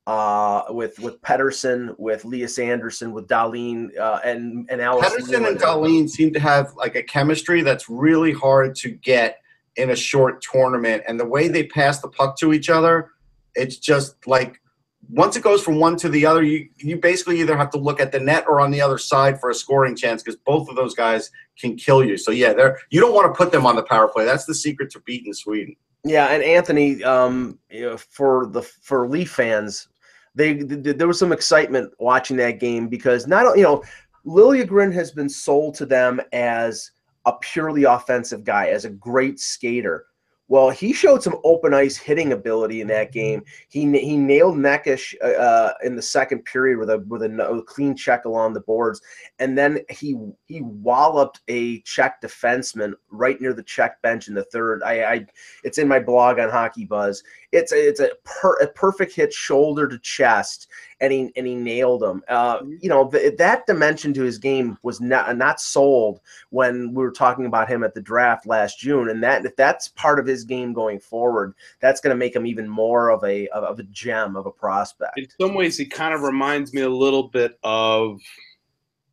Uh, 0.08 0.66
with 0.70 1.00
with 1.00 1.20
Pettersson, 1.22 1.98
with 1.98 2.26
Elias 2.26 2.60
Anderson, 2.60 3.12
with 3.12 3.28
Dahlin, 3.28 3.98
uh, 3.98 4.20
and 4.24 4.70
and 4.70 4.80
Alice. 4.80 5.04
Pettersson 5.08 5.48
and 5.48 5.58
Dahlin 5.60 6.08
seem 6.08 6.32
to 6.34 6.40
have 6.40 6.76
like 6.76 6.94
a 6.96 7.02
chemistry 7.02 7.64
that's 7.64 7.90
really 7.90 8.32
hard 8.32 8.76
to 8.76 8.92
get 8.92 9.40
in 9.76 9.90
a 9.90 9.96
short 9.96 10.42
tournament. 10.42 11.04
And 11.08 11.20
the 11.20 11.26
way 11.26 11.48
they 11.48 11.64
pass 11.64 12.00
the 12.00 12.08
puck 12.08 12.38
to 12.40 12.54
each 12.54 12.70
other, 12.70 13.12
it's 13.56 13.78
just 13.78 14.28
like 14.28 14.62
once 15.10 15.36
it 15.36 15.44
goes 15.44 15.64
from 15.64 15.80
one 15.80 15.96
to 15.98 16.10
the 16.10 16.26
other, 16.26 16.44
you 16.44 16.68
you 16.78 16.98
basically 16.98 17.40
either 17.40 17.58
have 17.58 17.70
to 17.72 17.78
look 17.78 18.00
at 18.00 18.12
the 18.12 18.20
net 18.20 18.46
or 18.48 18.60
on 18.60 18.72
the 18.72 18.82
other 18.82 18.98
side 18.98 19.40
for 19.40 19.50
a 19.50 19.56
scoring 19.56 19.96
chance 19.96 20.24
because 20.24 20.40
both 20.46 20.70
of 20.70 20.76
those 20.76 20.96
guys 20.96 21.32
can 21.60 21.76
kill 21.76 22.04
you. 22.04 22.18
So 22.18 22.32
yeah, 22.32 22.54
they're 22.54 22.80
you 22.90 23.00
don't 23.00 23.14
want 23.14 23.32
to 23.32 23.38
put 23.38 23.52
them 23.52 23.66
on 23.66 23.76
the 23.76 23.84
power 23.84 24.08
play. 24.08 24.26
That's 24.26 24.46
the 24.46 24.56
secret 24.56 24.90
to 24.92 25.00
beating 25.02 25.34
Sweden. 25.34 25.76
Yeah, 26.04 26.28
and 26.28 26.44
Anthony, 26.44 27.04
um, 27.04 27.60
you 27.70 27.82
know, 27.82 27.98
for 27.98 28.48
the 28.48 28.62
for 28.62 29.08
Leaf 29.08 29.32
fans, 29.32 29.88
they 30.34 30.56
th- 30.56 30.84
th- 30.84 30.98
there 30.98 31.08
was 31.08 31.20
some 31.20 31.32
excitement 31.32 31.94
watching 32.00 32.38
that 32.38 32.60
game 32.60 32.88
because 32.88 33.28
not 33.28 33.58
you 33.58 33.64
know, 33.64 33.84
Liljegren 34.26 34.94
has 34.94 35.12
been 35.12 35.30
sold 35.30 35.76
to 35.76 35.86
them 35.86 36.22
as 36.32 36.92
a 37.26 37.34
purely 37.34 37.84
offensive 37.84 38.44
guy, 38.44 38.68
as 38.68 38.86
a 38.86 38.90
great 38.90 39.40
skater. 39.40 40.06
Well, 40.48 40.70
he 40.70 40.94
showed 40.94 41.24
some 41.24 41.40
open 41.44 41.74
ice 41.74 41.98
hitting 41.98 42.32
ability 42.32 42.82
in 42.82 42.88
that 42.90 43.12
game. 43.12 43.44
He 43.70 43.82
he 43.98 44.16
nailed 44.16 44.56
Nekish 44.56 45.16
uh, 45.24 45.26
uh, 45.26 45.74
in 45.84 45.96
the 45.96 46.04
second 46.04 46.46
period 46.46 46.78
with 46.78 46.92
a 46.92 47.00
with 47.08 47.24
a, 47.24 47.28
no- 47.28 47.64
clean 47.64 47.96
check 47.96 48.26
along 48.26 48.54
the 48.54 48.62
boards, 48.62 49.02
and 49.40 49.58
then 49.58 49.80
he 49.90 50.16
he 50.46 50.62
walloped 50.62 51.42
a 51.48 51.82
Czech 51.82 52.22
defenseman 52.22 52.94
right 53.10 53.42
near 53.42 53.54
the 53.54 53.64
Czech 53.64 54.00
bench 54.04 54.28
in 54.28 54.36
the 54.36 54.44
third. 54.44 54.84
I, 54.84 55.04
I 55.04 55.26
it's 55.64 55.80
in 55.80 55.88
my 55.88 56.00
blog 56.00 56.38
on 56.38 56.52
Hockey 56.52 56.86
Buzz. 56.86 57.24
It's 57.56 57.72
a, 57.72 57.88
it's 57.88 58.00
a, 58.00 58.10
per, 58.24 58.54
a 58.62 58.68
perfect 58.68 59.16
hit 59.16 59.34
shoulder 59.34 59.88
to 59.88 59.98
chest, 60.00 60.68
and 61.00 61.12
he 61.12 61.32
and 61.36 61.48
he 61.48 61.56
nailed 61.56 62.04
him. 62.04 62.24
Uh, 62.28 62.60
Mm-hmm. 62.60 62.74
you 62.82 62.90
know 62.90 63.08
th- 63.10 63.38
that 63.38 63.66
dimension 63.66 64.14
to 64.14 64.24
his 64.24 64.38
game 64.38 64.78
was 64.84 65.02
not 65.02 65.36
not 65.38 65.60
sold 65.60 66.20
when 66.50 66.94
we 66.94 67.04
were 67.04 67.12
talking 67.12 67.46
about 67.46 67.68
him 67.68 67.84
at 67.84 67.94
the 67.94 68.02
draft 68.02 68.46
last 68.46 68.80
June, 68.80 69.10
and 69.10 69.24
that 69.24 69.46
if 69.46 69.56
that's 69.56 69.88
part 69.90 70.20
of 70.20 70.26
his 70.26 70.44
game 70.44 70.74
going 70.74 71.00
forward, 71.00 71.54
that's 71.80 72.00
going 72.02 72.14
to 72.14 72.18
make 72.18 72.36
him 72.36 72.46
even 72.46 72.68
more 72.68 73.10
of 73.10 73.24
a 73.24 73.48
of, 73.50 73.80
a 73.80 73.84
gem 73.84 74.36
of 74.36 74.46
a 74.46 74.52
prospect. 74.52 75.18
In 75.18 75.28
some 75.40 75.54
ways, 75.54 75.78
he 75.78 75.86
kind 75.86 76.14
of 76.14 76.22
reminds 76.22 76.74
me 76.74 76.82
a 76.82 76.90
little 76.90 77.24
bit 77.24 77.58
of 77.64 78.20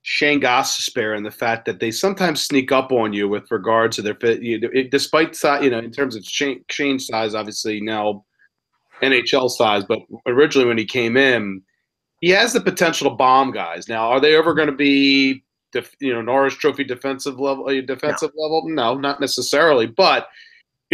Shane 0.03 0.41
Gostisbehere 0.41 1.17
in 1.17 1.23
the 1.23 1.31
fact 1.31 1.65
that 1.67 1.79
they 1.79 1.91
sometimes 1.91 2.43
sneak 2.43 2.73
up 2.73 2.91
on 2.93 3.13
you 3.13 3.29
with 3.29 3.51
regards 3.51 3.97
to 3.97 4.03
their 4.03 4.15
fit. 4.17 4.43
You 4.43 4.61
know, 4.61 4.69
it, 4.73 4.91
despite 4.91 5.37
you 5.63 5.71
know, 5.71 5.79
in 5.79 5.93
terms 5.93 6.17
of 6.17 6.25
Shane, 6.25 6.65
Shane's 6.71 7.07
size, 7.07 7.35
obviously 7.35 7.81
now 7.81 8.25
NHL 9.03 9.51
size, 9.51 9.85
but 9.85 10.01
originally 10.27 10.67
when 10.69 10.79
he 10.79 10.85
came 10.85 11.17
in, 11.17 11.63
he 12.21 12.31
has 12.31 12.53
the 12.53 12.61
potential 12.61 13.11
to 13.11 13.17
bomb 13.17 13.51
guys. 13.51 13.89
Now, 13.89 14.09
are 14.11 14.21
they 14.21 14.37
ever 14.37 14.55
going 14.55 14.69
to 14.69 14.77
be, 14.77 15.43
def, 15.73 15.95
you 16.01 16.13
know, 16.15 16.23
Norris 16.23 16.55
Trophy 16.55 16.85
defensive 16.85 17.41
level? 17.41 17.67
uh, 17.69 17.81
Defensive 17.81 18.31
level? 18.37 18.63
No, 18.67 18.95
not 18.95 19.21
necessarily, 19.21 19.87
but. 19.87 20.29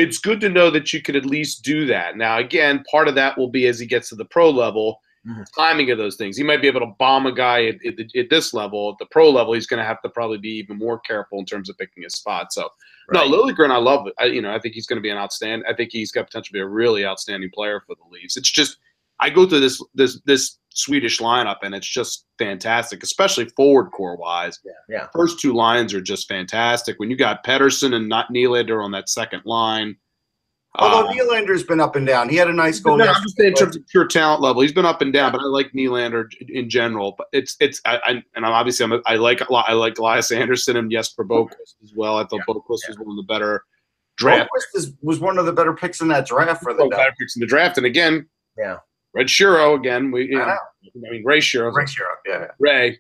It's 0.01 0.18
good 0.18 0.40
to 0.42 0.49
know 0.49 0.71
that 0.71 0.92
you 0.92 1.03
could 1.03 1.16
at 1.16 1.27
least 1.27 1.64
do 1.64 1.85
that. 1.87 2.16
Now, 2.16 2.38
again, 2.38 2.85
part 2.88 3.09
of 3.09 3.16
that 3.16 3.37
will 3.37 3.51
be 3.51 3.66
as 3.66 3.81
he 3.81 3.87
gets 3.87 4.11
to 4.11 4.14
the 4.14 4.27
pro 4.27 4.49
level, 4.49 5.01
Mhm. 5.27 5.44
timing 5.57 5.90
of 5.90 5.99
those 5.99 6.14
things. 6.14 6.37
He 6.37 6.44
might 6.44 6.62
be 6.62 6.68
able 6.68 6.79
to 6.83 6.94
bomb 7.01 7.27
a 7.27 7.33
guy 7.33 7.64
at, 7.66 7.85
at, 7.85 7.94
at 8.16 8.31
this 8.31 8.55
level. 8.55 8.90
At 8.92 8.99
the 9.01 9.11
pro 9.11 9.29
level, 9.29 9.55
he's 9.55 9.66
going 9.66 9.81
to 9.81 9.85
have 9.85 10.01
to 10.03 10.09
probably 10.09 10.38
be 10.38 10.51
even 10.51 10.79
more 10.79 11.01
careful 11.01 11.40
in 11.40 11.47
terms 11.47 11.68
of 11.68 11.77
picking 11.79 12.05
his 12.05 12.14
spot. 12.14 12.53
So, 12.53 12.68
Right. 13.09 13.29
no, 13.29 13.37
Liljegren, 13.37 13.71
I 13.71 13.79
love 13.79 14.07
it. 14.07 14.14
I, 14.18 14.27
you 14.27 14.42
know, 14.42 14.53
I 14.53 14.59
think 14.59 14.75
he's 14.75 14.87
going 14.87 14.99
to 14.99 15.03
be 15.03 15.11
an 15.11 15.16
outstanding. 15.16 15.66
I 15.68 15.75
think 15.75 15.90
he's 15.92 16.12
got 16.12 16.27
potential 16.27 16.49
to 16.49 16.53
be 16.53 16.61
a 16.61 16.66
really 16.66 17.07
outstanding 17.07 17.51
player 17.55 17.83
for 17.87 17.94
the 17.94 18.03
Leafs. 18.11 18.37
It's 18.37 18.51
just 18.51 18.77
I 19.21 19.31
go 19.31 19.47
through 19.49 19.61
this 19.61 19.83
this 19.94 20.21
this 20.27 20.59
Swedish 20.71 21.18
lineup, 21.18 21.59
and 21.62 21.75
it's 21.75 21.88
just 21.88 22.27
fantastic, 22.38 23.03
especially 23.03 23.47
forward 23.57 23.90
core 23.90 24.16
wise. 24.16 24.61
Yeah, 24.64 24.73
yeah. 24.88 25.07
First 25.12 25.40
two 25.40 25.55
lines 25.55 25.92
are 25.94 26.01
just 26.01 26.29
fantastic. 26.29 26.99
When 26.99 27.11
you 27.11 27.16
got 27.16 27.44
Pettersson 27.44 27.94
and 27.94 28.09
not 28.09 28.33
Nylander 28.33 28.83
on 28.85 28.92
that 28.92 29.09
second 29.09 29.42
line. 29.44 29.97
Although 30.75 31.09
uh, 31.09 31.13
Nylander's 31.13 31.65
been 31.65 31.81
up 31.81 31.97
and 31.97 32.07
down. 32.07 32.29
He 32.29 32.37
had 32.37 32.49
a 32.49 32.53
nice 32.53 32.79
goal. 32.79 32.97
no, 32.99 33.07
I'm 33.07 33.23
just 33.23 33.37
saying 33.37 33.51
in 33.51 33.55
terms 33.55 33.77
of 33.77 33.87
pure 33.89 34.07
talent 34.07 34.43
level. 34.43 34.63
He's 34.63 34.73
been 34.73 34.85
up 34.85 35.01
and 35.03 35.13
down, 35.13 35.33
but 35.33 35.41
I 35.41 35.45
like 35.45 35.73
Nylander 35.73 36.27
in 36.49 36.69
general. 36.69 37.15
But 37.17 37.29
it's 37.33 37.57
it's 37.59 37.81
I, 37.85 37.97
I 37.97 38.11
and 38.37 38.45
I'm 38.47 38.53
obviously 38.53 38.85
I'm 38.85 38.93
a, 38.93 39.01
I 39.07 39.17
like 39.17 39.41
a 39.41 39.53
lot- 39.53 39.65
I 39.69 39.73
like 39.73 39.99
Elias 39.99 40.31
Anderson 40.31 40.77
and 40.77 40.91
Jesper 40.91 41.25
Boqvist 41.25 41.83
as 41.83 41.93
well. 41.97 42.19
I 42.19 42.25
thought 42.25 42.41
Yeah, 42.47 42.55
Boqvist 42.55 42.89
was 42.89 42.99
one 42.99 43.11
of 43.11 43.17
the 43.17 43.23
better 43.25 43.65
draft 44.19 44.51
Boqvist 44.55 44.79
is, 44.79 44.93
was 45.03 45.21
one 45.21 45.39
of 45.39 45.47
the 45.47 45.53
better 45.53 45.73
picks 45.73 46.01
in 46.01 46.09
that 46.09 46.27
draft 46.27 46.63
for 46.63 46.75
the 46.75 46.83
oh, 46.83 46.91
better 46.91 47.13
picks 47.19 47.35
in 47.35 47.41
the 47.41 47.47
draft. 47.47 47.77
And 47.79 47.87
again, 47.87 48.29
Yeah. 48.57 48.79
Red 49.15 49.27
Shero 49.27 49.75
again. 49.75 50.11
We 50.11 50.29
you 50.31 50.41
I 50.41 50.47
know, 50.47 50.55
know. 50.95 51.09
I 51.09 51.11
mean 51.13 51.25
Ray 51.25 51.39
Shero, 51.39 51.75
Rick 51.75 51.89
Sherrick, 51.89 52.21
yeah. 52.27 52.47
Ray, 52.61 52.99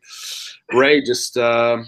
Ray 0.72 1.02
just 1.02 1.36
uh, 1.36 1.78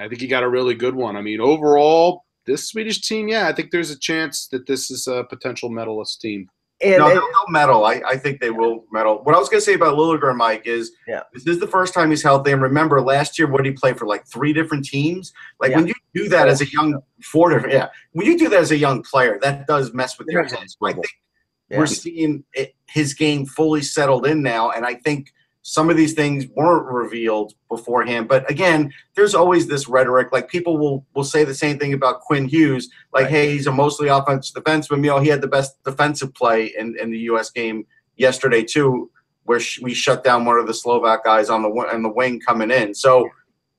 I 0.00 0.08
think 0.08 0.20
he 0.22 0.26
got 0.26 0.42
a 0.42 0.48
really 0.48 0.74
good 0.74 0.94
one. 0.94 1.16
I 1.16 1.20
mean 1.20 1.40
overall. 1.40 2.24
This 2.48 2.66
Swedish 2.66 3.02
team, 3.02 3.28
yeah, 3.28 3.46
I 3.46 3.52
think 3.52 3.70
there's 3.70 3.90
a 3.90 3.98
chance 3.98 4.48
that 4.48 4.66
this 4.66 4.90
is 4.90 5.06
a 5.06 5.22
potential 5.24 5.68
medalist 5.68 6.20
team. 6.20 6.48
And, 6.80 6.98
no, 6.98 7.06
and- 7.08 7.12
they'll, 7.16 7.20
they'll 7.26 7.50
medal. 7.50 7.84
I, 7.84 8.00
I 8.06 8.16
think 8.16 8.40
they 8.40 8.50
will 8.50 8.84
medal. 8.90 9.20
What 9.24 9.34
I 9.34 9.38
was 9.38 9.48
going 9.48 9.58
to 9.60 9.64
say 9.64 9.74
about 9.74 9.96
Liljegren, 9.98 10.36
Mike, 10.36 10.62
is 10.66 10.92
Yeah. 11.06 11.24
this 11.34 11.44
is 11.46 11.60
the 11.60 11.66
first 11.66 11.92
time 11.92 12.08
he's 12.10 12.22
healthy. 12.22 12.52
And 12.52 12.62
remember, 12.62 13.00
last 13.02 13.38
year, 13.38 13.48
what 13.50 13.62
did 13.62 13.70
he 13.70 13.76
play 13.76 13.92
for? 13.92 14.06
Like 14.06 14.26
three 14.26 14.52
different 14.52 14.84
teams. 14.86 15.32
Like 15.60 15.72
Yeah. 15.72 15.76
when 15.76 15.86
you 15.88 15.94
do 16.14 16.28
that 16.30 16.48
as 16.48 16.60
a 16.62 16.66
young 16.70 17.00
four 17.22 17.50
different, 17.50 17.74
yeah, 17.74 17.88
when 18.12 18.26
you 18.26 18.38
do 18.38 18.48
that 18.48 18.60
as 18.60 18.70
a 18.70 18.76
young 18.78 19.02
player, 19.02 19.38
that 19.42 19.66
does 19.66 19.92
mess 19.92 20.18
with 20.18 20.28
your 20.30 20.44
Yeah. 20.44 20.56
head. 20.56 20.68
I 20.82 20.92
think 20.92 21.06
Yeah. 21.68 21.78
we're 21.78 21.86
seeing 21.86 22.44
it, 22.54 22.74
his 22.86 23.12
game 23.12 23.44
fully 23.44 23.82
settled 23.82 24.24
in 24.26 24.42
now, 24.42 24.70
and 24.70 24.86
I 24.86 24.94
think 24.94 25.32
some 25.62 25.90
of 25.90 25.96
these 25.96 26.14
things 26.14 26.46
weren't 26.56 26.86
revealed 26.86 27.52
beforehand. 27.68 28.28
But 28.28 28.48
again, 28.50 28.92
there's 29.14 29.34
always 29.34 29.66
this 29.66 29.88
rhetoric. 29.88 30.32
Like 30.32 30.48
people 30.48 30.78
will 30.78 31.04
will 31.14 31.24
say 31.24 31.44
the 31.44 31.54
same 31.54 31.78
thing 31.78 31.92
about 31.92 32.20
Quinn 32.20 32.46
Hughes. 32.48 32.88
Like, 33.12 33.24
Right. 33.24 33.30
hey, 33.30 33.52
he's 33.52 33.66
a 33.66 33.72
mostly 33.72 34.08
offensive 34.08 34.54
defenseman. 34.62 34.98
You 35.04 35.10
know, 35.10 35.18
he 35.20 35.28
had 35.28 35.40
the 35.42 35.48
best 35.48 35.82
defensive 35.84 36.32
play 36.34 36.72
in, 36.78 36.96
in 36.98 37.10
the 37.10 37.18
U.S. 37.30 37.50
game 37.50 37.86
yesterday 38.16 38.62
too, 38.62 39.10
where 39.44 39.60
sh- 39.60 39.80
we 39.80 39.92
shut 39.94 40.24
down 40.24 40.44
one 40.44 40.58
of 40.58 40.66
the 40.66 40.74
Slovak 40.74 41.24
guys 41.24 41.50
on 41.50 41.62
the 41.62 41.68
wi- 41.68 41.92
on 41.92 42.02
the 42.02 42.08
wing 42.08 42.40
coming 42.40 42.70
in. 42.70 42.94
So 42.94 43.28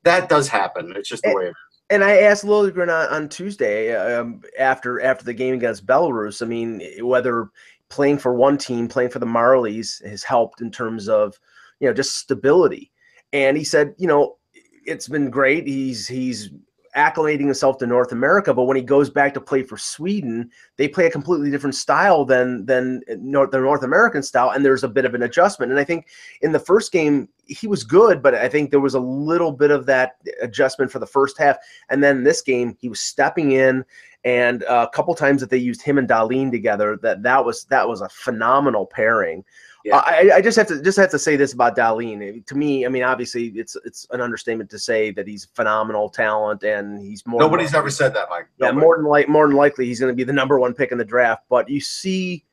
that 0.04 0.30
does 0.30 0.48
happen. 0.48 0.94
It's 0.96 1.10
just 1.10 1.24
the 1.24 1.30
Eh, 1.30 1.34
way. 1.34 1.46
It 1.46 1.50
is. 1.50 1.56
And 1.92 2.04
I 2.04 2.18
asked 2.20 2.46
Liljegren 2.46 2.84
on, 2.94 3.12
on 3.14 3.30
Tuesday 3.30 3.96
um, 3.96 4.42
after 4.60 5.02
after 5.02 5.26
the 5.26 5.34
game 5.34 5.56
against 5.56 5.88
Belarus. 5.88 6.44
I 6.44 6.46
mean, 6.46 6.82
whether 7.02 7.50
playing 7.90 8.20
for 8.20 8.36
one 8.36 8.60
team, 8.60 8.88
playing 8.88 9.10
for 9.10 9.18
the 9.18 9.26
Marlies, 9.26 10.06
has 10.08 10.22
helped 10.24 10.62
in 10.62 10.70
terms 10.70 11.10
of 11.10 11.40
you 11.80 11.88
know 11.88 11.94
just 11.94 12.18
stability. 12.18 12.92
And 13.32 13.56
he 13.58 13.64
said, 13.64 13.94
you 13.98 14.08
know, 14.08 14.38
it's 14.86 15.08
been 15.08 15.30
great. 15.30 15.68
He's 15.68 16.08
he's 16.08 16.50
acclimating 16.96 17.46
himself 17.46 17.78
to 17.78 17.86
North 17.86 18.12
America, 18.12 18.54
but 18.54 18.64
when 18.64 18.76
he 18.76 18.84
goes 18.84 19.10
back 19.10 19.34
to 19.34 19.42
play 19.42 19.62
for 19.64 19.78
Sweden, 19.78 20.50
they 20.78 20.88
play 20.88 21.06
a 21.06 21.12
completely 21.12 21.52
different 21.52 21.76
style 21.76 22.26
than 22.26 22.66
than 22.66 23.02
North, 23.20 23.52
the 23.52 23.60
North 23.60 23.84
American 23.84 24.24
style, 24.24 24.52
and 24.52 24.66
there's 24.66 24.84
a 24.84 24.88
bit 24.88 25.06
of 25.06 25.14
an 25.14 25.24
adjustment. 25.24 25.72
And 25.72 25.80
I 25.80 25.84
think 25.84 26.08
in 26.42 26.52
the 26.52 26.60
first 26.60 26.92
game 26.92 27.30
he 27.46 27.68
was 27.68 27.84
good, 27.84 28.22
but 28.22 28.36
I 28.36 28.50
think 28.50 28.72
there 28.72 28.80
was 28.80 28.96
a 28.96 29.00
little 29.00 29.52
bit 29.52 29.72
of 29.72 29.86
that 29.88 30.18
adjustment 30.42 30.92
for 30.92 31.00
the 31.00 31.08
first 31.08 31.38
half. 31.38 31.58
And 31.90 32.04
then 32.04 32.24
this 32.24 32.42
game 32.42 32.76
he 32.80 32.90
was 32.90 33.00
stepping 33.00 33.52
in, 33.52 33.86
and 34.24 34.64
a 34.64 34.90
couple 34.90 35.14
times 35.16 35.42
that 35.42 35.50
they 35.50 35.58
used 35.58 35.82
him 35.82 35.98
and 35.98 36.10
Dahlin 36.10 36.52
together, 36.52 36.98
that 37.04 37.24
that 37.24 37.46
was 37.46 37.66
that 37.66 37.88
was 37.88 38.02
a 38.02 38.10
phenomenal 38.10 38.86
pairing. 38.86 39.46
Yeah. 39.86 39.98
I, 39.98 40.32
I 40.36 40.42
just 40.42 40.58
have 40.58 40.68
to 40.68 40.82
just 40.82 40.98
have 40.98 41.10
to 41.12 41.20
say 41.20 41.36
this 41.38 41.54
about 41.54 41.78
Dahlin. 41.78 42.46
To 42.46 42.56
me, 42.56 42.86
I 42.86 42.90
mean, 42.90 43.04
obviously, 43.04 43.48
it's 43.56 43.78
it's 43.86 44.06
an 44.12 44.20
understatement 44.20 44.70
to 44.72 44.80
say 44.80 45.12
that 45.12 45.26
he's 45.26 45.46
phenomenal 45.54 46.10
talent 46.10 46.64
and 46.64 47.02
he's 47.02 47.26
more. 47.26 47.40
Nobody's 47.40 47.74
ever 47.74 47.90
said 47.90 48.14
that, 48.16 48.30
Mike. 48.30 48.48
Yeah, 48.60 48.72
more 48.72 48.98
than 48.98 49.06
like 49.06 49.30
more 49.30 49.48
than 49.48 49.56
likely 49.56 49.86
he's 49.86 50.00
going 50.00 50.12
to 50.12 50.16
be 50.16 50.26
the 50.26 50.34
number 50.34 50.60
one 50.60 50.74
pick 50.74 50.92
in 50.92 50.98
the 50.98 51.06
draft. 51.06 51.44
But 51.50 51.70
you 51.70 51.80
see, 51.80 52.44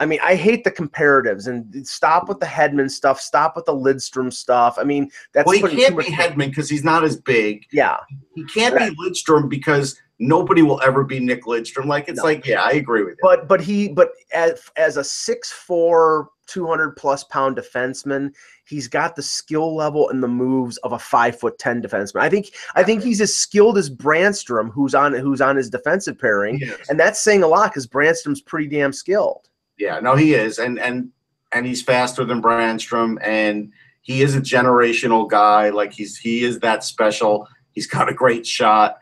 I 0.00 0.06
mean, 0.06 0.20
I 0.22 0.34
hate 0.36 0.62
the 0.64 0.70
comparatives 0.70 1.48
and 1.48 1.86
stop 1.86 2.28
with 2.28 2.38
the 2.40 2.46
Hedman 2.46 2.90
stuff. 2.90 3.20
Stop 3.20 3.56
with 3.56 3.64
the 3.64 3.72
Lidstrom 3.74 4.32
stuff. 4.32 4.78
I 4.78 4.84
mean, 4.84 5.10
that's 5.32 5.46
Well, 5.46 5.54
he 5.56 5.76
can't 5.76 5.98
be 5.98 6.04
Hedman 6.04 6.50
because 6.50 6.68
he's 6.70 6.84
not 6.84 7.02
as 7.04 7.16
big. 7.16 7.66
Yeah, 7.72 7.96
He 8.34 8.44
can't 8.44 8.76
be 8.78 8.94
Lidstrom 8.96 9.48
because 9.48 10.00
nobody 10.20 10.62
will 10.62 10.80
ever 10.82 11.02
be 11.04 11.18
Nick 11.20 11.44
Lidstrom. 11.44 11.86
Like 11.86 12.08
it's 12.08 12.18
No. 12.18 12.24
like, 12.24 12.46
yeah, 12.46 12.62
I 12.62 12.72
agree 12.72 13.02
with 13.02 13.12
you. 13.14 13.18
but 13.22 13.48
but 13.48 13.60
he 13.60 13.88
but 13.88 14.10
as 14.34 14.62
as 14.76 14.96
a 14.96 15.04
six 15.04 15.50
four. 15.50 16.30
200 16.48 16.96
plus 16.96 17.24
pound 17.24 17.58
defenseman 17.58 18.32
he's 18.64 18.88
got 18.88 19.14
the 19.14 19.22
skill 19.22 19.76
level 19.76 20.08
and 20.08 20.22
the 20.22 20.26
moves 20.28 20.78
of 20.78 20.92
a 20.92 20.98
five 20.98 21.38
foot 21.38 21.58
ten 21.58 21.82
defenseman 21.82 22.22
i 22.22 22.28
think 22.30 22.54
i 22.74 22.82
think 22.82 23.02
he's 23.02 23.20
as 23.20 23.36
skilled 23.36 23.76
as 23.76 23.90
brannstrom 23.90 24.72
who's 24.72 24.94
on 24.94 25.12
who's 25.12 25.42
on 25.42 25.56
his 25.56 25.68
defensive 25.68 26.18
pairing 26.18 26.58
and 26.88 26.98
that's 26.98 27.20
saying 27.20 27.42
a 27.42 27.46
lot 27.46 27.70
because 27.70 27.86
brannstrom's 27.86 28.40
pretty 28.40 28.66
damn 28.66 28.94
skilled 28.94 29.47
Yeah, 29.78 30.00
no, 30.00 30.16
he 30.16 30.34
is, 30.34 30.58
and 30.58 30.78
and 30.78 31.10
and 31.52 31.66
he's 31.66 31.82
faster 31.82 32.24
than 32.24 32.42
Brannstrom, 32.42 33.16
and 33.22 33.72
he 34.02 34.22
is 34.22 34.34
a 34.34 34.40
generational 34.40 35.28
guy. 35.28 35.70
Like 35.70 35.92
he's 35.92 36.16
he 36.16 36.44
is 36.44 36.60
that 36.60 36.84
special. 36.84 37.46
He's 37.72 37.86
got 37.86 38.08
a 38.08 38.14
great 38.14 38.46
shot. 38.46 38.98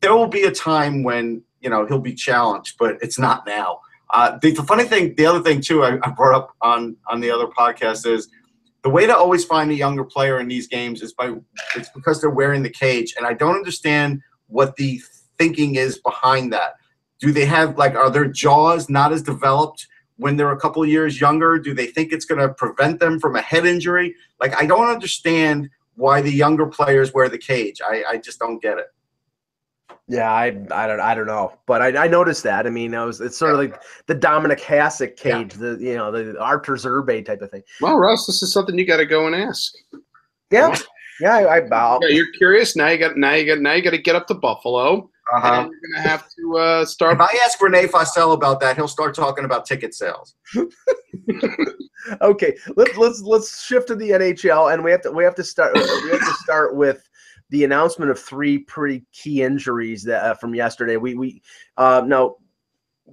There 0.00 0.14
will 0.14 0.28
be 0.28 0.44
a 0.44 0.50
time 0.50 1.02
when 1.02 1.42
you 1.60 1.70
know 1.70 1.86
he'll 1.86 1.98
be 2.00 2.14
challenged, 2.14 2.76
but 2.78 2.96
it's 3.00 3.18
not 3.18 3.46
now. 3.46 3.80
Uh, 4.12 4.38
the, 4.42 4.50
the 4.50 4.62
funny 4.64 4.84
thing, 4.84 5.14
the 5.16 5.24
other 5.24 5.40
thing 5.40 5.60
too, 5.60 5.84
I, 5.84 5.98
I 6.02 6.10
brought 6.10 6.34
up 6.34 6.50
on 6.60 6.96
on 7.08 7.20
the 7.20 7.30
other 7.30 7.46
podcast 7.46 8.06
is 8.06 8.28
the 8.82 8.90
way 8.90 9.06
to 9.06 9.16
always 9.16 9.44
find 9.44 9.70
a 9.70 9.74
younger 9.74 10.04
player 10.04 10.40
in 10.40 10.48
these 10.48 10.66
games 10.66 11.02
is 11.02 11.12
by 11.12 11.34
it's 11.76 11.90
because 11.90 12.20
they're 12.20 12.30
wearing 12.30 12.62
the 12.62 12.70
cage, 12.70 13.14
and 13.16 13.26
I 13.26 13.34
don't 13.34 13.54
understand 13.54 14.20
what 14.48 14.76
the 14.76 15.00
thinking 15.38 15.76
is 15.76 15.98
behind 15.98 16.52
that. 16.52 16.74
Do 17.20 17.32
they 17.32 17.44
have 17.44 17.76
like 17.78 17.94
are 17.94 18.10
their 18.10 18.26
jaws 18.26 18.88
not 18.88 19.12
as 19.12 19.22
developed 19.22 19.86
when 20.20 20.36
they're 20.36 20.52
a 20.52 20.60
couple 20.60 20.82
of 20.82 20.88
years 20.88 21.20
younger? 21.20 21.58
Do 21.58 21.74
they 21.74 21.86
think 21.86 22.12
it's 22.12 22.24
going 22.24 22.40
to 22.40 22.52
prevent 22.54 23.00
them 23.00 23.18
from 23.18 23.36
a 23.36 23.40
head 23.40 23.66
injury? 23.66 24.14
Like 24.38 24.54
I 24.54 24.66
don't 24.66 24.88
understand 24.88 25.68
why 25.96 26.20
the 26.20 26.30
younger 26.30 26.66
players 26.66 27.12
wear 27.12 27.28
the 27.28 27.38
cage. 27.38 27.80
I, 27.84 28.04
I 28.08 28.16
just 28.18 28.38
don't 28.38 28.60
get 28.60 28.78
it. 28.78 28.86
Yeah, 30.08 30.30
I, 30.30 30.46
I 30.72 30.86
don't 30.88 31.00
I 31.00 31.14
don't 31.14 31.28
know, 31.28 31.52
but 31.66 31.82
I, 31.82 32.04
I 32.04 32.08
noticed 32.08 32.42
that. 32.42 32.66
I 32.66 32.70
mean, 32.70 32.96
I 32.96 33.04
was 33.04 33.20
it's 33.20 33.36
sort 33.36 33.52
of 33.52 33.58
like 33.58 33.80
the 34.06 34.14
Dominik 34.14 34.60
Hasek 34.60 35.16
cage, 35.16 35.54
the 35.54 35.78
you 35.80 35.94
know 35.94 36.10
the 36.10 36.38
Arthur 36.40 36.74
Zerbe 36.74 37.24
type 37.24 37.40
of 37.42 37.50
thing. 37.50 37.62
Well, 37.80 37.96
Russ, 37.96 38.26
this 38.26 38.42
is 38.42 38.52
something 38.52 38.76
you 38.76 38.86
got 38.86 38.96
to 38.96 39.06
go 39.06 39.26
and 39.26 39.36
ask. 39.36 39.72
Yeah, 40.50 40.76
yeah, 41.20 41.36
I, 41.36 41.56
I 41.56 41.60
bow. 41.60 42.00
Yeah, 42.02 42.08
you're 42.08 42.32
curious 42.32 42.74
now. 42.74 42.88
You 42.88 42.98
got 42.98 43.16
now 43.16 43.34
you 43.34 43.46
got 43.46 43.60
now 43.60 43.72
you 43.74 43.82
got 43.82 43.90
to 43.90 43.98
get 43.98 44.16
up 44.16 44.26
to 44.28 44.34
Buffalo, 44.34 45.09
Uh-huh. 45.32 45.62
and 45.62 45.70
you're 45.70 45.80
gonna 45.94 46.08
have 46.08 46.28
to 46.36 46.58
uh, 46.58 46.84
start. 46.84 47.14
If 47.14 47.20
I 47.20 47.38
ask 47.44 47.60
Renee 47.60 47.86
Fossell 47.86 48.34
about 48.34 48.60
that, 48.60 48.76
he'll 48.76 48.88
start 48.88 49.14
talking 49.14 49.44
about 49.44 49.66
ticket 49.66 49.94
sales. 49.94 50.34
Okay, 52.22 52.56
let's 52.76 52.96
let's 52.96 53.20
let's 53.20 53.64
shift 53.64 53.88
to 53.88 53.94
the 53.94 54.10
NHL, 54.10 54.72
and 54.72 54.82
we 54.82 54.90
have 54.90 55.02
to 55.02 55.10
we 55.10 55.22
have 55.22 55.34
to 55.34 55.44
start 55.44 55.74
we 55.74 56.10
have 56.10 56.20
to 56.20 56.34
start 56.42 56.74
with 56.74 57.08
the 57.50 57.64
announcement 57.64 58.10
of 58.10 58.18
three 58.18 58.58
pretty 58.58 59.04
key 59.12 59.42
injuries 59.42 60.02
that 60.04 60.24
uh, 60.24 60.34
from 60.34 60.54
yesterday. 60.54 60.96
We 60.96 61.14
we 61.14 61.42
uh, 61.76 62.02
now 62.04 62.36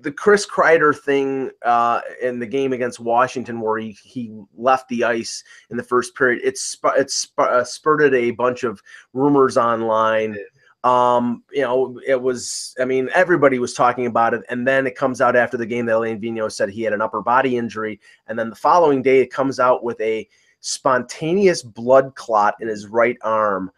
the 0.01 0.11
Chris 0.11 0.45
Kreider 0.45 0.97
thing 0.97 1.51
uh, 1.65 2.01
in 2.21 2.39
the 2.39 2.45
game 2.45 2.71
against 2.73 2.99
Washington, 2.99 3.59
where 3.59 3.77
he, 3.77 3.97
he 4.03 4.31
left 4.55 4.87
the 4.89 5.03
ice 5.03 5.43
in 5.69 5.77
the 5.77 5.83
first 5.83 6.15
period, 6.15 6.41
it 6.43 6.57
sp- 6.57 6.97
it 6.97 7.09
sp- 7.11 7.39
uh, 7.39 7.63
spurted 7.63 8.13
a 8.13 8.31
bunch 8.31 8.63
of 8.63 8.81
rumors 9.13 9.57
online. 9.57 10.37
Um, 10.83 11.43
you 11.51 11.61
know, 11.61 11.99
it 12.05 12.21
was. 12.21 12.75
I 12.79 12.85
mean, 12.85 13.09
everybody 13.13 13.59
was 13.59 13.73
talking 13.73 14.05
about 14.05 14.33
it, 14.33 14.43
and 14.49 14.65
then 14.65 14.87
it 14.87 14.95
comes 14.95 15.21
out 15.21 15.35
after 15.35 15.57
the 15.57 15.65
game 15.65 15.85
that 15.87 15.95
Alain 15.95 16.21
Vigneault 16.21 16.51
said 16.51 16.69
he 16.69 16.83
had 16.83 16.93
an 16.93 17.01
upper 17.01 17.21
body 17.21 17.57
injury, 17.57 17.99
and 18.27 18.37
then 18.37 18.49
the 18.49 18.55
following 18.55 19.01
day 19.01 19.19
it 19.19 19.31
comes 19.31 19.59
out 19.59 19.83
with 19.83 19.99
a 20.01 20.27
spontaneous 20.59 21.61
blood 21.61 22.15
clot 22.15 22.55
in 22.61 22.67
his 22.67 22.87
right 22.87 23.17
arm 23.21 23.71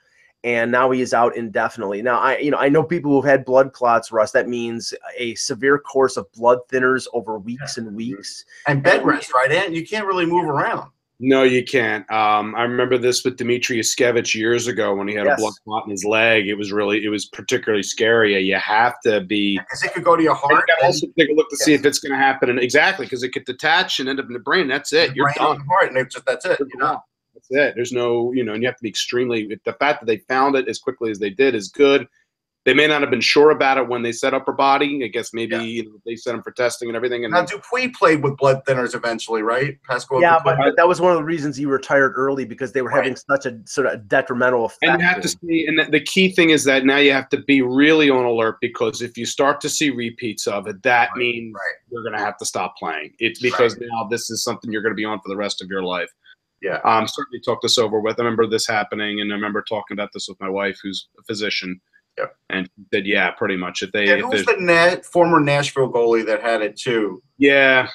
and 0.43 0.72
now 0.72 0.89
he 0.91 1.02
is 1.02 1.14
out 1.14 1.36
indefinitely. 1.36 2.02
Now 2.02 2.20
I 2.20 2.38
you 2.38 2.52
know 2.52 2.58
I 2.58 2.70
know 2.70 2.84
people 2.84 3.12
who've 3.12 3.30
had 3.30 3.43
blood 3.43 3.74
clots, 3.74 4.12
Russ. 4.12 4.32
That 4.32 4.47
means 4.47 4.93
a 5.18 5.36
severe 5.36 5.78
course 5.78 6.18
of 6.18 6.32
blood 6.32 6.60
thinners 6.72 7.08
over 7.14 7.38
weeks 7.39 7.78
and 7.78 7.95
weeks. 7.95 8.45
And 8.68 8.82
bed 8.82 9.06
rest, 9.06 9.34
right? 9.34 9.52
And 9.52 9.76
you 9.76 9.86
can't 9.86 10.06
really 10.06 10.26
move 10.26 10.45
around. 10.45 10.91
No, 11.22 11.44
you 11.44 11.66
can't. 11.66 12.10
Um, 12.10 12.56
I 12.56 12.64
remember 12.64 12.98
this 12.98 13.26
with 13.26 13.36
Dmitry 13.36 13.78
Yushkevich 13.78 14.34
years 14.36 14.68
ago 14.68 14.96
when 14.96 15.08
he 15.10 15.16
had 15.16 15.26
Yes. 15.26 15.38
a 15.38 15.42
blood 15.42 15.54
clot 15.66 15.84
in 15.86 15.92
his 15.92 16.06
leg. 16.06 16.48
It 16.48 16.54
was 16.56 16.72
really, 16.72 17.04
it 17.04 17.10
was 17.10 17.26
particularly 17.26 17.84
scary. 17.84 18.40
You 18.42 18.56
have 18.56 18.96
to 19.02 19.20
be. 19.22 19.58
Because 19.60 19.84
it 19.84 19.94
could 19.94 20.06
go 20.06 20.16
to 20.16 20.24
your 20.24 20.32
you 20.32 20.38
heart. 20.38 20.64
and 20.78 20.86
also 20.86 21.08
take 21.18 21.30
a 21.30 21.34
look 21.34 21.50
to 21.50 21.58
see 21.58 21.74
if 21.74 21.84
it's 21.86 22.00
going 22.00 22.14
to 22.14 22.18
happen, 22.18 22.50
and 22.50 22.58
exactly 22.60 23.06
because 23.06 23.22
it 23.24 23.30
could 23.34 23.44
detach 23.44 24.00
and 24.00 24.08
end 24.08 24.22
up 24.22 24.28
in 24.28 24.34
the 24.34 24.40
brain. 24.40 24.70
That's 24.70 24.94
it. 24.94 25.14
your 25.14 25.28
You're 25.28 25.34
done. 25.56 25.60
heart, 25.68 25.90
and 25.90 25.98
it's 25.98 26.16
just 26.16 26.26
that's 26.26 26.46
it. 26.46 26.58
You 26.60 26.80
know? 26.80 27.04
That's 27.34 27.48
it. 27.52 27.74
There's 27.76 27.92
no, 27.92 28.32
you 28.32 28.46
know, 28.46 28.54
and 28.54 28.64
you 28.64 28.70
have 28.70 28.78
to 28.78 28.84
be 28.84 28.90
extremely. 28.90 29.60
The 29.66 29.74
fact 29.74 30.00
that 30.00 30.06
they 30.06 30.18
found 30.20 30.56
it 30.56 30.70
as 30.70 30.80
quickly 30.80 31.12
as 31.12 31.20
they 31.20 31.30
did 31.32 31.54
is 31.54 31.68
good. 31.68 32.08
They 32.66 32.74
may 32.74 32.88
not 32.88 32.99
have 33.01 33.10
been 33.10 33.22
sure 33.22 33.51
about 33.51 33.78
it 33.78 33.88
when 33.88 34.01
they 34.01 34.12
set 34.12 34.34
up 34.34 34.45
her 34.45 34.51
body. 34.51 35.01
I 35.03 35.07
guess 35.07 35.34
maybe 35.34 35.55
Yeah. 35.55 35.62
you 35.62 35.86
know, 35.86 36.01
they 36.05 36.16
sent 36.18 36.36
him 36.38 36.43
for 36.43 36.51
testing 36.51 36.89
and 36.89 36.95
everything. 36.95 37.24
And 37.24 37.32
Now 37.34 37.45
Dupuis 37.45 37.89
played 37.97 38.22
with 38.22 38.36
blood 38.36 38.64
thinners 38.66 38.93
eventually, 38.93 39.41
right? 39.41 39.78
Pascal. 39.89 40.22
Yeah, 40.22 40.39
but, 40.43 40.57
but 40.57 40.76
that 40.76 40.88
was 40.88 40.99
one 40.99 41.12
of 41.12 41.18
the 41.18 41.24
reasons 41.24 41.55
he 41.55 41.66
retired 41.66 42.14
early 42.18 42.43
because 42.43 42.74
they 42.74 42.82
were 42.82 42.89
having 42.89 43.16
such 43.16 43.45
a 43.45 43.57
sort 43.66 43.88
of 43.88 44.07
detrimental 44.10 44.66
effect. 44.66 44.84
And 44.84 44.99
you 45.01 45.07
have 45.07 45.22
to 45.22 45.30
see, 45.30 45.66
and 45.68 45.80
the- 45.80 45.86
the 45.89 46.01
key 46.01 46.32
thing 46.34 46.49
is 46.49 46.66
that 46.66 46.84
now 46.86 46.97
you 46.97 47.14
have 47.14 47.30
to 47.30 47.41
be 47.43 47.62
really 47.62 48.10
on 48.10 48.26
alert 48.26 48.57
because 48.60 49.01
if 49.01 49.18
you 49.18 49.26
start 49.26 49.62
to 49.62 49.70
see 49.70 49.89
repeats 49.89 50.45
of 50.45 50.68
it, 50.68 50.84
that 50.84 51.10
Right, 51.12 51.18
means 51.18 51.53
right. 51.55 51.76
you're 51.91 52.03
going 52.03 52.18
to 52.18 52.24
have 52.24 52.38
to 52.39 52.45
stop 52.45 52.76
playing. 52.78 53.14
It's 53.20 53.39
because 53.39 53.78
now 53.80 54.07
this 54.12 54.30
is 54.30 54.43
something 54.43 54.70
you're 54.72 54.82
going 54.84 54.93
to 54.93 54.95
be 54.97 55.05
on 55.05 55.20
for 55.22 55.30
the 55.30 55.38
rest 55.38 55.62
of 55.62 55.70
your 55.70 55.84
life. 55.84 56.10
Yeah. 56.62 56.80
Um, 56.84 57.07
certainly 57.07 57.39
talk 57.39 57.62
this 57.62 57.78
over 57.78 58.01
with. 58.01 58.20
I 58.20 58.24
remember 58.24 58.45
this 58.45 58.68
happening, 58.68 59.22
and 59.22 59.32
I 59.32 59.36
remember 59.36 59.62
talking 59.62 59.95
about 59.95 60.10
this 60.14 60.28
with 60.28 60.38
my 60.41 60.49
wife, 60.49 60.78
who's 60.84 61.07
a 61.18 61.24
physician. 61.24 61.80
Yep. 62.18 62.36
And 62.49 62.66
she 62.76 62.84
said, 62.93 63.05
yeah, 63.05 63.32
pretty 63.32 63.55
much. 63.55 63.82
If 63.82 63.91
they, 63.91 64.05
Yeah, 64.07 64.14
if 64.16 64.22
who's 64.26 64.45
there's- 64.45 64.45
the 64.45 64.57
Na- 64.60 65.01
former 65.03 65.39
Nashville 65.39 65.91
goalie 65.91 66.26
that 66.26 66.41
had 66.41 66.62
it 66.62 66.76
too? 66.78 67.22
yeah, 67.38 67.88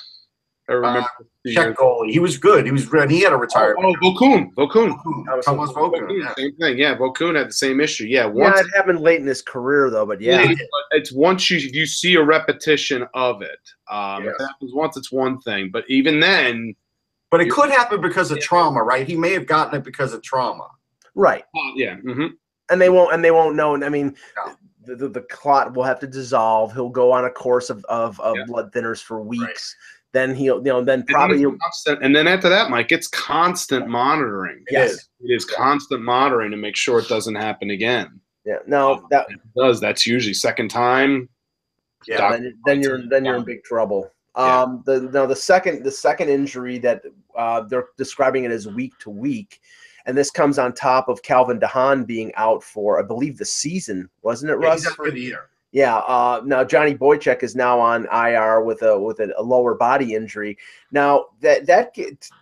I 0.68 0.72
remember. 0.72 1.06
the 1.44 1.52
Czech 1.52 1.64
years- 1.66 1.76
goalie. 1.76 2.10
He 2.10 2.18
was 2.20 2.38
good. 2.38 2.64
He 2.64 2.72
was 2.72 2.86
good. 2.88 3.10
He 3.10 3.20
had 3.20 3.32
a 3.32 3.36
Oh, 3.36 3.38
retirement. 3.38 3.84
oh, 3.84 3.92
Vokoun, 4.02 4.54
Vokoun. 4.54 4.96
Thomas 5.44 5.70
Vokoun. 5.72 5.92
Vokoun, 5.92 6.22
Yeah. 6.22 6.34
Same 6.38 6.56
thing. 6.56 6.78
Yeah, 6.78 6.96
Vokoun 6.96 7.36
had 7.36 7.48
the 7.48 7.52
same 7.52 7.80
issue. 7.82 8.04
Yeah, 8.04 8.20
Yeah, 8.20 8.26
once 8.28 8.60
it 8.60 8.66
happened 8.74 9.00
late 9.00 9.20
in 9.20 9.26
his 9.26 9.42
career 9.42 9.90
though, 9.90 10.06
but 10.06 10.22
yeah. 10.22 10.40
Yeah, 10.42 10.54
it's 10.92 11.12
once 11.12 11.50
you 11.50 11.58
you 11.58 11.84
see 11.84 12.14
a 12.14 12.22
repetition 12.22 13.06
of 13.12 13.42
it. 13.42 13.58
Um, 13.90 14.24
Yes. 14.24 14.34
If 14.36 14.40
it 14.40 14.46
happens 14.46 14.72
once, 14.74 14.96
it's 14.96 15.12
one 15.12 15.38
thing, 15.42 15.68
but 15.70 15.84
even 15.88 16.18
then, 16.20 16.74
But 17.30 17.42
it 17.42 17.50
could 17.50 17.68
happen 17.68 18.00
because 18.00 18.30
of 18.30 18.40
trauma, 18.40 18.82
right? 18.82 19.06
He 19.06 19.16
may 19.16 19.32
have 19.32 19.44
gotten 19.46 19.74
it 19.74 19.84
because 19.84 20.14
of 20.14 20.22
trauma. 20.22 20.68
Right. 21.14 21.44
uh, 21.54 21.72
yeah, 21.74 21.96
hmm 21.96 22.28
and 22.70 22.80
they 22.80 22.88
won't 22.88 23.12
and 23.12 23.24
they 23.24 23.30
won't 23.30 23.56
know 23.56 23.74
And 23.74 23.84
i 23.84 23.88
mean 23.88 24.14
No. 24.36 24.54
the, 24.86 24.96
the, 24.96 25.08
the 25.08 25.20
clot 25.22 25.74
will 25.74 25.84
have 25.84 26.00
to 26.00 26.06
dissolve 26.06 26.72
he'll 26.72 26.88
go 26.90 27.12
on 27.12 27.24
a 27.24 27.30
course 27.30 27.70
of, 27.70 27.84
of, 27.86 28.18
of 28.20 28.36
Yeah. 28.36 28.44
blood 28.46 28.72
thinners 28.72 29.02
for 29.02 29.22
weeks 29.22 29.74
then 30.12 30.34
he'll 30.34 30.58
you 30.58 30.64
know 30.72 30.82
then 30.84 31.00
and, 31.00 31.08
probably 31.08 31.38
then 31.42 31.58
constant, 31.58 32.04
and 32.04 32.14
then 32.14 32.28
after 32.28 32.48
that, 32.48 32.70
Mike, 32.70 32.92
it's 32.92 33.08
constant 33.08 33.88
monitoring. 33.88 34.58
It 34.68 34.72
Yes. 34.72 34.92
is. 34.92 35.08
It 35.24 35.34
is 35.34 35.44
constant 35.44 36.02
monitoring 36.02 36.52
to 36.52 36.56
make 36.56 36.76
sure 36.76 37.00
it 37.00 37.08
doesn't 37.08 37.34
happen 37.34 37.70
again. 37.70 38.20
yeah 38.44 38.58
no 38.66 39.06
that 39.10 39.26
it 39.28 39.40
does 39.56 39.80
that's 39.80 40.06
usually 40.06 40.32
second 40.34 40.68
time. 40.68 41.28
Yeah. 42.06 42.30
Then, 42.30 42.56
then 42.64 42.80
you're 42.80 43.02
then 43.08 43.24
you're 43.24 43.36
in 43.36 43.44
big 43.44 43.64
trouble 43.64 44.08
um 44.36 44.82
the 44.86 45.00
now 45.12 45.26
the 45.26 45.34
second 45.34 45.82
the 45.84 45.90
second 45.90 46.28
injury 46.28 46.78
that 46.78 47.02
uh 47.36 47.62
they're 47.62 47.88
describing 47.98 48.44
it 48.44 48.52
as 48.52 48.68
week 48.68 48.92
to 49.00 49.10
week 49.10 49.60
and 50.06 50.16
this 50.16 50.30
comes 50.30 50.58
on 50.58 50.72
top 50.74 51.08
of 51.08 51.22
Calvin 51.22 51.58
DeHaan 51.58 52.06
being 52.06 52.32
out 52.36 52.62
for, 52.62 52.98
I 52.98 53.02
believe, 53.02 53.38
the 53.38 53.44
season, 53.44 54.08
wasn't 54.22 54.52
it, 54.52 54.58
Yeah, 54.60 54.66
Russ? 54.68 54.86
out 54.86 54.94
for 54.94 55.10
the 55.10 55.20
year. 55.20 55.48
Yeah. 55.72 55.96
Uh, 55.96 56.40
now 56.44 56.62
Johnny 56.62 56.94
Boychuk 56.94 57.42
is 57.42 57.56
now 57.56 57.80
on 57.80 58.06
IR 58.12 58.62
with 58.62 58.82
a 58.82 58.96
with 58.96 59.18
a, 59.18 59.34
a 59.36 59.42
lower 59.42 59.74
body 59.74 60.14
injury. 60.14 60.56
Now 60.92 61.26
that 61.40 61.66
that 61.66 61.92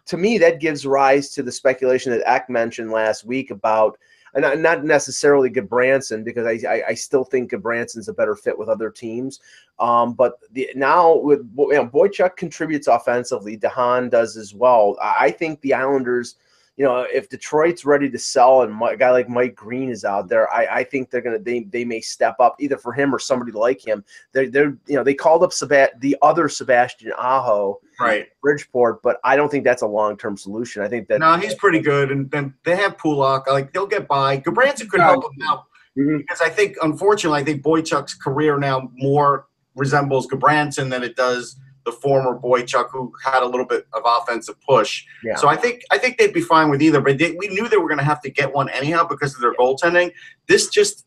to 0.04 0.16
me 0.18 0.36
that 0.36 0.60
gives 0.60 0.84
rise 0.84 1.30
to 1.30 1.42
the 1.42 1.50
speculation 1.50 2.12
that 2.12 2.28
Eck 2.30 2.50
mentioned 2.50 2.90
last 2.90 3.24
week 3.24 3.50
about, 3.50 3.96
and 4.34 4.42
not- 4.42 4.58
not 4.58 4.84
necessarily 4.84 5.48
Branson 5.48 6.22
because 6.24 6.46
I, 6.46 6.60
I 6.68 6.82
I 6.88 6.94
still 6.94 7.24
think 7.24 7.58
Branson's 7.62 8.08
a 8.08 8.12
better 8.12 8.36
fit 8.36 8.58
with 8.58 8.68
other 8.68 8.90
teams. 8.90 9.40
Um, 9.78 10.12
but 10.12 10.34
the, 10.52 10.68
now 10.76 11.16
with 11.16 11.38
you 11.56 11.72
know, 11.72 11.86
Boychuk 11.86 12.36
contributes 12.36 12.86
offensively, 12.86 13.56
DeHaan 13.56 14.10
does 14.10 14.36
as 14.36 14.52
well. 14.54 14.98
I 15.00 15.30
think 15.30 15.58
the 15.62 15.72
Islanders 15.72 16.36
you 16.76 16.84
know, 16.84 17.00
if 17.12 17.28
Detroit's 17.28 17.84
ready 17.84 18.08
to 18.08 18.18
sell 18.18 18.62
and 18.62 18.80
a 18.82 18.96
guy 18.96 19.10
like 19.10 19.28
Mike 19.28 19.54
Green 19.54 19.90
is 19.90 20.04
out 20.06 20.28
there, 20.28 20.50
I, 20.52 20.78
I 20.78 20.84
think 20.84 21.10
they're 21.10 21.20
gonna 21.20 21.38
they 21.38 21.60
they 21.64 21.84
may 21.84 22.00
step 22.00 22.36
up 22.40 22.56
either 22.58 22.78
for 22.78 22.92
him 22.92 23.14
or 23.14 23.18
somebody 23.18 23.52
like 23.52 23.86
him. 23.86 24.02
They're 24.32 24.48
they're 24.48 24.76
you 24.86 24.96
know 24.96 25.04
they 25.04 25.14
called 25.14 25.42
up 25.42 25.52
Seba- 25.52 25.90
the 26.00 26.16
other 26.22 26.48
Sebastian 26.48 27.12
Aho 27.18 27.78
Right. 28.00 28.26
Bridgeport, 28.42 29.00
but 29.02 29.18
I 29.22 29.36
don't 29.36 29.48
think 29.50 29.64
that's 29.64 29.82
a 29.82 29.86
long 29.86 30.16
term 30.16 30.36
solution. 30.36 30.82
I 30.82 30.88
think 30.88 31.06
that 31.08 31.20
No, 31.20 31.36
he's 31.36 31.54
pretty 31.54 31.78
good, 31.80 32.10
and 32.10 32.28
then 32.30 32.54
they 32.64 32.74
have 32.74 32.96
Pulock. 32.98 33.46
Like 33.48 33.72
they'll 33.72 33.86
get 33.86 34.08
by. 34.08 34.38
Gudbranson 34.38 34.88
could 34.88 35.00
help 35.00 35.24
him 35.24 35.42
out 35.48 35.64
Mhm. 35.96 36.18
because 36.18 36.40
I 36.40 36.48
think, 36.48 36.76
unfortunately, 36.82 37.40
I 37.40 37.44
think 37.44 37.62
Boychuk's 37.62 38.14
career 38.14 38.58
now 38.58 38.90
more 38.96 39.46
resembles 39.76 40.26
Gudbranson 40.26 40.90
than 40.90 41.02
it 41.02 41.16
does 41.16 41.56
the 41.84 41.92
former 41.92 42.38
Boychuk, 42.38 42.90
who 42.90 43.12
had 43.24 43.42
a 43.42 43.46
little 43.46 43.66
bit 43.66 43.86
of 43.92 44.02
offensive 44.04 44.54
push. 44.62 45.04
Yeah. 45.24 45.36
So 45.36 45.48
I 45.48 45.56
think 45.56 45.82
I 45.90 45.98
think 45.98 46.18
they'd 46.18 46.32
be 46.32 46.40
fine 46.40 46.70
with 46.70 46.82
either. 46.82 47.00
But 47.00 47.18
they, 47.18 47.32
we 47.32 47.48
knew 47.48 47.68
they 47.68 47.76
were 47.76 47.88
going 47.88 47.98
to 47.98 48.04
have 48.04 48.20
to 48.22 48.30
get 48.30 48.52
one 48.52 48.68
anyhow 48.70 49.06
because 49.06 49.34
of 49.34 49.40
their 49.40 49.54
goaltending. 49.54 50.12
This 50.48 50.68
just, 50.68 51.06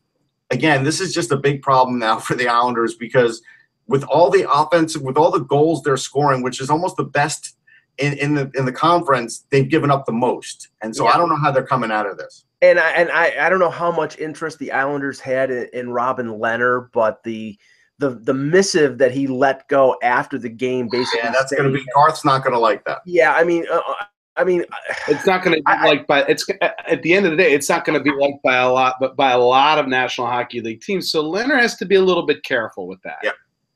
again, 0.50 0.84
this 0.84 1.00
is 1.00 1.14
just 1.14 1.32
a 1.32 1.36
big 1.36 1.62
problem 1.62 1.98
now 1.98 2.18
for 2.26 2.34
the 2.34 2.48
Islanders 2.48 2.94
because 2.94 3.40
with 3.88 4.04
all 4.04 4.30
the 4.30 4.50
offensive, 4.50 5.02
with 5.02 5.16
all 5.16 5.30
the 5.30 5.40
goals 5.40 5.82
they're 5.82 5.96
scoring, 5.96 6.42
which 6.42 6.60
is 6.60 6.70
almost 6.70 6.96
the 6.96 7.04
best 7.04 7.56
in, 7.98 8.12
in 8.18 8.34
the 8.34 8.50
in 8.54 8.66
the 8.66 8.72
conference, 8.72 9.46
they've 9.50 9.68
given 9.68 9.90
up 9.90 10.04
the 10.06 10.12
most. 10.12 10.68
And 10.82 10.94
so 10.94 11.04
Yeah. 11.04 11.12
I 11.12 11.16
don't 11.16 11.28
know 11.28 11.36
how 11.36 11.50
they're 11.50 11.66
coming 11.66 11.90
out 11.90 12.06
of 12.06 12.18
this. 12.18 12.44
and 12.60 12.78
I 12.78 12.90
and 12.90 13.10
I, 13.10 13.46
I 13.46 13.48
don't 13.48 13.58
know 13.60 13.70
how 13.70 13.90
much 13.90 14.18
interest 14.18 14.58
the 14.58 14.72
Islanders 14.72 15.20
had 15.20 15.50
in, 15.50 15.68
in 15.72 15.90
Robin 15.90 16.26
Lehner, 16.26 16.88
but 16.92 17.22
the 17.22 17.56
the 17.98 18.10
the 18.10 18.34
missive 18.34 18.98
that 18.98 19.12
he 19.12 19.26
let 19.26 19.66
go 19.68 19.96
after 20.02 20.38
the 20.38 20.48
game 20.48 20.88
basically 20.90 21.20
Yeah, 21.22 21.32
that's 21.32 21.52
going 21.54 21.72
to 21.72 21.78
be 21.78 21.84
Garth's 21.94 22.24
not 22.24 22.42
going 22.42 22.52
to 22.52 22.58
like 22.58 22.84
that. 22.84 23.00
yeah. 23.06 23.32
I 23.32 23.44
mean, 23.44 23.64
uh, 23.70 23.76
uh 23.76 23.94
I 24.38 24.44
mean, 24.44 24.62
uh, 24.70 24.94
It's 25.08 25.24
not 25.26 25.42
going 25.42 25.56
to 25.56 25.62
be 25.62 25.66
I- 25.66 25.82
I- 25.82 25.86
like 25.86 26.06
by 26.06 26.22
it's 26.24 26.44
uh, 26.60 26.68
at 26.86 27.00
the 27.02 27.14
end 27.14 27.24
of 27.24 27.30
the 27.32 27.38
day, 27.38 27.52
it's 27.54 27.70
not 27.70 27.84
going 27.86 27.98
to 27.98 28.04
be 28.04 28.10
liked 28.18 28.42
by 28.44 28.56
a 28.56 28.70
lot, 28.70 28.96
but 29.00 29.16
by 29.16 29.30
a 29.32 29.38
lot 29.38 29.78
of 29.78 29.88
National 29.88 30.26
Hockey 30.26 30.60
League 30.60 30.82
teams. 30.82 31.10
So 31.10 31.24
Lehner 31.24 31.58
has 31.58 31.76
to 31.76 31.86
be 31.86 31.94
a 31.94 32.02
little 32.02 32.26
bit 32.26 32.42
careful 32.42 32.86
with 32.86 33.00
that. 33.02 33.16
Yeah. 33.22 33.30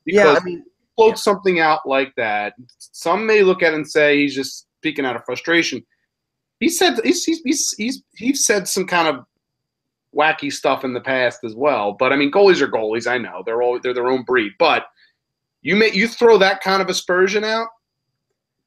yeah. 0.05 0.25
Because 0.25 0.39
I 0.39 0.45
mean, 0.45 0.65
float 0.97 1.19
something 1.19 1.61
out 1.61 1.89
like 1.89 2.13
that, 2.17 2.55
some 2.79 3.25
may 3.25 3.43
look 3.43 3.63
at 3.63 3.73
it 3.73 3.77
and 3.77 3.91
say 3.91 4.19
he's 4.19 4.35
just 4.35 4.67
speaking 4.81 5.07
out 5.07 5.17
of 5.17 5.25
frustration. 5.25 5.83
He 6.59 6.69
said 6.69 7.01
he's 7.05 7.25
he's 7.25 7.41
he's, 7.43 7.75
he's, 7.79 8.03
he's 8.17 8.45
said 8.45 8.69
some 8.69 8.87
kind 8.87 9.09
of 9.09 9.25
wacky 10.17 10.53
stuff 10.53 10.85
in 10.85 10.93
the 10.95 11.01
past 11.01 11.45
as 11.45 11.55
well. 11.55 11.93
But 11.93 12.13
I 12.13 12.17
mean, 12.17 12.31
goalies 12.31 12.61
are 12.61 12.69
goalies. 12.69 13.07
I 13.07 13.19
know 13.19 13.43
they're 13.45 13.63
all 13.63 13.79
they're 13.81 13.95
their 13.95 14.09
own 14.09 14.23
breed. 14.25 14.53
But 14.59 14.87
you 15.63 15.77
may 15.77 15.93
you 15.93 16.09
throw 16.09 16.39
that 16.39 16.61
kind 16.63 16.81
of 16.83 16.89
aspersion 16.89 17.45
out, 17.45 17.69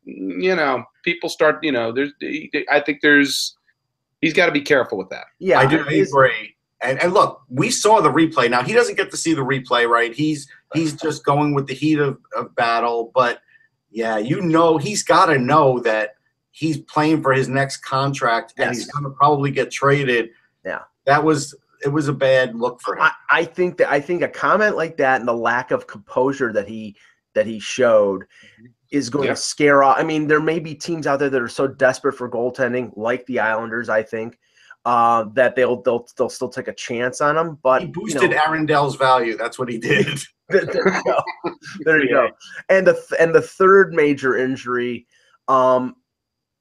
you 0.06 0.56
know, 0.56 0.84
people 1.04 1.30
start. 1.30 1.64
You 1.64 1.72
know, 1.72 1.92
there's 1.92 2.12
I 2.72 2.80
think 2.80 3.00
there's 3.02 3.56
he's 4.22 4.34
got 4.34 4.46
to 4.48 4.52
be 4.52 4.62
careful 4.62 4.98
with 4.98 5.10
that. 5.10 5.26
yeah, 5.40 5.60
I 5.60 5.66
do 5.66 5.84
his- 5.84 6.10
agree. 6.10 6.56
And, 6.82 7.02
and 7.02 7.14
look, 7.14 7.42
we 7.48 7.72
saw 7.72 8.02
the 8.02 8.10
replay. 8.12 8.50
Now 8.50 8.62
he 8.62 8.74
doesn't 8.74 8.96
get 8.98 9.10
to 9.12 9.16
see 9.18 9.34
the 9.34 9.42
replay, 9.42 9.88
right? 9.88 10.14
He's 10.14 10.50
he's 10.74 10.94
just 10.94 11.24
going 11.24 11.54
with 11.54 11.68
the 11.68 11.74
heat 11.74 11.98
of, 11.98 12.18
of 12.36 12.54
battle. 12.56 13.10
But 13.16 13.40
yeah, 13.90 14.18
you 14.18 14.42
know, 14.42 14.78
he's 14.78 15.02
got 15.02 15.28
to 15.28 15.38
know 15.38 15.80
that 15.80 16.16
he's 16.52 16.80
playing 16.80 17.22
for 17.24 17.32
his 17.32 17.48
next 17.48 17.78
contract, 17.78 18.54
and 18.58 18.68
Yes. 18.68 18.78
he's 18.80 18.88
going 18.92 19.06
to 19.06 19.12
probably 19.12 19.50
get 19.50 19.72
traded. 19.72 20.32
Yeah. 20.66 20.80
That 21.06 21.24
was 21.24 21.56
it 21.84 21.90
was 21.90 22.08
a 22.08 22.14
bad 22.14 22.56
look 22.56 22.80
for 22.82 22.96
him. 22.96 23.02
I, 23.04 23.12
I 23.30 23.46
think 23.46 23.78
that 23.78 23.92
I 23.92 24.00
think 24.00 24.22
a 24.22 24.28
comment 24.28 24.76
like 24.78 24.98
that 24.98 25.20
and 25.20 25.28
the 25.28 25.34
lack 25.34 25.72
of 25.72 25.88
composure 25.88 26.54
that 26.54 26.68
he 26.68 26.96
that 27.36 27.46
he 27.46 27.60
showed 27.60 28.24
is 28.92 29.10
going 29.10 29.26
Yeah. 29.26 29.32
to 29.32 29.36
scare 29.36 29.84
off. 29.84 29.98
I 29.98 30.04
mean, 30.04 30.28
there 30.28 30.40
may 30.40 30.60
be 30.60 30.76
teams 30.76 31.08
out 31.08 31.20
there 31.20 31.30
that 31.30 31.42
are 31.42 31.48
so 31.48 31.68
desperate 31.68 32.14
for 32.14 32.30
goaltending, 32.30 32.94
like 32.96 33.26
the 33.26 33.40
Islanders. 33.40 33.90
I 33.90 34.04
think, 34.04 34.38
uh, 34.86 35.26
that 35.34 35.56
they'll 35.56 35.82
they'll 35.82 36.08
they'll 36.18 36.30
still 36.30 36.50
take 36.50 36.68
a 36.68 36.74
chance 36.74 37.20
on 37.20 37.36
him. 37.38 37.58
But 37.64 37.82
He 37.82 37.88
you 37.88 37.94
boosted 37.94 38.32
know, 38.32 38.38
Aaron 38.46 38.66
Dell's 38.66 38.96
value. 38.96 39.36
That's 39.36 39.58
what 39.60 39.68
he 39.70 39.78
did. 39.78 40.20
there 40.50 40.64
you 40.64 41.04
go. 41.04 41.20
There 41.86 42.02
you 42.04 42.10
go. 42.10 42.30
And 42.70 42.86
the 42.86 42.94
th- 42.94 43.20
and 43.20 43.34
the 43.34 43.42
third 43.42 43.94
major 43.94 44.38
injury 44.38 45.08
um, 45.48 45.96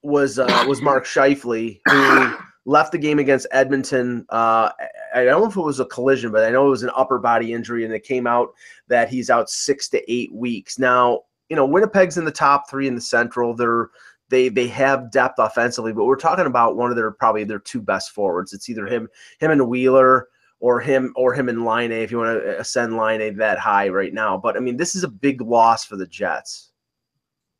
was 0.03 0.38
uh, 0.38 0.64
was 0.66 0.80
Mark 0.80 1.05
Scheifele, 1.05 1.80
who 1.88 2.36
left 2.64 2.92
the 2.92 2.98
game 2.98 3.18
against 3.18 3.46
Edmonton. 3.50 4.24
Uh, 4.28 4.70
I 5.14 5.24
don't 5.24 5.40
know 5.40 5.48
if 5.48 5.56
it 5.56 5.60
was 5.60 5.80
a 5.80 5.86
collision, 5.86 6.30
but 6.30 6.44
I 6.44 6.50
know 6.50 6.66
it 6.66 6.70
was 6.70 6.82
an 6.82 6.90
upper 6.96 7.18
body 7.18 7.52
injury, 7.52 7.84
and 7.84 7.92
it 7.92 8.04
came 8.04 8.26
out 8.26 8.54
that 8.88 9.08
he's 9.08 9.30
out 9.30 9.50
six 9.50 9.88
to 9.90 10.12
eight 10.12 10.32
weeks. 10.32 10.78
Now, 10.78 11.22
you 11.48 11.56
know, 11.56 11.66
Winnipeg's 11.66 12.18
in 12.18 12.24
the 12.24 12.30
top 12.30 12.70
three 12.70 12.86
in 12.86 12.94
the 12.94 13.00
Central. 13.00 13.54
They're 13.54 13.90
they 14.28 14.48
they 14.48 14.66
have 14.68 15.10
depth 15.10 15.38
offensively, 15.38 15.92
but 15.92 16.04
we're 16.04 16.16
talking 16.16 16.46
about 16.46 16.76
one 16.76 16.90
of 16.90 16.96
their 16.96 17.10
probably 17.10 17.44
their 17.44 17.58
two 17.58 17.82
best 17.82 18.12
forwards. 18.12 18.52
It's 18.52 18.68
either 18.70 18.86
him 18.86 19.08
him 19.38 19.50
and 19.50 19.68
Wheeler 19.68 20.28
or 20.60 20.80
him 20.80 21.12
or 21.16 21.34
him 21.34 21.48
and 21.48 21.64
Laine 21.64 21.90
if 21.90 22.10
you 22.10 22.18
want 22.18 22.40
to 22.40 22.60
ascend 22.60 22.96
Laine 22.96 23.36
that 23.36 23.58
high 23.58 23.88
right 23.88 24.14
now. 24.14 24.38
But 24.38 24.56
I 24.56 24.60
mean, 24.60 24.76
this 24.76 24.94
is 24.94 25.04
a 25.04 25.08
big 25.08 25.40
loss 25.40 25.84
for 25.84 25.96
the 25.96 26.06
Jets. 26.06 26.70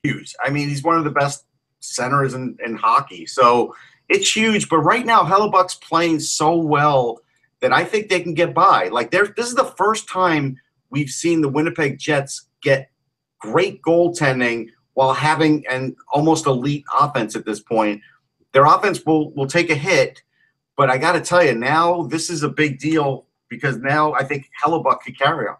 huge. 0.03 0.35
I 0.45 0.51
mean, 0.51 0.69
he's 0.69 0.83
one 0.83 0.97
of 0.97 1.05
the 1.05 1.11
best 1.11 1.45
centers 1.81 2.35
in, 2.35 2.57
in 2.65 2.77
hockey. 2.77 3.27
So 3.27 3.75
it's 4.13 4.35
huge. 4.35 4.69
But 4.69 4.79
right 4.79 5.05
now, 5.05 5.23
Hellebuyck's 5.23 5.75
playing 5.75 6.21
so 6.21 6.57
well 6.57 7.21
that 7.61 7.73
I 7.73 7.85
think 7.85 8.09
they 8.09 8.21
can 8.21 8.35
get 8.35 8.55
by. 8.55 8.89
Like 8.89 9.11
this 9.11 9.49
is 9.49 9.55
the 9.55 9.73
first 9.77 10.09
time 10.09 10.59
we've 10.91 11.11
seen 11.11 11.41
the 11.41 11.49
Winnipeg 11.49 11.99
Jets 11.99 12.49
get 12.63 12.91
great 13.41 13.81
goaltending 13.83 14.69
while 14.95 15.15
having 15.15 15.65
an 15.69 15.97
almost 16.13 16.47
elite 16.47 16.85
offense 16.99 17.35
at 17.35 17.47
this 17.47 17.61
point. 17.61 18.01
Their 18.53 18.67
offense 18.67 19.05
will 19.07 19.33
will 19.33 19.47
take 19.47 19.71
a 19.71 19.75
hit, 19.75 20.23
but 20.77 20.91
I 20.91 20.99
got 20.99 21.13
to 21.13 21.21
tell 21.21 21.43
you, 21.43 21.55
now 21.55 22.03
this 22.03 22.29
is 22.29 22.43
a 22.43 22.49
big 22.49 22.79
deal 22.79 23.27
because 23.49 23.79
now 23.79 24.13
I 24.13 24.25
think 24.25 24.49
Hellebuck 24.63 25.01
could 25.01 25.19
carry 25.19 25.47
them. 25.47 25.57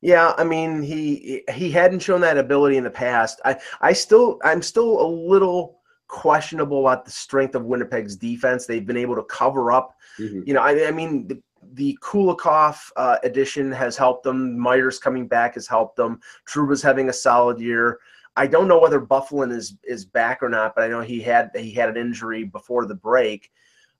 Yeah, 0.00 0.34
I 0.36 0.44
mean 0.44 0.82
he 0.82 1.42
he 1.52 1.70
hadn't 1.70 2.00
shown 2.00 2.20
that 2.20 2.38
ability 2.38 2.76
in 2.76 2.84
the 2.84 2.90
past. 2.90 3.40
I 3.44 3.56
I 3.80 3.92
still 3.92 4.38
I'm 4.44 4.62
still 4.62 5.00
a 5.00 5.08
little 5.08 5.81
questionable 6.12 6.86
about 6.86 7.06
the 7.06 7.10
strength 7.10 7.54
of 7.54 7.64
Winnipeg's 7.64 8.16
defense. 8.16 8.66
They've 8.66 8.86
been 8.86 8.98
able 8.98 9.16
to 9.16 9.22
cover 9.24 9.72
up. 9.72 9.96
Mhm. 10.18 10.46
You 10.46 10.52
know, 10.52 10.60
I, 10.60 10.88
I 10.88 10.90
mean 10.90 11.26
the, 11.26 11.42
the 11.72 11.98
Kulikov 12.02 12.76
uh, 12.96 13.16
addition 13.24 13.72
has 13.72 13.96
helped 13.96 14.22
them. 14.22 14.58
Myers 14.58 14.98
coming 14.98 15.26
back 15.26 15.54
has 15.54 15.66
helped 15.66 15.96
them. 15.96 16.20
Trouba's 16.44 16.82
having 16.82 17.08
a 17.08 17.12
solid 17.12 17.58
year. 17.58 17.98
I 18.36 18.46
don't 18.46 18.68
know 18.68 18.78
whether 18.78 19.00
Byfuglien 19.00 19.52
is 19.52 19.78
is 19.84 20.04
back 20.04 20.42
or 20.42 20.50
not, 20.50 20.74
but 20.74 20.84
I 20.84 20.88
know 20.88 21.00
he 21.00 21.20
had 21.20 21.50
he 21.56 21.72
had 21.72 21.88
an 21.88 21.96
injury 21.96 22.44
before 22.44 22.84
the 22.84 22.94
break. 22.94 23.50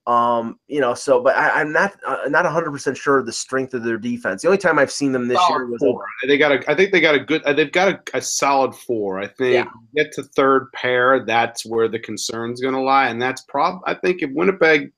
Um, 0.07 0.59
you 0.67 0.81
know, 0.81 0.95
so 0.95 1.23
but 1.23 1.37
I, 1.37 1.61
I'm 1.61 1.73
not 1.73 1.95
uh, 2.05 2.23
not 2.29 2.45
100 2.45 2.73
percent 2.73 2.97
sure 2.97 3.19
of 3.19 3.27
the 3.27 3.33
strength 3.33 3.73
of 3.73 3.85
their 3.85 3.99
defense. 3.99 4.43
The 4.43 4.49
only 4.49 4.59
time 4.59 4.79
I've 4.79 4.91
seen 4.91 5.13
them 5.13 5.29
this 5.29 5.39
year 5.49 5.67
was 5.67 5.79
four. 5.81 6.05
They 6.27 6.37
got 6.39 6.51
a. 6.51 6.71
I 6.71 6.75
think 6.75 6.91
they 6.91 7.01
got 7.01 7.15
a 7.15 7.21
good. 7.21 7.41
uh, 7.45 7.53
They've 7.53 7.71
got 7.71 7.89
a, 7.89 8.19
a 8.19 8.21
solid 8.21 8.75
four. 8.75 9.21
I 9.21 9.29
think 9.29 9.55
Yeah. 9.55 9.71
get 9.95 10.13
to 10.15 10.25
third 10.25 10.73
pair. 10.73 11.25
That's 11.25 11.65
where 11.65 11.87
the 11.87 12.01
concern's 12.01 12.61
going 12.61 12.75
to 12.75 12.81
lie, 12.81 13.09
and 13.09 13.23
that's 13.23 13.43
prob. 13.43 13.81
I 13.87 13.95
think 13.95 14.23
if 14.23 14.31
Winnipeg 14.33 14.91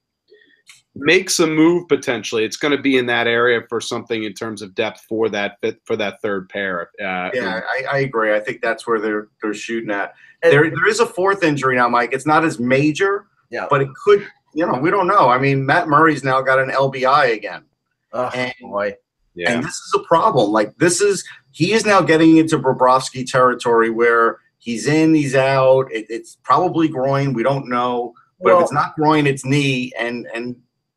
makes 0.97 1.39
a 1.41 1.47
move 1.47 1.87
potentially, 1.89 2.45
it's 2.45 2.57
going 2.57 2.75
to 2.75 2.81
be 2.81 2.97
in 2.97 3.05
that 3.07 3.27
area 3.27 3.61
for 3.69 3.81
something 3.81 4.23
in 4.25 4.33
terms 4.33 4.63
of 4.63 4.75
depth 4.75 5.05
for 5.09 5.29
that 5.29 5.59
fit 5.61 5.81
for 5.85 5.97
that 5.97 6.23
third 6.23 6.49
pair. 6.49 6.89
Uh, 6.99 7.31
Yeah, 7.35 7.61
I, 7.69 7.85
I 7.93 7.99
agree. 7.99 8.33
I 8.35 8.41
think 8.41 8.63
that's 8.63 8.87
where 8.87 9.01
they're 9.01 9.29
they're 9.43 9.53
shooting 9.53 9.91
at. 9.91 10.15
And- 10.43 10.51
There 10.51 10.71
there 10.71 10.89
is 10.89 11.01
a 11.01 11.07
fourth 11.07 11.43
injury 11.43 11.77
now, 11.77 11.89
Mike. 11.91 12.15
It's 12.15 12.27
not 12.27 12.43
as 12.45 12.59
major, 12.59 13.27
Yeah. 13.51 13.67
but 13.69 13.83
it 13.83 13.89
could. 14.03 14.27
You 14.55 14.67
know, 14.67 14.79
we 14.79 14.91
don't 14.91 15.07
know. 15.07 15.29
I 15.29 15.39
mean, 15.39 15.67
Matt 15.67 15.89
Murray's 15.89 16.23
now 16.25 16.41
got 16.41 16.59
an 16.61 16.71
LBI 16.71 17.35
again, 17.35 17.65
Oh 18.13 18.31
And- 18.35 18.55
boy. 18.61 18.95
yeah. 19.35 19.53
and 19.53 19.65
this 19.65 19.73
is 19.75 19.93
a 19.97 20.03
problem. 20.05 20.51
Like 20.53 20.77
this 20.79 21.01
is 21.01 21.25
he 21.51 21.73
is 21.73 21.85
now 21.85 22.01
getting 22.01 22.37
into 22.37 22.59
Bobrovsky 22.59 23.29
territory 23.31 23.91
where 23.91 24.39
he's 24.59 24.87
in, 24.87 25.15
he's 25.15 25.35
out. 25.35 25.91
It, 25.93 26.07
it's 26.09 26.37
probably 26.43 26.89
groin. 26.89 27.33
We 27.33 27.43
don't 27.43 27.69
know, 27.69 28.13
but 28.41 28.47
Well, 28.47 28.59
if 28.59 28.63
it's 28.65 28.73
not 28.73 28.95
groin, 28.97 29.27
it's 29.27 29.45
knee, 29.45 29.93
and 29.99 30.27
and 30.35 30.57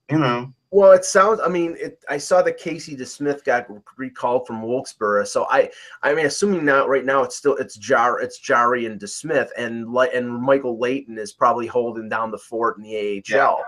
you 0.10 0.18
know, 0.20 0.54
well, 0.72 0.92
it 0.92 1.06
sounds. 1.06 1.40
I 1.44 1.48
mean, 1.48 1.76
it, 1.80 2.04
I 2.10 2.18
saw 2.18 2.42
that 2.42 2.58
Casey 2.58 2.96
DeSmith 2.96 3.44
got 3.44 3.68
recalled 3.98 4.46
from 4.46 4.62
Wilkes-Barre, 4.62 5.26
so 5.26 5.46
I, 5.50 5.70
I 6.04 6.14
mean, 6.14 6.26
assuming 6.26 6.66
now, 6.66 6.88
right 6.88 7.06
now, 7.06 7.24
it's 7.24 7.36
still 7.36 7.56
it's 7.56 7.76
Jar, 7.76 8.20
it's 8.20 8.40
Jarry 8.40 8.86
and 8.86 9.00
DeSmith, 9.00 9.50
and 9.58 9.92
like 9.92 10.14
and 10.14 10.30
Michael 10.30 10.78
Leighton 10.78 11.18
is 11.18 11.32
probably 11.32 11.68
holding 11.68 12.10
down 12.10 12.32
the 12.32 12.38
fort 12.38 12.78
in 12.78 12.84
the 12.84 13.24
AHL. 13.34 13.64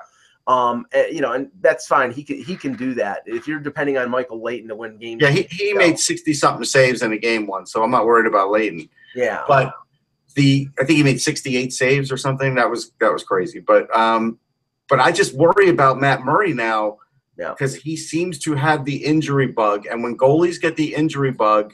Um, 0.48 0.88
and, 0.94 1.14
you 1.14 1.22
know, 1.22 1.34
and 1.34 1.50
that's 1.62 1.86
fine. 1.86 2.12
He 2.12 2.24
can 2.24 2.42
he 2.42 2.56
can 2.56 2.74
do 2.74 2.94
that. 2.96 3.22
If 3.26 3.48
you're 3.48 3.60
depending 3.60 3.98
on 3.98 4.10
Michael 4.10 4.42
Leighton 4.42 4.68
to 4.70 4.76
win 4.76 4.98
games, 4.98 5.22
yeah, 5.22 5.30
he, 5.30 5.44
he 5.44 5.74
made 5.74 6.00
sixty 6.00 6.34
something 6.34 6.66
saves 6.66 7.02
in 7.02 7.14
a 7.14 7.18
game 7.18 7.48
once, 7.48 7.72
so 7.72 7.84
I'm 7.84 7.92
not 7.92 8.06
worried 8.06 8.28
about 8.28 8.50
Leighton. 8.50 8.90
yeah. 9.16 9.44
but 9.48 9.74
the 10.36 10.70
I 10.80 10.86
think 10.86 10.98
he 10.98 11.04
made 11.04 11.22
68 11.22 11.74
saves 11.74 12.12
or 12.12 12.18
something. 12.18 12.56
That 12.56 12.70
was 12.70 12.92
that 13.00 13.12
was 13.12 13.24
crazy. 13.24 13.60
But 13.60 13.94
um, 13.96 14.40
but 14.90 15.00
I 15.00 15.12
just 15.12 15.34
worry 15.34 15.70
about 15.70 16.00
Matt 16.00 16.24
Murray 16.24 16.54
now 16.54 16.98
Yeah. 17.38 17.50
because 17.52 17.76
he 17.76 17.96
seems 17.96 18.40
to 18.40 18.56
have 18.56 18.84
the 18.86 18.98
injury 19.06 19.48
bug, 19.48 19.86
and 19.86 20.04
when 20.04 20.18
goalies 20.18 20.60
get 20.60 20.76
the 20.76 20.94
injury 20.96 21.32
bug, 21.32 21.74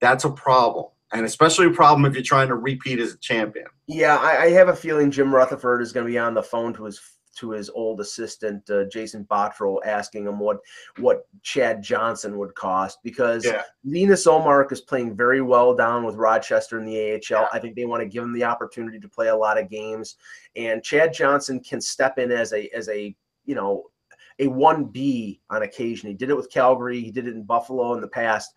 that's 0.00 0.24
a 0.24 0.30
problem, 0.30 0.86
and 1.12 1.24
especially 1.24 1.66
a 1.66 1.70
problem 1.70 2.04
if 2.04 2.14
you're 2.14 2.22
trying 2.22 2.48
to 2.48 2.56
repeat 2.56 2.98
as 2.98 3.12
a 3.14 3.18
champion. 3.18 3.66
Yeah, 3.86 4.16
I, 4.16 4.44
I 4.44 4.50
have 4.50 4.68
a 4.68 4.76
feeling 4.76 5.10
Jim 5.10 5.34
Rutherford 5.34 5.82
is 5.82 5.92
going 5.92 6.06
to 6.06 6.12
be 6.12 6.18
on 6.18 6.34
the 6.34 6.42
phone 6.42 6.72
to 6.74 6.84
his 6.84 7.00
to 7.36 7.50
his 7.50 7.70
old 7.70 8.00
assistant 8.00 8.68
uh, 8.70 8.84
Jason 8.84 9.24
Botterill, 9.30 9.78
asking 9.84 10.26
him 10.26 10.38
what 10.38 10.58
what 10.98 11.26
Chad 11.42 11.82
Johnson 11.82 12.38
would 12.38 12.54
cost 12.54 12.98
because 13.02 13.44
Yeah. 13.44 13.62
Linus 13.84 14.26
Ullmark 14.26 14.72
is 14.72 14.80
playing 14.80 15.16
very 15.16 15.40
well 15.40 15.74
down 15.74 16.04
with 16.04 16.16
Rochester 16.16 16.78
in 16.78 16.84
the 16.84 17.14
AHL. 17.14 17.48
I 17.52 17.58
think 17.58 17.76
they 17.76 17.86
want 17.86 18.02
to 18.02 18.08
give 18.08 18.24
him 18.24 18.32
the 18.32 18.44
opportunity 18.44 18.98
to 19.00 19.08
play 19.08 19.28
a 19.28 19.36
lot 19.36 19.58
of 19.58 19.70
games, 19.70 20.16
and 20.56 20.82
Chad 20.82 21.12
Johnson 21.12 21.60
can 21.60 21.80
step 21.80 22.18
in 22.18 22.30
as 22.32 22.52
a 22.52 22.68
as 22.74 22.88
a 22.88 23.14
you 23.44 23.54
know 23.54 23.90
a 24.38 24.48
one 24.48 24.84
B 24.84 25.40
on 25.50 25.62
occasion. 25.62 26.08
He 26.08 26.14
did 26.14 26.30
it 26.30 26.36
with 26.36 26.50
Calgary. 26.50 27.00
He 27.00 27.10
did 27.10 27.28
it 27.28 27.34
in 27.34 27.44
Buffalo 27.44 27.94
in 27.94 28.00
the 28.00 28.08
past. 28.08 28.54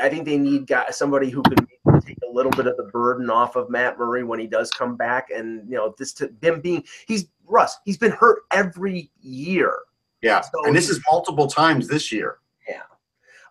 I 0.00 0.08
think 0.08 0.24
they 0.24 0.38
need 0.38 0.66
guy, 0.68 0.86
somebody 0.90 1.28
who 1.28 1.42
can 1.42 1.66
take 2.00 2.18
a 2.28 2.32
little 2.32 2.52
bit 2.52 2.66
of 2.66 2.76
the 2.76 2.84
burden 2.92 3.30
off 3.30 3.56
of 3.56 3.68
Matt 3.68 3.98
Murray 3.98 4.22
when 4.22 4.38
he 4.38 4.46
does 4.46 4.70
come 4.70 4.96
back. 4.96 5.30
And 5.30 5.68
you 5.68 5.76
know, 5.76 5.94
this 5.98 6.12
to 6.14 6.32
him 6.40 6.60
being 6.60 6.84
he's 7.06 7.26
Russ. 7.52 7.76
He's 7.84 7.98
been 7.98 8.10
hurt 8.12 8.40
every 8.50 9.10
year. 9.20 9.74
Yeah, 10.22 10.40
So- 10.40 10.64
and 10.66 10.74
this 10.74 10.88
is 10.88 11.00
multiple 11.10 11.46
times 11.46 11.86
this 11.88 12.10
year. 12.10 12.38
Yeah. 12.68 12.82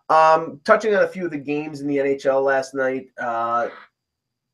Um, 0.08 0.60
touching 0.64 0.94
on 0.94 1.04
a 1.04 1.08
few 1.08 1.24
of 1.26 1.30
the 1.30 1.38
games 1.38 1.80
in 1.80 1.86
the 1.86 1.98
NHL 1.98 2.42
last 2.42 2.74
night, 2.74 3.06
uh, 3.18 3.68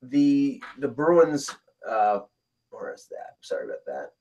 the 0.03 0.63
the 0.79 0.89
Bruins. 0.89 1.51
Uh, 1.89 2.21
where 2.71 2.93
is 2.93 3.07
that? 3.11 3.37
Sorry 3.41 3.65
about 3.65 3.85
that. 3.87 4.13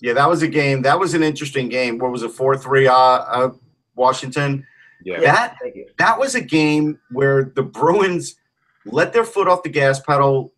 Yeah, 0.00 0.12
that 0.14 0.28
was 0.28 0.42
a 0.42 0.48
game. 0.48 0.82
That 0.82 0.98
was 0.98 1.14
an 1.14 1.22
interesting 1.22 1.68
game. 1.68 1.98
What 1.98 2.10
was 2.10 2.22
it, 2.22 2.30
four 2.32 2.56
three? 2.56 2.86
Uh, 2.86 2.94
uh, 2.94 3.50
Washington. 3.94 4.66
yeah. 5.04 5.20
That 5.20 5.56
Thank 5.62 5.76
you. 5.76 5.86
that 5.98 6.18
was 6.18 6.34
a 6.34 6.40
game 6.40 6.98
where 7.12 7.44
the 7.54 7.62
Bruins 7.62 8.36
let 8.86 9.12
their 9.12 9.24
foot 9.24 9.48
off 9.48 9.62
the 9.62 9.68
gas 9.68 10.00
pedal. 10.00 10.52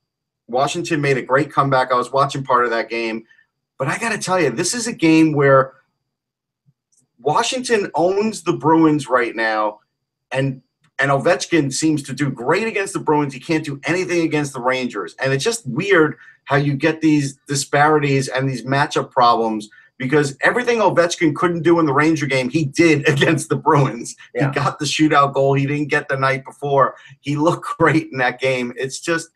Washington 0.49 1.01
made 1.01 1.17
a 1.17 1.23
great 1.23 1.53
comeback. 1.53 1.91
I 1.91 1.97
was 1.97 2.13
watching 2.13 2.45
part 2.45 2.65
of 2.65 2.71
that 2.71 2.89
game, 2.89 3.25
but 3.79 3.89
I 3.89 3.99
got 3.99 4.13
to 4.13 4.19
tell 4.19 4.41
you, 4.41 4.51
this 4.51 4.75
is 4.75 4.87
a 4.87 4.93
game 4.93 5.33
where 5.33 5.75
Washington 7.19 7.91
owns 7.95 8.43
the 8.43 8.53
Bruins 8.53 9.09
right 9.09 9.35
now, 9.35 9.81
and 10.31 10.63
and 10.99 11.11
Ovechkin 11.11 11.73
seems 11.73 12.03
to 12.05 12.15
do 12.15 12.31
great 12.31 12.67
against 12.67 12.95
the 12.95 13.01
Bruins. 13.01 13.35
He 13.35 13.41
can't 13.41 13.65
do 13.65 13.81
anything 13.85 14.23
against 14.23 14.53
the 14.53 14.61
Rangers, 14.61 15.15
and 15.21 15.33
it's 15.33 15.45
just 15.45 15.67
weird 15.67 16.17
how 16.45 16.57
you 16.57 16.75
get 16.75 17.01
these 17.01 17.39
disparities 17.49 18.29
and 18.29 18.49
these 18.49 18.63
matchup 18.63 19.11
problems 19.11 19.69
because 19.99 20.37
everything 20.43 20.79
Ovechkin 20.79 21.35
couldn't 21.35 21.63
do 21.63 21.81
in 21.81 21.87
the 21.87 21.93
Ranger 21.93 22.27
game, 22.27 22.49
he 22.49 22.65
did 22.65 23.09
against 23.09 23.49
the 23.49 23.57
Bruins. 23.57 24.15
Yeah. 24.35 24.49
He 24.49 24.55
got 24.55 24.79
the 24.79 24.85
shootout 24.85 25.35
goal 25.35 25.55
he 25.55 25.67
didn't 25.67 25.89
get 25.89 26.09
the 26.09 26.17
night 26.17 26.45
before. 26.45 26.97
He 27.21 27.37
looked 27.37 27.79
great 27.79 28.11
in 28.13 28.19
that 28.19 28.41
game. 28.41 28.73
It's 28.77 29.01
just, 29.01 29.31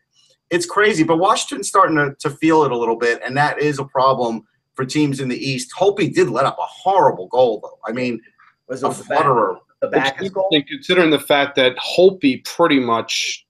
it's 0.51 0.65
crazy. 0.67 1.03
But 1.03 1.17
Washington's 1.17 1.67
starting 1.67 1.95
to, 1.97 2.13
to 2.19 2.29
feel 2.29 2.63
it 2.63 2.71
a 2.71 2.77
little 2.77 2.97
bit, 2.97 3.19
and 3.25 3.35
that 3.37 3.59
is 3.59 3.79
a 3.79 3.85
problem 3.85 4.45
for 4.75 4.85
teams 4.85 5.19
in 5.19 5.27
the 5.29 5.37
East. 5.37 5.71
Hope 5.73 5.97
did 5.97 6.29
let 6.29 6.45
up 6.45 6.57
a 6.59 6.65
horrible 6.65 7.27
goal, 7.27 7.59
though. 7.63 7.79
I 7.85 7.91
mean, 7.91 8.21
Was 8.67 8.83
a 8.83 8.87
it 8.87 8.93
the 8.93 9.03
back, 9.05 9.07
flutterer. 9.23 9.57
the 9.81 9.87
back 9.87 10.33
goal? 10.33 10.49
considering 10.67 11.09
the 11.09 11.19
fact 11.19 11.55
that 11.55 11.75
Holtby 11.77 12.45
pretty 12.45 12.79
much 12.79 13.45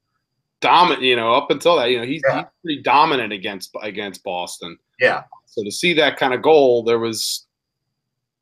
dominant. 0.61 1.01
You 1.03 1.15
know, 1.15 1.33
up 1.33 1.51
until 1.51 1.75
that, 1.77 1.89
you 1.91 1.97
know, 1.99 2.05
he's, 2.05 2.21
Yeah. 2.27 2.37
he's 2.37 2.45
pretty 2.63 2.81
dominant 2.83 3.33
against 3.33 3.71
against 3.81 4.23
Boston. 4.23 4.77
Yeah. 4.99 5.23
So 5.47 5.63
to 5.63 5.71
see 5.71 5.93
that 5.93 6.17
kind 6.17 6.33
of 6.33 6.41
goal, 6.41 6.83
there 6.83 6.99
was 6.99 7.45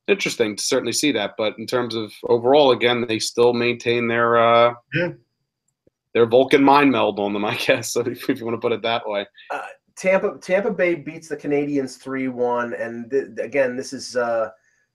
interesting 0.07 0.55
to 0.55 0.63
certainly 0.63 0.91
see 0.93 1.11
that. 1.13 1.35
But 1.37 1.57
in 1.57 1.65
terms 1.65 1.95
of 1.95 2.11
overall, 2.23 2.71
again, 2.71 3.05
they 3.07 3.19
still 3.19 3.53
maintain 3.53 4.07
their 4.07 4.37
uh, 4.37 4.73
Yeah. 4.93 5.09
Their 6.19 6.25
Vulcan 6.25 6.61
mind 6.61 6.91
meld 6.91 7.17
on 7.17 7.31
them, 7.31 7.45
I 7.45 7.55
guess. 7.55 7.93
So 7.93 8.01
if 8.01 8.27
you 8.27 8.43
want 8.43 8.55
to 8.55 8.59
put 8.59 8.73
it 8.73 8.81
that 8.81 9.07
way. 9.07 9.25
Tampa 9.95 10.37
Tampa 10.41 10.69
Bay 10.69 10.95
beats 10.95 11.29
the 11.29 11.37
Canadiens 11.37 11.97
three 11.97 12.27
one, 12.27 12.73
and 12.73 13.09
th- 13.09 13.27
again, 13.41 13.77
this 13.77 13.93
is 13.93 14.17
uh, 14.17 14.49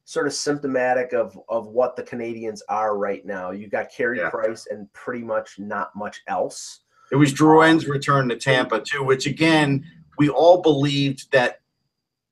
sort 0.04 0.26
of 0.26 0.34
symptomatic 0.34 1.14
of 1.14 1.38
of 1.48 1.68
what 1.68 1.96
the 1.96 2.02
Canadiens 2.02 2.60
are 2.68 2.98
right 2.98 3.24
now. 3.24 3.52
You 3.52 3.68
got 3.68 3.90
Carey 3.90 4.18
Yeah. 4.18 4.28
Price 4.28 4.66
and 4.70 4.92
pretty 4.92 5.24
much 5.24 5.58
not 5.58 5.96
much 5.96 6.20
else. 6.26 6.80
It 7.10 7.16
was 7.16 7.32
Drouin's 7.32 7.86
return 7.86 8.28
to 8.28 8.36
Tampa 8.36 8.82
too, 8.82 9.02
which 9.02 9.26
again 9.26 9.82
we 10.18 10.28
all 10.28 10.60
believed 10.60 11.32
that 11.32 11.62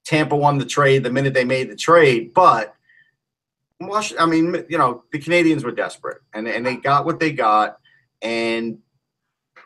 Tampa 0.05 0.37
won 0.37 0.59
the 0.59 0.67
trade 0.67 1.03
the 1.03 1.11
minute 1.11 1.33
they 1.33 1.47
made 1.47 1.71
the 1.71 1.77
trade, 1.77 2.35
but 2.35 2.75
Wash, 3.81 4.13
I 4.19 4.27
mean, 4.27 4.67
you 4.69 4.77
know, 4.77 5.03
the 5.13 5.19
Canadiens 5.19 5.65
were 5.65 5.73
desperate 5.73 6.19
and 6.35 6.47
and 6.47 6.67
they 6.67 6.77
got 6.77 7.07
what 7.07 7.19
they 7.19 7.33
got, 7.33 7.79
and 8.23 8.79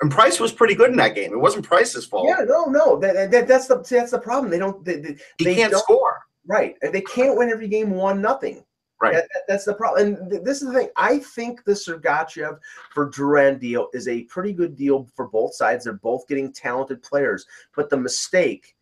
and 0.03 0.11
Price 0.11 0.39
was 0.41 0.53
pretty 0.53 0.75
good 0.75 0.91
in 0.91 0.97
that 0.97 1.15
game. 1.15 1.33
It 1.33 1.39
wasn't 1.41 1.65
Price's 1.65 2.05
fault. 2.05 2.27
Yeah, 2.29 2.45
no, 2.45 2.65
no, 2.67 2.99
that, 2.99 3.31
that 3.31 3.49
that's 3.49 3.67
the 3.67 3.77
that's 3.89 4.11
the 4.11 4.19
problem. 4.19 4.51
They 4.51 4.59
don't. 4.59 4.85
They, 4.85 4.97
they, 5.01 5.17
he 5.39 5.45
they 5.45 5.55
can't 5.55 5.73
don't- 5.73 5.83
score. 5.83 6.21
Right. 6.49 6.77
And 6.83 6.95
They 6.95 7.01
can't 7.01 7.37
win 7.37 7.51
every 7.51 7.67
game 7.67 7.91
one 7.91 8.21
nothing. 8.23 8.63
Right. 9.03 9.15
That- 9.15 9.29
that- 9.33 9.43
that's 9.49 9.65
the 9.65 9.75
problem. 9.75 10.07
And 10.19 10.31
th- 10.31 10.43
this 10.45 10.63
is 10.63 10.69
the 10.69 10.75
thing. 10.79 10.91
I 10.97 11.19
think 11.19 11.65
the 11.65 11.73
Sergachev 11.73 12.59
for 12.95 13.11
Drouin 13.11 13.59
deal 13.59 13.89
is 13.95 14.07
a 14.07 14.23
pretty 14.25 14.53
good 14.53 14.77
deal 14.77 15.09
for 15.17 15.27
both 15.27 15.55
sides. 15.57 15.85
They're 15.85 15.95
both 15.95 16.29
getting 16.29 16.53
talented 16.53 17.03
players. 17.03 17.47
But 17.75 17.91
the 17.91 17.97
mistake, 17.97 18.77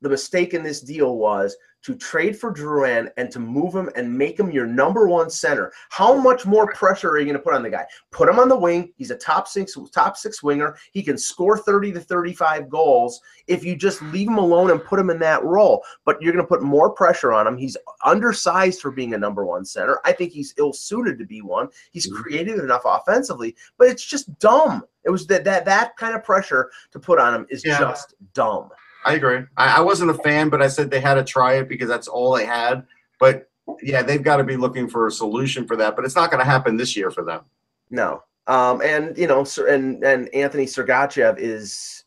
the 0.00 0.08
mistake 0.08 0.54
in 0.54 0.62
this 0.62 0.80
deal 0.80 1.18
was 1.18 1.56
to 1.84 1.94
trade 1.94 2.38
for 2.38 2.52
Drouin 2.52 3.10
and 3.18 3.30
to 3.30 3.38
move 3.38 3.74
him 3.74 3.90
and 3.94 4.10
make 4.16 4.40
him 4.40 4.50
your 4.50 4.66
number 4.66 5.06
one 5.06 5.28
center. 5.28 5.70
How 5.90 6.14
much 6.14 6.46
more 6.46 6.72
pressure 6.72 7.10
are 7.10 7.18
you 7.18 7.26
going 7.26 7.36
to 7.36 7.42
put 7.42 7.52
on 7.52 7.62
the 7.62 7.68
guy? 7.68 7.84
Put 8.10 8.28
him 8.28 8.38
on 8.38 8.48
the 8.48 8.56
wing. 8.58 8.92
He's 8.96 9.10
a 9.10 9.16
top 9.16 9.46
six 9.46 9.76
top 9.92 10.16
six 10.16 10.42
winger. 10.42 10.76
He 10.92 11.02
can 11.02 11.18
score 11.18 11.58
30 11.58 11.92
to 11.92 12.00
35 12.00 12.70
goals 12.70 13.20
if 13.46 13.64
you 13.64 13.76
just 13.76 14.00
leave 14.02 14.28
him 14.28 14.38
alone 14.38 14.70
and 14.70 14.82
put 14.82 14.98
him 14.98 15.10
in 15.10 15.18
that 15.18 15.44
role. 15.44 15.84
But 16.06 16.20
you're 16.22 16.32
going 16.32 16.44
to 16.44 16.48
put 16.48 16.62
more 16.62 16.88
pressure 16.90 17.32
on 17.34 17.46
him. 17.46 17.58
He's 17.58 17.76
undersized 18.04 18.80
for 18.80 18.90
being 18.90 19.12
a 19.12 19.18
number 19.18 19.44
one 19.44 19.64
center. 19.66 20.00
I 20.04 20.12
think 20.12 20.32
he's 20.32 20.54
ill 20.56 20.72
suited 20.72 21.18
to 21.18 21.26
be 21.26 21.42
one. 21.42 21.68
He's 21.92 22.10
Mhm. 22.10 22.16
creative 22.22 22.58
enough 22.60 22.82
offensively, 22.86 23.54
but 23.76 23.88
it's 23.88 24.04
just 24.04 24.38
dumb. 24.38 24.84
It 25.04 25.10
was 25.10 25.26
that 25.26 25.44
that 25.44 25.66
that 25.66 25.96
kind 25.98 26.14
of 26.14 26.24
pressure 26.24 26.70
to 26.92 26.98
put 26.98 27.18
on 27.18 27.34
him 27.34 27.46
is 27.50 27.62
Yeah. 27.62 27.78
just 27.78 28.14
dumb. 28.32 28.70
I 29.04 29.14
agree. 29.14 29.40
I, 29.56 29.78
I 29.78 29.80
wasn't 29.80 30.10
a 30.10 30.14
fan, 30.14 30.48
but 30.48 30.62
I 30.62 30.68
said 30.68 30.90
they 30.90 31.00
had 31.00 31.14
to 31.14 31.24
try 31.24 31.54
it 31.54 31.68
because 31.68 31.88
that's 31.88 32.08
all 32.08 32.34
they 32.34 32.46
had. 32.46 32.86
But 33.20 33.48
yeah, 33.82 34.02
they've 34.02 34.22
got 34.22 34.36
to 34.38 34.44
be 34.44 34.56
looking 34.56 34.88
for 34.88 35.06
a 35.06 35.10
solution 35.10 35.66
for 35.66 35.76
that. 35.76 35.96
But 35.96 36.04
it's 36.04 36.16
not 36.16 36.30
going 36.30 36.42
to 36.42 36.50
happen 36.50 36.76
this 36.76 36.96
year 36.96 37.10
for 37.10 37.24
them. 37.24 37.42
No. 37.90 38.22
Um, 38.46 38.82
and 38.82 39.16
you 39.16 39.26
know, 39.26 39.44
Sir- 39.44 39.68
and 39.68 40.02
and 40.04 40.32
Anthony 40.34 40.66
Sergachev 40.66 41.38
is, 41.38 42.04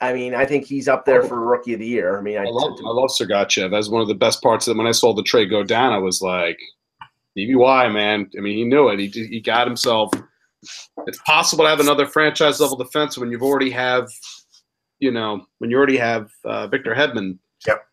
I 0.00 0.12
mean, 0.12 0.34
I 0.34 0.44
think 0.44 0.64
he's 0.66 0.88
up 0.88 1.04
there 1.04 1.22
for 1.22 1.40
rookie 1.40 1.74
of 1.74 1.80
the 1.80 1.86
year. 1.86 2.18
I 2.18 2.22
mean, 2.22 2.38
I, 2.38 2.42
I 2.42 2.50
love 2.50 2.78
I 2.84 2.88
love 2.88 3.10
Sergachev. 3.10 3.70
That's 3.70 3.88
one 3.88 4.02
of 4.02 4.08
the 4.08 4.14
best 4.14 4.42
parts. 4.42 4.66
of 4.66 4.76
it. 4.76 4.78
when 4.78 4.88
I 4.88 4.92
saw 4.92 5.14
the 5.14 5.22
trade 5.22 5.50
go 5.50 5.62
down, 5.62 5.92
I 5.92 5.98
was 5.98 6.20
like, 6.20 6.58
DBY, 7.36 7.92
man. 7.92 8.28
I 8.36 8.40
mean, 8.40 8.56
he 8.56 8.64
knew 8.64 8.88
it. 8.88 8.98
He 8.98 9.08
he 9.08 9.40
got 9.40 9.66
himself. 9.66 10.10
It's 11.06 11.20
possible 11.26 11.64
to 11.64 11.70
have 11.70 11.80
another 11.80 12.06
franchise 12.06 12.60
level 12.60 12.76
defense 12.76 13.18
when 13.18 13.30
you've 13.30 13.42
already 13.42 13.70
have, 13.70 14.08
you 15.02 15.10
know, 15.10 15.44
when 15.58 15.70
you 15.70 15.76
already 15.76 15.96
have 15.96 16.30
uh, 16.44 16.68
Victor 16.68 16.94
Hedman. 16.94 17.38
Yep. 17.66 17.84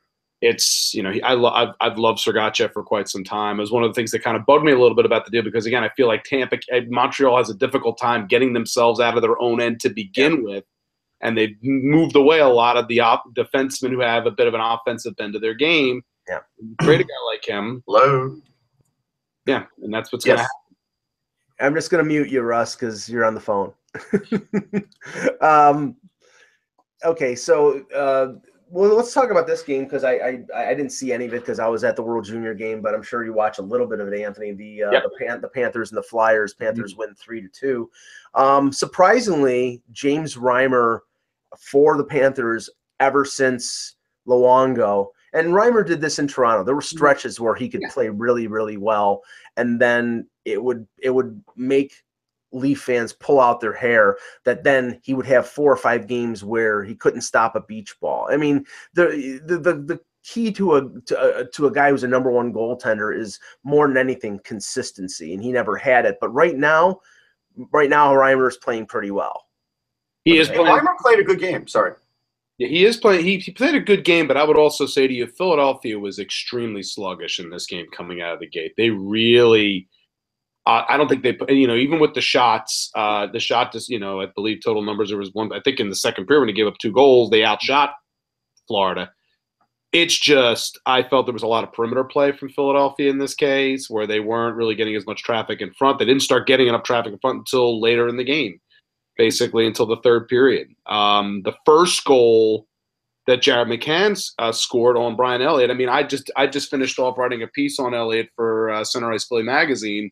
It's 0.41 0.93
you 0.93 1.03
know 1.03 1.12
he, 1.12 1.22
I 1.22 1.34
lo- 1.34 1.49
I've, 1.49 1.74
I've 1.82 1.97
loved 1.97 2.20
Sergachev 2.20 2.72
for 2.72 2.82
quite 2.82 3.10
some 3.10 3.26
time. 3.26 3.57
It 3.57 3.62
was 3.62 3.72
one 3.72 3.84
of 3.84 3.89
the 3.89 3.93
things 3.93 4.12
that 4.12 4.24
kind 4.24 4.38
of 4.38 4.45
bugged 4.45 4.64
me 4.64 4.72
a 4.72 4.80
little 4.80 4.95
bit 4.95 5.05
about 5.05 5.26
the 5.26 5.32
deal 5.32 5.43
because 5.43 5.66
again 5.66 5.84
I 5.84 5.89
feel 5.89 6.07
like 6.07 6.24
Tampa 6.24 6.60
eh, 6.72 6.84
Montreal 6.88 7.36
has 7.36 7.49
a 7.49 7.53
difficult 7.53 7.97
time 7.97 8.26
getting 8.26 8.53
themselves 8.53 9.01
out 9.01 9.18
of 9.18 9.22
their 9.22 9.38
own 9.41 9.60
end 9.60 9.82
to 9.82 9.89
begin 9.89 10.41
with 10.43 10.64
and 11.20 11.38
they've 11.38 11.57
moved 11.62 12.16
away 12.16 12.39
a 12.39 12.47
lot 12.47 12.78
of 12.78 12.88
the 12.88 13.01
op- 13.01 13.34
defensemen 13.34 13.89
who 13.89 13.99
have 13.99 14.28
a 14.28 14.32
bit 14.32 14.47
of 14.47 14.53
an 14.53 14.62
offensive 14.62 15.14
bend 15.18 15.34
to 15.34 15.39
their 15.39 15.53
game. 15.53 16.01
Yeah. 16.30 16.39
Trade 16.82 17.01
a 17.01 17.03
guy 17.03 17.10
like 17.26 17.45
him. 17.45 17.84
Low. 17.86 18.38
Yeah, 19.45 19.66
and 19.82 19.93
that's 19.93 20.14
what's 20.14 20.24
going 20.24 20.38
to 20.38 20.43
happen. 20.43 20.55
I'm 21.60 21.76
just 21.76 21.91
gonna 21.91 22.03
mute 22.03 22.30
you, 22.30 22.41
Russ, 22.41 22.76
because 22.76 23.10
you're 23.10 23.26
on 23.26 23.34
the 23.34 23.41
phone. 23.41 23.74
um, 25.41 25.95
okay, 27.04 27.36
so 27.36 27.84
uh, 27.95 28.34
well, 28.72 28.95
let's 28.95 29.14
talk 29.14 29.32
about 29.32 29.47
this 29.47 29.64
game 29.64 29.86
because 29.86 30.04
I, 30.04 30.14
I 30.14 30.43
I 30.56 30.74
didn't 30.76 30.91
see 30.91 31.12
any 31.12 31.26
of 31.26 31.34
it 31.34 31.41
because 31.41 31.60
I 31.60 31.68
was 31.68 31.84
at 31.84 31.95
the 31.95 32.04
World 32.04 32.26
Junior 32.26 32.54
game, 32.54 32.82
but 32.82 32.93
I'm 32.93 33.02
sure 33.02 33.26
you 33.26 33.34
watch 33.34 33.58
a 33.58 33.64
little 33.64 33.88
bit 33.88 34.00
of 34.00 34.08
it, 34.12 34.22
Anthony. 34.22 34.52
The 34.54 34.84
uh, 34.84 34.91
Yep. 34.93 35.04
the, 35.04 35.26
Pan- 35.26 35.41
the 35.41 35.47
Panthers 35.50 35.91
and 35.91 35.97
the 35.97 36.04
Flyers. 36.04 36.54
Panthers 36.54 36.95
win 36.95 37.16
three 37.16 37.41
to 37.41 37.47
two. 37.50 37.89
Um, 38.36 38.72
surprisingly, 38.72 39.82
James 39.91 40.36
Reimer 40.36 41.00
for 41.58 41.97
the 41.97 42.04
Panthers 42.04 42.70
ever 43.00 43.26
since 43.26 43.95
Luongo. 44.28 45.08
And 45.34 45.50
Reimer 45.50 45.86
did 45.86 46.02
this 46.02 46.20
in 46.20 46.28
Toronto. 46.28 46.64
There 46.64 46.76
were 46.76 46.82
stretches 46.82 47.39
where 47.39 47.56
he 47.56 47.70
could 47.70 47.82
Yeah. 47.82 47.89
play 47.91 48.10
really, 48.10 48.47
really 48.47 48.78
well, 48.78 49.22
and 49.58 49.80
then 49.80 50.28
it 50.45 50.62
would 50.64 50.88
it 51.00 51.10
would 51.12 51.43
make 51.56 52.04
Leaf 52.52 52.82
fans 52.82 53.14
pull 53.14 53.39
out 53.39 53.60
their 53.60 53.74
hair 53.74 54.18
that 54.43 54.64
then 54.64 55.00
he 55.04 55.14
would 55.14 55.26
have 55.26 55.47
four 55.47 55.72
or 55.72 55.78
five 55.78 56.08
games 56.08 56.43
where 56.43 56.84
he 56.84 56.95
couldn't 56.95 57.22
stop 57.22 57.56
a 57.56 57.62
beach 57.62 57.95
ball. 58.00 58.28
I 58.32 58.38
mean, 58.38 58.66
the 58.93 59.41
the 59.45 59.58
the, 59.58 59.74
the 59.76 60.00
key 60.24 60.52
to 60.52 60.76
a, 60.76 61.02
to 61.02 61.39
a 61.39 61.45
to 61.45 61.68
a 61.68 61.72
guy 61.72 61.89
who's 61.89 62.04
a 62.04 62.08
number 62.08 62.32
one 62.32 62.54
goaltender 62.54 63.16
is 63.18 63.39
more 63.64 63.88
than 63.88 63.97
anything 63.97 64.39
consistency, 64.43 65.34
and 65.34 65.43
he 65.43 65.52
never 65.52 65.78
had 65.78 66.06
it. 66.06 66.18
But 66.20 66.30
right 66.30 66.56
now, 66.56 67.00
right 67.72 67.89
now, 67.89 68.14
Reimer 68.14 68.50
is 68.50 68.58
playing 68.58 68.88
pretty 68.88 69.12
well. 69.12 69.45
He 70.26 70.38
is 70.38 70.47
Hey, 70.47 70.56
playing. 70.56 70.72
Weimer 70.72 70.95
played 71.02 71.20
a 71.20 71.24
good 71.24 71.39
game. 71.39 71.68
Sorry. 71.68 71.93
Yeah, 72.58 72.68
he 72.68 72.84
is 72.84 72.97
playing. 72.97 73.24
He, 73.24 73.38
he 73.38 73.52
played 73.52 73.76
a 73.76 73.80
good 73.80 74.04
game, 74.04 74.28
but 74.28 74.36
I 74.36 74.43
would 74.43 74.58
also 74.58 74.86
say 74.86 75.08
to 75.08 75.14
you, 75.14 75.28
Philadelphia 75.28 75.97
was 75.97 76.20
extremely 76.20 76.84
sluggish 76.84 77.39
in 77.39 77.50
this 77.50 77.66
game 77.66 77.86
coming 77.95 78.22
out 78.22 78.34
of 78.34 78.41
the 78.41 78.50
gate. 78.50 78.74
They 78.76 78.89
really, 78.89 79.88
uh, 80.70 80.86
I 80.88 80.97
don't 80.97 81.07
think 81.07 81.24
they, 81.24 81.36
you 81.49 81.65
know, 81.65 81.76
even 81.76 81.99
with 81.99 82.13
the 82.13 82.22
shots, 82.22 82.91
uh, 82.93 83.26
the 83.26 83.39
shot, 83.39 83.72
just 83.72 83.89
you 83.89 83.99
know, 83.99 84.22
I 84.22 84.28
believe 84.28 84.59
total 84.63 84.84
numbers 84.84 85.09
there 85.09 85.17
was 85.17 85.34
one. 85.34 85.51
I 85.51 85.61
think 85.61 85.80
in 85.80 85.89
the 85.89 85.95
second 85.95 86.28
period 86.28 86.41
when 86.41 86.47
they 86.47 86.53
gave 86.53 86.67
up 86.67 86.78
two 86.78 86.91
goals, 86.91 87.32
they 87.32 87.43
outshot 87.43 87.93
Florida. 88.67 89.11
It's 89.91 90.17
just 90.17 90.80
I 90.86 91.01
felt 91.01 91.26
there 91.26 91.34
was 91.34 91.41
a 91.41 91.47
lot 91.47 91.63
of 91.63 91.74
perimeter 91.74 92.03
play 92.03 92.32
from 92.32 92.49
Philadelphia 92.49 93.09
in 93.09 93.17
this 93.17 93.34
case, 93.34 93.89
where 93.89 94.05
they 94.05 94.20
weren't 94.20 94.55
really 94.55 94.76
getting 94.76 94.95
as 94.95 95.07
much 95.07 95.24
traffic 95.24 95.59
in 95.59 95.74
front. 95.74 95.97
They 95.97 96.05
didn't 96.05 96.22
start 96.22 96.45
getting 96.45 96.67
enough 96.67 96.84
traffic 96.84 97.13
in 97.13 97.20
front 97.20 97.39
until 97.39 97.82
later 97.82 98.07
in 98.07 98.17
the 98.17 98.24
game 98.24 98.59
basically 99.17 99.67
until 99.67 99.86
the 99.86 99.97
third 99.97 100.28
period. 100.30 100.70
Um, 100.86 101.41
the 101.43 101.53
first 101.65 102.05
goal 102.05 102.67
that 103.28 103.41
Jared 103.41 103.67
McCann 103.67 104.20
uh, 104.39 104.51
scored 104.51 104.97
on 104.97 105.15
Brian 105.15 105.41
Elliott. 105.41 105.70
I 105.70 105.74
mean, 105.74 105.89
I 105.89 106.03
just 106.03 106.32
I 106.36 106.47
just 106.47 106.72
finished 106.72 106.97
off 106.99 107.17
writing 107.17 107.43
a 107.43 107.47
piece 107.47 107.80
on 107.80 107.93
Elliott 107.93 108.30
for 108.36 108.72
uh, 108.72 108.84
Center 108.84 109.11
Ice 109.11 109.26
Philly 109.26 109.43
magazine. 109.43 110.09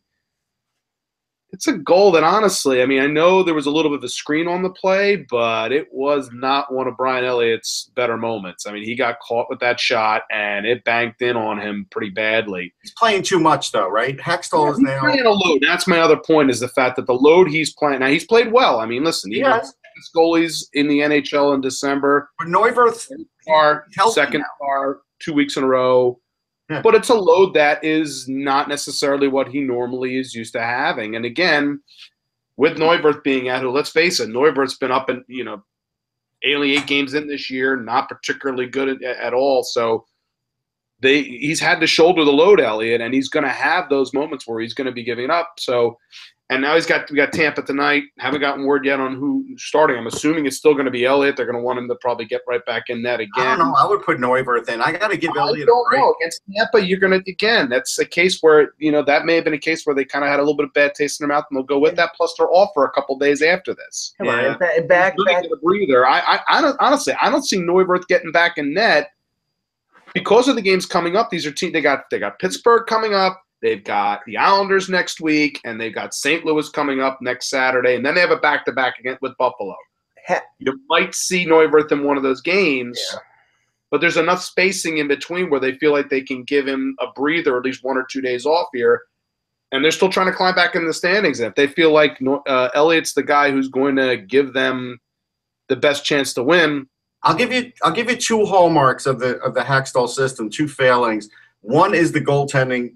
It's 1.54 1.68
a 1.68 1.74
goal 1.78 2.12
that 2.12 2.24
honestly, 2.26 2.82
I 2.82 2.86
mean, 2.86 3.02
I 3.02 3.08
know 3.08 3.42
there 3.42 3.54
was 3.54 3.68
a 3.68 3.72
little 3.72 3.90
bit 3.90 4.00
of 4.00 4.04
a 4.04 4.10
screen 4.10 4.48
on 4.50 4.62
the 4.64 4.70
play, 4.70 5.26
but 5.30 5.72
it 5.72 5.88
was 5.94 6.30
not 6.34 6.74
one 6.74 6.88
of 6.88 6.98
Brian 6.98 7.24
Elliott's 7.24 7.90
better 7.96 8.18
moments. 8.18 8.68
I 8.68 8.74
mean, 8.74 8.84
he 8.84 8.96
got 8.96 9.20
caught 9.22 9.48
with 9.50 9.60
that 9.62 9.80
shot 9.80 10.24
and 10.30 10.66
it 10.66 10.84
banked 10.84 11.22
in 11.22 11.38
on 11.38 11.58
him 11.60 11.88
pretty 11.90 12.10
badly. 12.10 12.74
He's 12.82 12.92
playing 12.98 13.24
too 13.24 13.40
much 13.40 13.72
though, 13.72 13.88
right? 13.88 14.18
Hextall 14.18 14.72
is 14.72 14.78
He's 14.78 14.86
now. 14.88 15.00
playing 15.00 15.26
a 15.26 15.30
load. 15.32 15.60
That's 15.66 15.88
my 15.88 16.00
other 16.00 16.18
point 16.18 16.50
is 16.50 16.60
the 16.60 16.68
fact 16.68 16.98
that 16.98 17.08
the 17.08 17.14
load 17.16 17.48
he's 17.50 17.74
playing 17.74 18.00
now. 18.02 18.08
He's 18.08 18.26
played 18.26 18.52
well. 18.52 18.82
I 18.82 18.86
mean, 18.86 19.06
listen, 19.06 19.32
he 19.32 19.40
Yes, 19.40 19.74
goalies 20.16 20.66
in 20.74 20.88
the 20.90 21.00
NHL 21.00 21.56
in 21.56 21.62
December. 21.62 22.30
but 22.38 22.50
Neuwirth. 22.50 23.08
Second 24.12 24.44
star, 24.58 25.00
two 25.20 25.34
weeks 25.34 25.56
in 25.58 25.64
a 25.64 25.68
row. 25.68 26.20
But 26.70 26.96
it's 26.96 27.10
a 27.10 27.16
load 27.16 27.54
that 27.54 27.84
is 27.84 28.28
not 28.28 28.68
necessarily 28.68 29.28
what 29.28 29.48
he 29.48 29.62
normally 29.62 30.18
is 30.18 30.36
used 30.36 30.54
to 30.54 30.62
having. 30.62 31.16
And 31.16 31.24
again, 31.24 31.82
with 32.58 32.78
Neuwirth 32.78 33.24
being 33.24 33.48
out, 33.48 33.64
let's 33.66 33.90
face 33.90 34.20
it, 34.20 34.30
Neuwirth's 34.30 34.78
been 34.78 34.92
up 34.92 35.08
and 35.10 35.24
you 35.28 35.44
know, 35.46 35.64
only 36.46 36.76
eight 36.76 36.88
games 36.88 37.14
in 37.14 37.28
this 37.28 37.50
year, 37.50 37.78
not 37.78 38.10
particularly 38.10 38.68
good 38.68 39.02
at, 39.02 39.18
at 39.18 39.34
all. 39.34 39.64
So 39.64 40.06
they 41.00 41.24
he's 41.24 41.60
had 41.60 41.80
to 41.80 41.88
shoulder 41.88 42.26
the 42.26 42.32
load, 42.32 42.60
Elliot, 42.60 43.02
and 43.02 43.14
he's 43.14 43.30
going 43.30 43.46
to 43.46 43.52
have 43.52 43.90
those 43.90 44.14
moments 44.14 44.48
where 44.48 44.60
he's 44.60 44.74
going 44.74 44.88
to 44.88 44.92
be 44.92 45.04
giving 45.04 45.30
up. 45.30 45.54
So, 45.60 45.98
and 46.50 46.62
now 46.62 46.76
he's 46.76 46.86
got 46.86 47.10
we 47.12 47.18
got 47.18 47.34
Tampa 47.34 47.62
tonight. 47.62 48.04
Haven't 48.20 48.40
gotten 48.40 48.64
word 48.66 48.86
yet 48.86 49.00
on 49.02 49.16
who 49.16 49.46
starting. 49.58 49.98
I'm 49.98 50.08
assuming 50.08 50.46
it's 50.46 50.56
still 50.56 50.74
going 50.74 50.86
to 50.86 50.92
be 50.92 51.04
Elliott. 51.04 51.36
They're 51.36 51.46
going 51.46 51.58
to 51.58 51.62
want 51.62 51.78
him 51.78 51.90
to 51.90 51.96
probably 51.96 52.24
get 52.26 52.42
right 52.48 52.66
back 52.66 52.84
in 52.90 53.02
net 53.02 53.20
again. 53.20 53.30
I 53.46 53.58
don't 53.58 53.68
know. 53.68 53.76
I 53.78 53.86
would 53.86 54.02
put 54.04 54.18
Neuwirth 54.18 54.70
in. 54.70 54.80
I 54.82 54.94
got 54.94 55.10
to 55.10 55.18
give 55.18 55.32
I 55.36 55.40
Elliott 55.42 55.64
a 55.64 55.66
don't 55.66 55.90
break. 55.90 56.00
know. 56.00 56.16
Against 56.22 56.42
Tampa, 56.56 56.86
you're 56.86 57.00
going 57.00 57.22
to 57.22 57.30
again. 57.32 57.68
That's 57.70 58.00
a 58.00 58.06
case 58.06 58.40
where 58.42 58.74
you 58.78 58.92
know 58.94 59.04
that 59.04 59.26
may 59.26 59.36
have 59.36 59.44
been 59.44 59.56
a 59.56 59.58
case 59.58 59.86
where 59.86 59.94
they 59.96 60.06
kind 60.06 60.24
of 60.24 60.32
had 60.32 60.40
a 60.40 60.44
little 60.44 60.56
bit 60.56 60.66
of 60.68 60.74
bad 60.74 60.96
taste 60.96 61.20
in 61.20 61.28
their 61.28 61.36
mouth, 61.36 61.46
and 61.52 61.58
they'll 61.58 61.64
go 61.66 61.80
with 61.80 61.98
that. 61.98 62.12
Plus, 62.16 62.34
they're 62.38 62.50
off 62.50 62.70
for 62.74 62.86
a 62.86 62.92
couple 62.92 63.18
days 63.18 63.42
after 63.42 63.74
this. 63.76 64.14
Come 64.18 64.28
Yeah. 64.28 64.48
on, 64.52 64.58
ba- 64.58 64.88
back 64.88 65.16
Really 65.18 65.34
back 65.34 65.44
get 65.44 65.52
a 65.52 65.58
breather. 65.58 66.08
I, 66.08 66.20
I, 66.20 66.40
I 66.50 66.62
don't 66.62 66.78
honestly. 66.80 67.14
I 67.22 67.30
don't 67.30 67.44
see 67.46 67.58
Neuwirth 67.58 68.08
getting 68.08 68.32
back 68.32 68.58
in 68.58 68.74
net 68.74 69.10
because 70.14 70.48
of 70.48 70.56
the 70.56 70.62
games 70.62 70.86
coming 70.86 71.16
up. 71.18 71.30
These 71.30 71.46
are 71.46 71.52
teams. 71.52 71.74
They 71.74 71.82
got 71.82 72.10
they 72.10 72.20
got 72.20 72.40
Pittsburgh 72.40 72.86
coming 72.88 73.14
up. 73.14 73.44
They've 73.62 73.84
got 73.84 74.22
the 74.26 74.38
Islanders 74.38 74.88
next 74.88 75.20
week, 75.20 75.60
and 75.66 75.82
they've 75.82 75.94
got 75.94 76.14
St. 76.14 76.46
Louis 76.46 76.70
coming 76.70 77.02
up 77.02 77.20
next 77.22 77.50
Saturday, 77.50 77.96
and 77.96 78.06
then 78.06 78.14
they 78.14 78.22
have 78.22 78.32
a 78.32 78.38
back 78.38 78.66
to 78.66 78.72
back 78.72 79.00
again 79.00 79.18
with 79.22 79.36
Buffalo. 79.38 79.76
You 80.60 80.80
might 80.90 81.16
see 81.16 81.46
Neuwirth 81.46 81.92
in 81.92 82.04
one 82.04 82.18
of 82.18 82.24
those 82.24 82.42
games. 82.42 83.02
Yeah. 83.14 83.20
But 83.90 84.02
there's 84.02 84.18
enough 84.18 84.44
spacing 84.44 84.98
in 84.98 85.08
between 85.08 85.50
where 85.50 85.62
they 85.62 85.74
feel 85.76 85.94
like 85.94 86.10
they 86.10 86.22
can 86.22 86.44
give 86.44 86.68
him 86.68 86.96
a 87.00 87.08
breather, 87.16 87.58
at 87.58 87.64
least 87.64 87.84
one 87.84 87.98
or 87.98 88.06
two 88.10 88.22
days 88.22 88.46
off 88.46 88.68
here, 88.74 89.02
and 89.72 89.84
they're 89.84 89.92
still 89.92 90.10
trying 90.10 90.28
to 90.28 90.34
climb 90.34 90.56
back 90.56 90.76
in 90.76 90.86
the 90.86 90.94
standings. 90.94 91.40
And 91.40 91.48
if 91.50 91.56
they 91.56 91.68
feel 91.68 91.92
like 91.92 92.20
uh, 92.48 92.70
Elliott's 92.76 93.14
the 93.14 93.24
guy 93.24 93.52
who's 93.52 93.70
going 93.70 93.96
to 93.96 94.18
give 94.18 94.54
them 94.54 95.00
the 95.70 95.78
best 95.78 96.04
chance 96.04 96.34
to 96.34 96.44
win, 96.44 96.88
I'll 97.24 97.36
give 97.36 97.52
you 97.52 97.72
I'll 97.84 97.94
give 97.94 98.10
you 98.10 98.16
two 98.16 98.46
hallmarks 98.46 99.06
of 99.06 99.20
the 99.20 99.38
of 99.40 99.54
the 99.54 99.62
Hextall 99.62 100.10
system, 100.10 100.50
two 100.50 100.68
failings. 100.68 101.30
One 101.62 101.94
is 101.94 102.12
the 102.12 102.22
goaltending. 102.22 102.96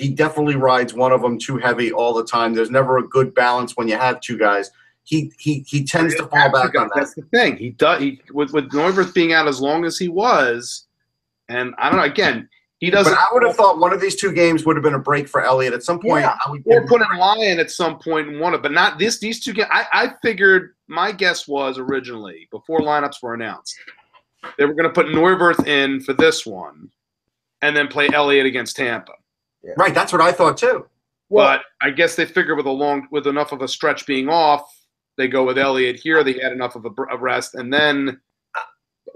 He 0.00 0.08
definitely 0.08 0.56
rides 0.56 0.94
one 0.94 1.12
of 1.12 1.20
them 1.20 1.38
too 1.38 1.58
heavy 1.58 1.92
all 1.92 2.14
the 2.14 2.24
time. 2.24 2.54
There's 2.54 2.70
never 2.70 2.98
a 2.98 3.06
good 3.06 3.34
balance 3.34 3.76
when 3.76 3.86
you 3.86 3.96
have 3.96 4.20
two 4.20 4.38
guys. 4.38 4.70
He 5.04 5.32
he 5.38 5.64
he 5.66 5.84
tends 5.84 6.14
to 6.16 6.26
fall 6.26 6.50
back 6.50 6.74
on 6.76 6.88
that. 6.88 6.92
That's 6.94 7.14
the 7.14 7.22
thing. 7.22 7.56
He 7.56 7.70
does. 7.70 8.00
He 8.00 8.20
with 8.32 8.52
with 8.52 8.70
Neuwirth 8.70 9.12
being 9.12 9.32
out 9.32 9.48
as 9.48 9.60
long 9.60 9.84
as 9.84 9.98
he 9.98 10.08
was, 10.08 10.86
and 11.48 11.74
I 11.78 11.90
don't 11.90 11.98
know. 11.98 12.04
Again, 12.04 12.48
he 12.78 12.90
doesn't. 12.90 13.12
But 13.12 13.18
I 13.18 13.26
would 13.32 13.42
have 13.44 13.56
thought 13.56 13.78
one 13.78 13.92
of 13.92 14.00
these 14.00 14.16
two 14.16 14.32
games 14.32 14.64
would 14.64 14.76
have 14.76 14.82
been 14.82 14.94
a 14.94 14.98
break 14.98 15.28
for 15.28 15.42
Elliott 15.42 15.74
at 15.74 15.82
some 15.82 16.00
point. 16.00 16.22
Yeah. 16.22 16.36
I 16.46 16.50
would 16.50 16.62
or 16.64 16.86
put 16.86 17.02
in 17.02 17.18
Lyon 17.18 17.58
at 17.58 17.70
some 17.70 17.98
point 17.98 18.28
and 18.28 18.40
won 18.40 18.54
it, 18.54 18.62
but 18.62 18.72
not 18.72 18.98
this. 18.98 19.18
These 19.18 19.44
two 19.44 19.52
games. 19.52 19.68
I, 19.70 19.86
I 19.92 20.12
figured 20.22 20.74
my 20.86 21.12
guess 21.12 21.46
was 21.46 21.78
originally 21.78 22.48
before 22.50 22.80
lineups 22.80 23.22
were 23.22 23.34
announced, 23.34 23.76
they 24.58 24.64
were 24.64 24.74
going 24.74 24.88
to 24.88 24.94
put 24.94 25.06
Neuwirth 25.08 25.66
in 25.66 26.00
for 26.00 26.12
this 26.12 26.46
one, 26.46 26.90
and 27.62 27.76
then 27.76 27.88
play 27.88 28.08
Elliott 28.12 28.46
against 28.46 28.76
Tampa. 28.76 29.12
Right. 29.76 29.94
That's 29.94 30.12
what 30.12 30.20
I 30.22 30.32
thought 30.32 30.56
too. 30.56 30.86
but 31.46 31.62
I 31.80 31.90
guess 31.90 32.16
they 32.16 32.26
figure 32.26 32.56
with 32.56 32.66
a 32.66 32.70
long, 32.70 33.06
with 33.10 33.26
enough 33.26 33.52
of 33.52 33.62
a 33.62 33.68
stretch 33.68 34.06
being 34.06 34.28
off, 34.28 34.62
they 35.16 35.28
go 35.28 35.44
with 35.44 35.58
Elliott 35.58 35.96
here. 35.96 36.24
They 36.24 36.32
had 36.34 36.52
enough 36.52 36.76
of 36.76 36.86
a, 36.86 37.02
a 37.10 37.16
rest, 37.16 37.54
and 37.54 37.72
then 37.72 38.20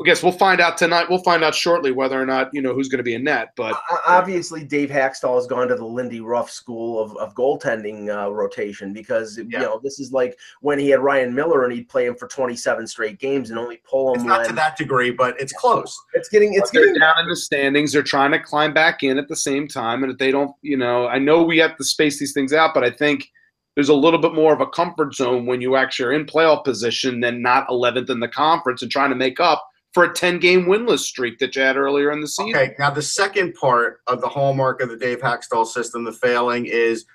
I 0.00 0.04
guess 0.04 0.22
we'll 0.22 0.32
find 0.32 0.60
out 0.60 0.76
tonight. 0.76 1.08
We'll 1.08 1.22
find 1.22 1.44
out 1.44 1.54
shortly 1.54 1.92
whether 1.92 2.20
or 2.20 2.26
not 2.26 2.50
you 2.52 2.60
know 2.60 2.74
who's 2.74 2.88
going 2.88 2.98
to 2.98 3.04
be 3.04 3.14
in 3.14 3.24
net. 3.24 3.52
But 3.56 3.80
obviously 4.06 4.64
Dave 4.64 4.90
Hextall 4.90 5.36
has 5.36 5.46
gone 5.46 5.68
to 5.68 5.76
the 5.76 5.84
Lindy 5.84 6.20
Ruff 6.20 6.50
school 6.50 7.00
of, 7.00 7.16
of 7.16 7.34
goaltending 7.34 8.08
uh, 8.08 8.32
rotation 8.32 8.92
because 8.92 9.38
you 9.38 9.44
know 9.58 9.80
this 9.82 10.00
is 10.00 10.12
like 10.12 10.36
when 10.60 10.78
he 10.78 10.88
had 10.90 11.00
Ryan 11.00 11.34
Miller 11.34 11.64
and 11.64 11.72
he'd 11.72 11.88
play 11.88 12.06
him 12.06 12.16
for 12.16 12.26
27 12.26 12.86
straight 12.86 13.18
games 13.18 13.50
and 13.50 13.58
only 13.58 13.80
pull 13.88 14.14
him 14.14 14.20
It's 14.20 14.24
not 14.24 14.46
to 14.46 14.52
that 14.54 14.76
degree, 14.76 15.10
but 15.10 15.40
it's 15.40 15.52
close. 15.52 15.96
it's 16.14 16.28
getting 16.28 16.54
it's 16.54 16.70
getting 16.70 16.94
down 16.94 17.14
in 17.20 17.28
the 17.28 17.36
standings. 17.36 17.92
They're 17.92 18.02
trying 18.02 18.32
to 18.32 18.40
climb 18.40 18.74
back 18.74 19.02
in 19.02 19.18
at 19.18 19.28
the 19.28 19.36
same 19.36 19.68
time, 19.68 20.02
and 20.02 20.12
if 20.12 20.18
they 20.18 20.30
don't, 20.30 20.54
you 20.62 20.76
know, 20.76 21.06
I 21.06 21.18
know 21.18 21.42
we 21.42 21.58
have 21.58 21.76
to 21.76 21.84
space 21.84 22.18
these 22.18 22.32
things 22.32 22.52
out, 22.52 22.74
but 22.74 22.84
I 22.84 22.90
think 22.90 23.30
there's 23.74 23.88
a 23.88 23.94
little 23.94 24.20
bit 24.20 24.34
more 24.34 24.52
of 24.52 24.60
a 24.60 24.66
comfort 24.66 25.14
zone 25.14 25.46
when 25.46 25.60
you 25.60 25.76
actually 25.76 26.06
are 26.06 26.12
in 26.12 26.26
playoff 26.26 26.64
position 26.64 27.20
than 27.20 27.42
not 27.42 27.68
11th 27.68 28.08
in 28.08 28.20
the 28.20 28.28
conference 28.28 28.82
and 28.82 28.90
trying 28.90 29.10
to 29.10 29.16
make 29.16 29.40
up 29.40 29.68
for 29.94 30.04
a 30.04 30.12
10 30.12 30.40
game 30.40 30.66
winless 30.66 30.98
streak 30.98 31.38
that 31.38 31.54
you 31.54 31.62
had 31.62 31.76
earlier 31.76 32.10
in 32.10 32.20
the 32.20 32.26
season. 32.28 32.54
Okay, 32.54 32.74
now 32.78 32.90
the 32.90 33.00
second 33.00 33.54
part 33.54 34.00
of 34.08 34.20
the 34.20 34.28
hallmark 34.28 34.82
of 34.82 34.90
the 34.90 34.96
Dave 34.96 35.20
Hextall 35.20 35.64
system, 35.66 36.02
the 36.04 36.12
failing, 36.12 36.66
is 36.66 37.06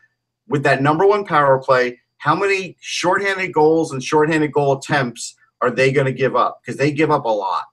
with 0.47 0.63
that 0.63 0.82
number 0.82 1.05
one 1.05 1.25
power 1.25 1.59
play, 1.59 1.99
how 2.17 2.34
many 2.34 2.77
shorthanded 2.80 3.53
goals 3.53 3.91
and 3.91 4.01
shorthanded 4.01 4.53
goal 4.53 4.77
attempts 4.77 5.36
are 5.61 5.69
they 5.69 5.91
going 5.91 6.05
to 6.05 6.13
give 6.13 6.36
up? 6.38 6.59
Because 6.61 6.77
they 6.77 6.91
give 6.91 7.11
up 7.11 7.25
a 7.25 7.30
lot. 7.30 7.65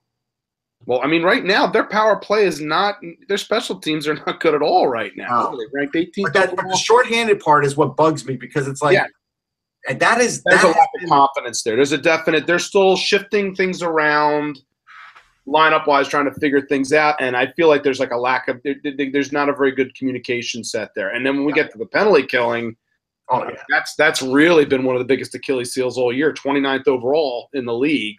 Well, 0.86 1.00
I 1.02 1.07
mean, 1.07 1.22
right 1.22 1.44
now 1.44 1.66
their 1.68 1.84
power 1.86 2.16
play 2.16 2.44
is 2.44 2.61
not. 2.61 2.96
Their 3.28 3.38
special 3.38 3.78
teams 3.78 4.07
are 4.07 4.14
not 4.14 4.40
good 4.40 4.54
at 4.54 4.62
all 4.62 4.88
right 4.88 5.12
now. 5.16 5.50
No. 5.52 5.57
They 5.57 5.64
ranked 5.72 5.94
18th 5.94 6.22
But, 6.22 6.32
that, 6.34 6.57
but 6.57 6.68
the 6.68 6.76
shorthanded 6.76 7.40
part 7.40 7.64
is 7.64 7.76
what 7.76 7.96
bugs 7.96 8.24
me 8.26 8.36
because 8.36 8.68
it's 8.68 8.82
like, 8.82 8.94
Yeah. 8.94 9.07
and 9.88 9.98
that 10.00 10.20
is 10.20 10.42
There's 10.44 10.62
that 10.62 10.66
a 10.66 10.78
lack 10.78 10.88
of 11.02 11.09
confidence 11.09 11.62
there. 11.62 11.74
There's 11.76 11.92
a 11.92 11.98
definite. 11.98 12.46
They're 12.46 12.59
still 12.61 12.96
shifting 12.96 13.54
things 13.54 13.82
around, 13.82 14.61
lineup 15.47 15.86
wise, 15.86 16.09
trying 16.09 16.24
to 16.26 16.34
figure 16.40 16.61
things 16.66 16.92
out. 16.92 17.16
And 17.20 17.36
I 17.36 17.47
feel 17.53 17.68
like 17.68 17.82
there's 17.82 18.01
like 18.01 18.11
a 18.11 18.16
lack 18.16 18.49
of. 18.49 18.61
There, 18.64 18.74
there- 18.82 19.11
there's 19.12 19.32
not 19.32 19.49
a 19.49 19.55
very 19.55 19.72
good 19.72 19.94
communication 19.94 20.64
set 20.64 20.90
there. 20.97 21.11
And 21.11 21.24
then 21.24 21.36
when 21.36 21.44
we 21.44 21.53
get 21.53 21.70
to 21.72 21.78
the 21.78 21.86
penalty 21.86 22.24
killing, 22.24 22.76
oh 23.30 23.44
yeah. 23.49 23.62
that's 23.68 23.94
that's 23.97 24.22
really 24.22 24.64
been 24.64 24.84
one 24.84 24.94
of 24.97 25.01
the 25.01 25.05
biggest 25.07 25.34
Achilles 25.34 25.74
heels 25.74 25.99
all 25.99 26.12
year. 26.12 26.32
29th 26.32 26.88
overall 26.88 27.49
in 27.55 27.64
the 27.64 27.74
league. 27.74 28.16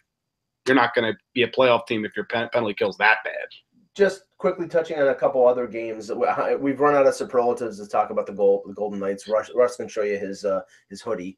You're 0.68 0.76
not 0.76 0.94
going 0.94 1.12
to 1.14 1.18
be 1.34 1.44
a 1.44 1.48
playoff 1.48 1.88
team 1.88 2.04
if 2.04 2.16
your 2.16 2.26
pen, 2.26 2.50
penalty 2.52 2.74
kills 2.74 2.98
that 2.98 3.20
bad. 3.24 3.48
just 3.96 4.24
quickly 4.38 4.68
touching 4.68 5.00
on 5.00 5.08
a 5.08 5.16
couple 5.16 5.48
other 5.48 5.66
games. 5.66 6.12
We've 6.60 6.80
run 6.80 6.94
out 6.96 7.08
of 7.08 7.16
superlatives 7.16 7.80
to 7.80 7.88
talk 7.88 8.10
about 8.10 8.26
the 8.28 8.34
gold, 8.34 8.64
the 8.68 8.74
Golden 8.74 9.00
Knights. 9.00 9.28
Russ, 9.30 9.50
Russ 9.56 9.78
can 9.78 9.88
show 9.88 10.04
you 10.04 10.18
his 10.18 10.44
uh, 10.46 10.62
his 10.90 11.02
hoodie. 11.02 11.38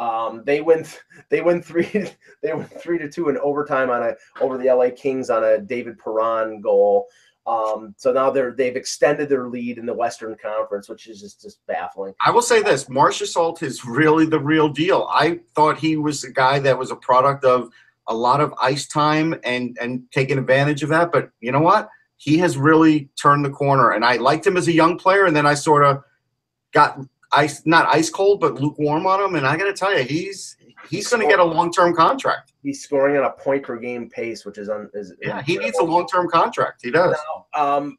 Um, 0.00 0.42
they 0.44 0.60
win. 0.60 0.84
They 1.28 1.42
win 1.42 1.62
three. 1.62 2.10
They 2.42 2.54
win 2.54 2.64
three 2.64 2.98
to 2.98 3.08
two 3.08 3.28
in 3.28 3.36
overtime 3.38 3.90
on 3.90 4.02
a 4.02 4.14
over 4.40 4.56
the 4.56 4.72
LA 4.72 4.88
Kings 4.96 5.28
on 5.28 5.44
a 5.44 5.58
David 5.58 5.98
Perron 5.98 6.62
goal. 6.62 7.06
Um, 7.46 7.94
so 7.98 8.12
now 8.12 8.30
they're 8.30 8.52
they've 8.52 8.76
extended 8.76 9.28
their 9.28 9.48
lead 9.48 9.76
in 9.76 9.84
the 9.84 9.94
Western 9.94 10.36
Conference, 10.42 10.88
which 10.88 11.06
is 11.06 11.20
just, 11.20 11.42
just 11.42 11.64
baffling. 11.66 12.14
I 12.24 12.30
will 12.30 12.42
say 12.42 12.62
this: 12.62 12.84
Marchessault 12.84 13.62
is 13.62 13.84
really 13.84 14.24
the 14.24 14.40
real 14.40 14.68
deal. 14.68 15.08
I 15.12 15.40
thought 15.54 15.78
he 15.78 15.96
was 15.96 16.24
a 16.24 16.32
guy 16.32 16.58
that 16.60 16.78
was 16.78 16.90
a 16.90 16.96
product 16.96 17.44
of 17.44 17.70
a 18.06 18.14
lot 18.14 18.40
of 18.40 18.54
ice 18.60 18.86
time 18.86 19.34
and 19.44 19.76
and 19.80 20.02
taking 20.12 20.38
advantage 20.38 20.82
of 20.82 20.88
that. 20.88 21.12
But 21.12 21.30
you 21.40 21.52
know 21.52 21.60
what? 21.60 21.88
He 22.16 22.38
has 22.38 22.56
really 22.56 23.10
turned 23.20 23.44
the 23.44 23.50
corner, 23.50 23.90
and 23.90 24.04
I 24.04 24.16
liked 24.16 24.46
him 24.46 24.56
as 24.56 24.68
a 24.68 24.72
young 24.72 24.98
player, 24.98 25.26
and 25.26 25.36
then 25.36 25.46
I 25.46 25.54
sort 25.54 25.84
of 25.84 26.02
got 26.72 27.00
ice 27.32 27.62
not 27.64 27.86
ice 27.86 28.10
cold, 28.10 28.40
but 28.40 28.60
lukewarm 28.60 29.06
on 29.06 29.20
him. 29.20 29.34
And 29.34 29.46
I 29.46 29.56
got 29.56 29.64
to 29.64 29.72
tell 29.72 29.96
you, 29.96 30.04
he's 30.04 30.56
he's 30.88 31.08
going 31.08 31.22
to 31.22 31.28
get 31.28 31.38
a 31.38 31.44
long 31.44 31.72
term 31.72 31.94
contract. 31.94 32.52
He's 32.62 32.82
scoring 32.82 33.16
at 33.16 33.22
a 33.22 33.30
point 33.30 33.62
per 33.62 33.78
game 33.78 34.08
pace, 34.10 34.44
which 34.44 34.58
is 34.58 34.68
on 34.68 34.90
is 34.94 35.14
Yeah, 35.20 35.42
he 35.42 35.58
needs 35.58 35.78
a 35.78 35.84
long 35.84 36.06
term 36.06 36.28
contract. 36.28 36.80
He 36.82 36.90
does. 36.90 37.16
Now, 37.54 37.78
um, 37.78 37.96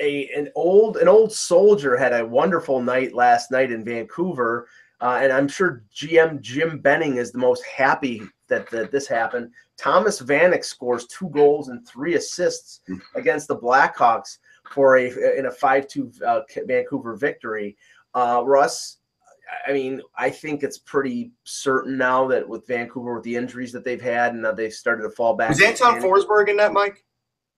a 0.00 0.28
an 0.36 0.50
old 0.54 0.96
an 0.98 1.08
old 1.08 1.32
soldier 1.32 1.96
had 1.96 2.12
a 2.12 2.24
wonderful 2.24 2.82
night 2.82 3.14
last 3.14 3.50
night 3.50 3.70
in 3.70 3.84
Vancouver, 3.84 4.68
uh, 5.00 5.18
and 5.22 5.32
I'm 5.32 5.48
sure 5.48 5.84
GM 5.94 6.40
Jim 6.40 6.78
Benning 6.78 7.16
is 7.16 7.32
the 7.32 7.38
most 7.38 7.64
happy 7.64 8.22
that, 8.48 8.68
that 8.70 8.90
this 8.90 9.08
happened. 9.08 9.50
Thomas 9.78 10.20
Vanek 10.20 10.64
scores 10.64 11.06
two 11.06 11.30
goals 11.30 11.68
and 11.68 11.86
three 11.88 12.16
assists 12.16 12.80
against 13.14 13.48
the 13.48 13.56
Blackhawks 13.56 14.38
for 14.70 14.98
a 14.98 15.38
in 15.38 15.46
a 15.46 15.50
five 15.50 15.88
two 15.88 16.12
uh, 16.26 16.40
Vancouver 16.66 17.16
victory. 17.16 17.76
Uh, 18.14 18.42
Russ. 18.44 18.98
I 19.66 19.72
mean, 19.72 20.00
I 20.16 20.30
think 20.30 20.62
it's 20.62 20.78
pretty 20.78 21.32
certain 21.44 21.98
now 21.98 22.28
that 22.28 22.48
with 22.48 22.66
Vancouver, 22.66 23.14
with 23.14 23.24
the 23.24 23.34
injuries 23.34 23.72
that 23.72 23.84
they've 23.84 24.00
had, 24.00 24.32
and 24.32 24.42
now 24.42 24.52
they've 24.52 24.72
started 24.72 25.02
to 25.02 25.10
fall 25.10 25.34
back. 25.34 25.50
Was 25.50 25.60
Anton 25.60 26.00
Forsberg 26.00 26.48
in 26.48 26.56
that, 26.58 26.72
Mike? 26.72 27.04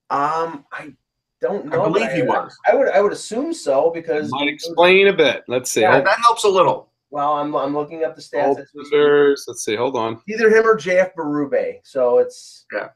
Um, 0.08 0.64
I 0.72 0.94
don't 1.40 1.66
know. 1.66 1.82
I 1.82 1.88
believe 1.88 2.06
but 2.06 2.16
he 2.16 2.22
was. 2.22 2.56
I 2.70 2.74
would. 2.74 2.88
I 2.88 3.00
would 3.00 3.12
assume 3.12 3.52
so 3.52 3.90
because. 3.90 4.30
Might 4.30 4.48
explain 4.48 5.08
a 5.08 5.12
bit. 5.12 5.42
Let's 5.48 5.70
see. 5.70 5.82
Yeah, 5.82 6.00
That 6.00 6.18
helps 6.20 6.44
a 6.44 6.48
little. 6.48 6.90
Well, 7.10 7.34
I'm. 7.34 7.54
I'm 7.54 7.74
looking 7.74 8.04
up 8.04 8.16
the 8.16 8.22
stats. 8.22 8.58
as 8.58 8.70
we 8.74 9.34
Let's 9.46 9.64
see. 9.64 9.76
Hold 9.76 9.96
on. 9.96 10.20
Either 10.28 10.48
him 10.48 10.66
or 10.66 10.76
JF 10.76 11.14
Berube. 11.14 11.80
So 11.84 12.18
it's. 12.18 12.66
Yeah. 12.72 12.88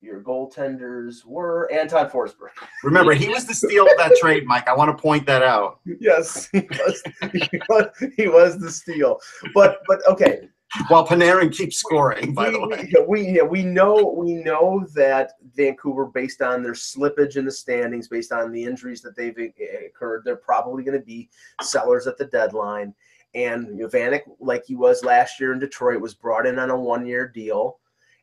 your 0.02 0.20
goaltenders 0.20 1.24
were 1.24 1.70
Anton 1.72 2.10
Forsberg. 2.10 2.50
Remember, 2.82 3.14
he 3.14 3.28
was 3.28 3.46
the 3.46 3.54
steal 3.54 3.84
of 3.84 3.96
that 3.98 4.16
trade, 4.20 4.44
Mike. 4.46 4.68
I 4.68 4.74
want 4.74 4.96
to 4.96 5.00
point 5.00 5.24
that 5.26 5.42
out. 5.42 5.80
Yes, 6.00 6.48
he 6.52 6.60
was. 6.60 7.02
he 7.32 7.60
was. 7.68 7.86
He 8.16 8.28
was 8.28 8.58
the 8.58 8.70
steal. 8.70 9.18
But 9.54 9.78
but 9.86 10.00
okay. 10.08 10.48
While 10.88 11.06
Panarin 11.06 11.54
keeps 11.54 11.76
scoring, 11.76 12.32
by 12.32 12.48
we, 12.48 12.52
the 12.52 12.66
way. 12.66 12.92
we, 12.94 13.04
we, 13.06 13.36
yeah, 13.36 13.42
we 13.42 13.62
know 13.62 14.14
we 14.16 14.34
know 14.34 14.86
that 14.94 15.32
Vancouver, 15.54 16.06
based 16.06 16.40
on 16.40 16.62
their 16.62 16.72
slippage 16.72 17.36
in 17.36 17.44
the 17.44 17.50
standings, 17.50 18.08
based 18.08 18.32
on 18.32 18.50
the 18.52 18.64
injuries 18.64 19.02
that 19.02 19.14
they've 19.14 19.36
eh, 19.38 19.84
incurred, 19.84 20.22
they're 20.24 20.36
probably 20.36 20.82
going 20.82 20.98
to 20.98 21.04
be 21.04 21.28
sellers 21.60 22.06
at 22.06 22.16
the 22.16 22.24
deadline. 22.24 22.94
And 23.34 23.80
Vanek, 23.80 24.22
like 24.40 24.64
he 24.66 24.74
was 24.74 25.04
last 25.04 25.38
year 25.38 25.52
in 25.52 25.58
Detroit, 25.58 26.00
was 26.00 26.14
brought 26.14 26.46
in 26.46 26.58
on 26.58 26.70
a 26.70 26.76
one-year 26.76 27.28
deal. 27.28 27.78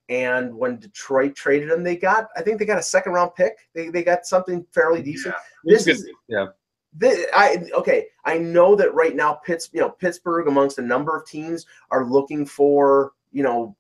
And 0.10 0.56
when 0.56 0.80
Detroit 0.80 1.36
traded 1.36 1.70
him, 1.70 1.84
they 1.84 1.96
got 1.96 2.28
I 2.36 2.42
think 2.42 2.60
they 2.60 2.66
got 2.66 2.80
a 2.80 2.84
second 2.84 3.14
round 3.14 3.32
pick. 3.36 3.54
They, 3.76 3.90
they 3.90 4.04
got 4.04 4.26
something 4.26 4.66
fairly 4.74 5.04
decent. 5.04 5.36
This 5.64 5.88
is 5.88 6.10
yeah. 6.28 6.48
this, 6.94 7.28
I 7.34 7.64
okay. 7.74 8.08
I 8.26 8.40
know 8.40 8.76
that 8.76 8.94
right 8.94 9.16
now, 9.16 9.34
Pitts, 9.46 9.70
you 9.72 9.80
know, 9.80 9.90
Pittsburgh 9.90 10.48
amongst 10.48 10.80
a 10.80 10.82
number 10.84 11.16
of 11.16 11.28
teams 11.28 11.66
are 11.92 12.06
looking 12.06 12.46
for 12.46 13.12
you 13.32 13.44
know 13.44 13.76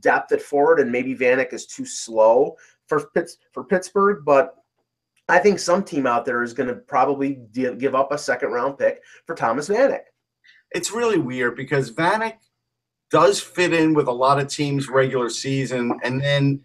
depth 0.00 0.32
at 0.32 0.40
forward, 0.40 0.80
and 0.80 0.90
maybe 0.90 1.14
Vanek 1.14 1.52
is 1.52 1.66
too 1.66 1.84
slow 1.84 2.56
for 2.86 3.10
Pitts 3.14 3.36
for 3.52 3.64
Pittsburgh. 3.64 4.24
But 4.24 4.54
I 5.28 5.38
think 5.38 5.58
some 5.58 5.84
team 5.84 6.06
out 6.06 6.24
there 6.24 6.42
is 6.42 6.54
going 6.54 6.68
to 6.68 6.76
probably 6.76 7.40
give 7.52 7.94
up 7.94 8.10
a 8.10 8.18
second 8.18 8.50
round 8.50 8.78
pick 8.78 9.02
for 9.26 9.34
Thomas 9.34 9.68
Vanek. 9.68 10.04
It's 10.74 10.92
really 10.92 11.18
weird 11.18 11.56
because 11.56 11.92
Vanek 11.92 12.34
does 13.14 13.40
fit 13.40 13.72
in 13.72 13.94
with 13.94 14.08
a 14.08 14.12
lot 14.12 14.40
of 14.40 14.48
teams' 14.48 14.88
regular 14.88 15.30
season, 15.30 15.96
and 16.02 16.20
then 16.20 16.60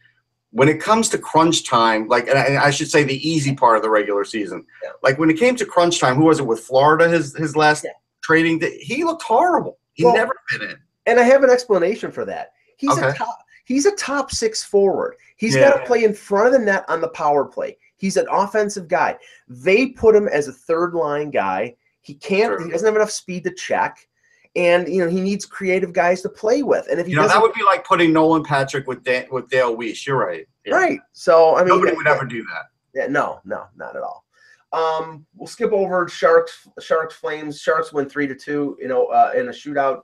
when 0.52 0.68
it 0.68 0.82
comes 0.82 1.08
to 1.10 1.18
crunch 1.20 1.64
time, 1.68 2.08
like 2.08 2.28
and 2.28 2.38
I, 2.40 2.66
I 2.66 2.70
should 2.72 2.90
say 2.90 3.04
the 3.04 3.22
easy 3.30 3.54
part 3.54 3.78
of 3.78 3.84
the 3.84 3.90
regular 3.90 4.26
season, 4.26 4.66
Yeah. 4.84 4.90
like 5.04 5.20
when 5.20 5.30
it 5.30 5.38
came 5.38 5.56
to 5.58 5.66
crunch 5.66 6.00
time, 6.00 6.16
who 6.16 6.26
was 6.26 6.40
it 6.40 6.48
with 6.48 6.62
Florida? 6.62 7.08
His 7.08 7.36
his 7.36 7.56
last 7.56 7.84
Yeah. 7.84 7.92
trading. 8.24 8.58
The, 8.58 8.70
he 8.82 9.04
looked 9.04 9.22
horrible. 9.22 9.78
He 9.94 10.04
Well- 10.06 10.16
never 10.16 10.34
fit 10.50 10.64
in. 10.64 10.76
And 11.06 11.20
I 11.20 11.24
have 11.24 11.44
an 11.44 11.52
explanation 11.52 12.12
for 12.12 12.26
that. 12.26 12.54
He's 12.78 12.98
a 12.98 13.14
top 13.14 13.38
he's 13.66 13.86
a 13.86 13.92
top 13.96 14.32
six 14.32 14.64
forward. 14.64 15.16
He's 15.38 15.56
Yeah. 15.56 15.70
got 15.70 15.78
to 15.82 15.86
play 15.86 16.04
in 16.04 16.16
front 16.16 16.48
of 16.48 16.54
the 16.54 16.60
net 16.66 16.84
on 16.88 17.00
the 17.00 17.10
power 17.10 17.46
play. 17.46 17.78
He's 17.98 18.18
an 18.18 18.26
offensive 18.32 18.88
guy. 18.88 19.18
They 19.48 19.88
put 19.90 20.16
him 20.16 20.28
as 20.28 20.48
a 20.48 20.52
third 20.54 20.96
line 20.96 21.30
guy. 21.30 21.76
He 22.02 22.16
can't 22.16 22.50
Sure. 22.58 22.64
he 22.66 22.72
doesn't 22.72 22.88
have 22.88 22.96
enough 22.96 23.12
speed 23.12 23.44
to 23.44 23.52
check. 23.54 24.08
And 24.56 24.88
you 24.88 25.04
know, 25.04 25.10
he 25.10 25.22
needs 25.22 25.46
creative 25.46 25.94
guys 25.94 26.22
to 26.24 26.30
play 26.30 26.64
with. 26.64 26.88
And 26.90 27.00
if 27.00 27.06
he 27.06 27.12
You 27.12 27.18
know, 27.18 27.28
that 27.28 27.42
would 27.42 27.54
be 27.54 27.64
like 27.64 27.86
putting 27.86 28.12
Nolan 28.12 28.44
Patrick 28.44 28.88
with 28.88 29.04
Dan, 29.04 29.26
with 29.32 29.50
Dale 29.50 29.76
Weise. 29.76 30.06
You're 30.06 30.18
right. 30.18 30.48
Yeah. 30.66 30.76
right. 30.76 31.00
So 31.14 31.56
I 31.56 31.60
mean 31.60 31.70
Nobody 31.70 31.96
would 31.96 32.08
ever 32.08 32.26
do 32.26 32.44
that. 32.44 32.66
Yeah, 32.94 33.08
no, 33.08 33.40
no, 33.46 33.66
not 33.76 33.96
at 33.96 34.02
all. 34.02 34.26
Um, 34.72 35.26
we'll 35.36 35.48
skip 35.48 35.72
over 35.72 36.08
Sharks, 36.08 36.68
Sharks, 36.80 37.16
Flames. 37.16 37.60
Sharks 37.60 37.94
win 37.94 38.10
three 38.10 38.28
to 38.28 38.36
two. 38.36 38.78
You 38.80 38.88
know, 38.88 39.06
uh, 39.08 39.32
in 39.36 39.48
a 39.48 39.52
shootout. 39.52 40.02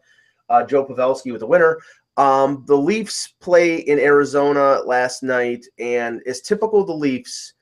Uh, 0.49 0.63
Joe 0.63 0.85
Pavelski 0.85 1.31
with 1.31 1.41
the 1.41 1.47
winner. 1.47 1.79
Um, 2.17 2.63
the 2.67 2.77
Leafs 2.77 3.33
play 3.41 3.77
in 3.77 3.99
Arizona 3.99 4.79
last 4.85 5.23
night, 5.23 5.65
and 5.79 6.21
as 6.27 6.41
typical 6.41 6.85
the 6.85 6.93
Leafs, 6.93 7.53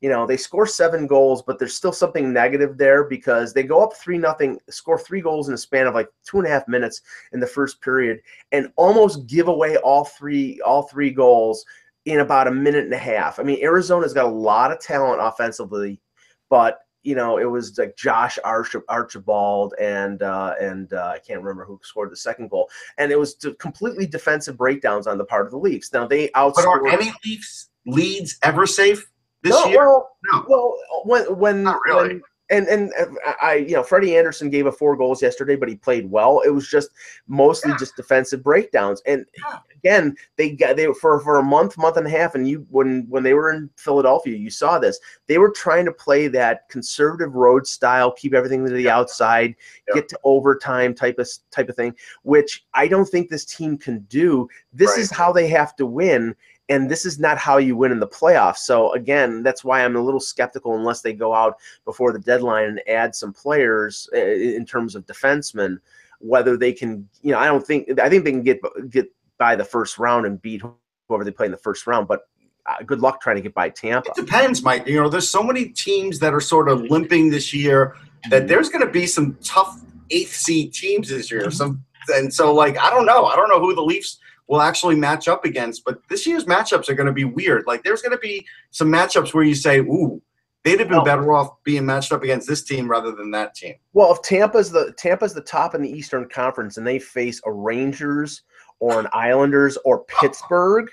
you 0.00 0.08
know 0.08 0.26
they 0.26 0.36
score 0.36 0.66
seven 0.66 1.06
goals, 1.06 1.42
but 1.42 1.58
there's 1.58 1.74
still 1.74 1.92
something 1.92 2.32
negative 2.32 2.78
there 2.78 3.04
because 3.04 3.52
they 3.52 3.62
go 3.62 3.82
up 3.82 3.94
three 3.94 4.18
nothing, 4.18 4.58
score 4.68 4.98
three 4.98 5.20
goals 5.20 5.48
in 5.48 5.54
a 5.54 5.58
span 5.58 5.86
of 5.86 5.94
like 5.94 6.08
two 6.24 6.38
and 6.38 6.46
a 6.46 6.50
half 6.50 6.66
minutes 6.68 7.02
in 7.32 7.40
the 7.40 7.46
first 7.46 7.80
period, 7.82 8.20
and 8.52 8.72
almost 8.76 9.26
give 9.26 9.48
away 9.48 9.76
all 9.78 10.04
three 10.04 10.60
all 10.62 10.84
three 10.84 11.10
goals 11.10 11.64
in 12.06 12.20
about 12.20 12.48
a 12.48 12.52
minute 12.52 12.84
and 12.84 12.94
a 12.94 12.98
half. 12.98 13.38
I 13.38 13.42
mean, 13.42 13.62
Arizona's 13.62 14.14
got 14.14 14.24
a 14.24 14.28
lot 14.28 14.72
of 14.72 14.80
talent 14.80 15.20
offensively, 15.22 16.00
but 16.48 16.78
you 17.02 17.14
know, 17.14 17.38
it 17.38 17.44
was 17.44 17.78
like 17.78 17.96
Josh 17.96 18.38
Arch- 18.44 18.76
Archibald 18.88 19.74
and 19.80 20.22
uh, 20.22 20.54
and 20.60 20.92
uh, 20.94 21.12
I 21.14 21.18
can't 21.18 21.42
remember 21.42 21.64
who 21.64 21.78
scored 21.82 22.10
the 22.10 22.16
second 22.16 22.48
goal, 22.48 22.70
and 22.96 23.12
it 23.12 23.18
was 23.18 23.36
completely 23.58 24.06
defensive 24.06 24.56
breakdowns 24.56 25.06
on 25.06 25.18
the 25.18 25.24
part 25.24 25.46
of 25.46 25.52
the 25.52 25.58
Leafs. 25.58 25.92
Now 25.92 26.06
they 26.06 26.28
outscored 26.28 26.54
But 26.54 26.66
are 26.66 26.88
any 26.88 27.12
Leafs 27.24 27.68
leads 27.86 28.38
ever 28.42 28.66
safe 28.66 29.10
this 29.42 29.52
no, 29.52 29.66
year? 29.66 29.78
well, 29.78 30.16
No. 30.32 30.44
well, 30.48 30.76
when 31.04 31.38
when 31.38 31.62
Not 31.64 31.80
really. 31.86 32.08
when- 32.08 32.22
and 32.52 32.66
and 32.66 32.92
uh, 33.00 33.32
I, 33.40 33.54
you 33.54 33.74
know, 33.74 33.82
Freddie 33.84 34.16
Andersen 34.18 34.50
gave 34.50 34.66
up 34.66 34.74
four 34.74 34.96
goals 34.96 35.22
yesterday, 35.22 35.54
but 35.54 35.68
he 35.68 35.76
played 35.76 36.10
well. 36.10 36.40
It 36.40 36.50
was 36.50 36.66
just 36.68 36.90
mostly 37.28 37.70
Yeah. 37.70 37.76
just 37.78 37.94
defensive 37.94 38.42
breakdowns. 38.42 39.00
And 39.06 39.24
Yeah. 39.38 39.58
again, 39.76 40.16
they 40.36 40.50
got 40.50 40.74
they 40.76 40.92
for 40.94 41.20
for 41.20 41.36
a 41.38 41.44
month, 41.44 41.78
month 41.78 41.96
and 41.96 42.08
a 42.08 42.10
half, 42.10 42.34
and 42.34 42.48
you 42.48 42.66
when 42.68 43.06
when 43.08 43.22
they 43.22 43.34
were 43.34 43.52
in 43.52 43.70
Philadelphia, 43.76 44.36
you 44.36 44.50
saw 44.50 44.80
this. 44.80 44.98
They 45.28 45.38
were 45.38 45.52
trying 45.52 45.84
to 45.84 45.92
play 45.92 46.26
that 46.26 46.68
conservative 46.68 47.36
road 47.36 47.68
style, 47.68 48.10
keep 48.10 48.34
everything 48.34 48.66
to 48.66 48.72
the 48.72 48.82
Yeah. 48.82 48.96
outside, 48.98 49.54
get 49.94 50.08
to 50.08 50.18
overtime 50.24 50.92
type 50.92 51.20
of 51.20 51.28
type 51.52 51.68
of 51.68 51.76
thing, 51.76 51.94
which 52.24 52.66
I 52.74 52.88
don't 52.88 53.08
think 53.08 53.28
this 53.30 53.44
team 53.44 53.78
can 53.78 54.00
do. 54.08 54.48
This 54.72 54.90
Right. 54.90 54.98
is 54.98 55.10
how 55.12 55.30
they 55.30 55.46
have 55.46 55.76
to 55.76 55.86
win 55.86 56.34
and 56.70 56.88
this 56.88 57.04
is 57.04 57.18
not 57.18 57.36
how 57.36 57.58
you 57.58 57.76
win 57.76 57.90
in 57.90 57.98
the 57.98 58.06
playoffs. 58.06 58.58
So 58.58 58.92
again, 58.92 59.42
that's 59.42 59.64
why 59.64 59.84
I'm 59.84 59.96
a 59.96 60.00
little 60.00 60.20
skeptical 60.20 60.76
unless 60.76 61.02
they 61.02 61.12
go 61.12 61.34
out 61.34 61.58
before 61.84 62.12
the 62.12 62.20
deadline 62.20 62.68
and 62.68 62.80
add 62.88 63.14
some 63.14 63.32
players 63.32 64.08
uh, 64.14 64.18
in 64.18 64.64
terms 64.64 64.94
of 64.94 65.04
defensemen. 65.04 65.78
Whether 66.20 66.56
they 66.56 66.72
can, 66.72 67.08
you 67.22 67.32
know, 67.32 67.38
I 67.38 67.46
don't 67.46 67.66
think 67.66 67.98
I 67.98 68.08
think 68.08 68.24
they 68.24 68.30
can 68.30 68.42
get 68.42 68.60
get 68.88 69.10
by 69.36 69.56
the 69.56 69.64
first 69.64 69.98
round 69.98 70.26
and 70.26 70.40
beat 70.40 70.62
whoever 71.08 71.24
they 71.24 71.30
play 71.30 71.46
in 71.46 71.52
the 71.52 71.58
first 71.58 71.86
round. 71.86 72.06
But 72.06 72.28
uh, 72.66 72.76
good 72.86 73.00
luck 73.00 73.20
trying 73.20 73.36
to 73.36 73.42
get 73.42 73.54
by 73.54 73.70
Tampa. 73.70 74.10
It 74.10 74.14
depends, 74.14 74.62
Mike. 74.62 74.86
You 74.86 75.02
know, 75.02 75.08
there's 75.08 75.28
so 75.28 75.42
many 75.42 75.70
teams 75.70 76.18
that 76.20 76.32
are 76.32 76.40
sort 76.40 76.68
of 76.68 76.82
limping 76.82 77.30
this 77.30 77.52
year 77.52 77.96
that 78.28 78.46
there's 78.48 78.68
going 78.68 78.84
to 78.84 78.92
be 78.92 79.06
some 79.06 79.36
tough 79.42 79.80
eighth 80.10 80.34
seed 80.34 80.74
teams 80.74 81.08
this 81.08 81.30
year. 81.30 81.50
Some 81.50 81.82
and 82.14 82.32
so 82.32 82.54
like 82.54 82.78
I 82.78 82.90
don't 82.90 83.06
know. 83.06 83.24
I 83.26 83.34
don't 83.34 83.48
know 83.48 83.60
who 83.60 83.74
the 83.74 83.82
Leafs 83.82 84.18
will 84.50 84.60
actually 84.60 84.96
match 84.96 85.28
up 85.28 85.44
against, 85.44 85.84
but 85.84 86.00
this 86.08 86.26
year's 86.26 86.44
matchups 86.44 86.88
are 86.88 86.94
going 86.94 87.06
to 87.06 87.12
be 87.12 87.24
weird. 87.24 87.62
Like 87.68 87.84
there's 87.84 88.02
going 88.02 88.10
to 88.10 88.18
be 88.18 88.44
some 88.72 88.88
matchups 88.88 89.32
where 89.32 89.44
you 89.44 89.54
say, 89.54 89.78
"Ooh, 89.78 90.20
they'd 90.64 90.80
have 90.80 90.88
been 90.88 91.04
better 91.04 91.32
off 91.32 91.62
being 91.62 91.86
matched 91.86 92.10
up 92.10 92.24
against 92.24 92.48
this 92.48 92.64
team 92.64 92.90
rather 92.90 93.12
than 93.12 93.30
that 93.30 93.54
team." 93.54 93.76
Well, 93.92 94.12
if 94.12 94.20
Tampa's 94.22 94.72
the 94.72 94.92
Tampa's 94.98 95.34
the 95.34 95.40
top 95.40 95.76
in 95.76 95.82
the 95.82 95.88
Eastern 95.88 96.28
Conference 96.28 96.78
and 96.78 96.86
they 96.86 96.98
face 96.98 97.40
a 97.46 97.52
Rangers 97.52 98.42
or 98.80 98.98
an 98.98 99.06
Islanders 99.12 99.78
or 99.84 100.02
Pittsburgh, 100.04 100.90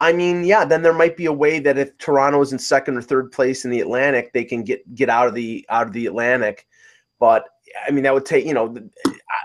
I 0.00 0.14
mean, 0.14 0.42
yeah, 0.42 0.64
then 0.64 0.80
there 0.80 0.94
might 0.94 1.18
be 1.18 1.26
a 1.26 1.32
way 1.32 1.58
that 1.58 1.76
if 1.76 1.96
Toronto 1.98 2.40
is 2.40 2.52
in 2.52 2.58
second 2.58 2.96
or 2.96 3.02
third 3.02 3.30
place 3.30 3.66
in 3.66 3.70
the 3.70 3.80
Atlantic, 3.80 4.32
they 4.32 4.44
can 4.44 4.64
get 4.64 4.94
get 4.94 5.10
out 5.10 5.28
of 5.28 5.34
the 5.34 5.66
out 5.68 5.86
of 5.86 5.92
the 5.92 6.06
Atlantic. 6.06 6.66
But 7.20 7.44
I 7.86 7.90
mean, 7.90 8.04
that 8.04 8.14
would 8.14 8.24
take 8.24 8.46
you 8.46 8.54
know, 8.54 8.74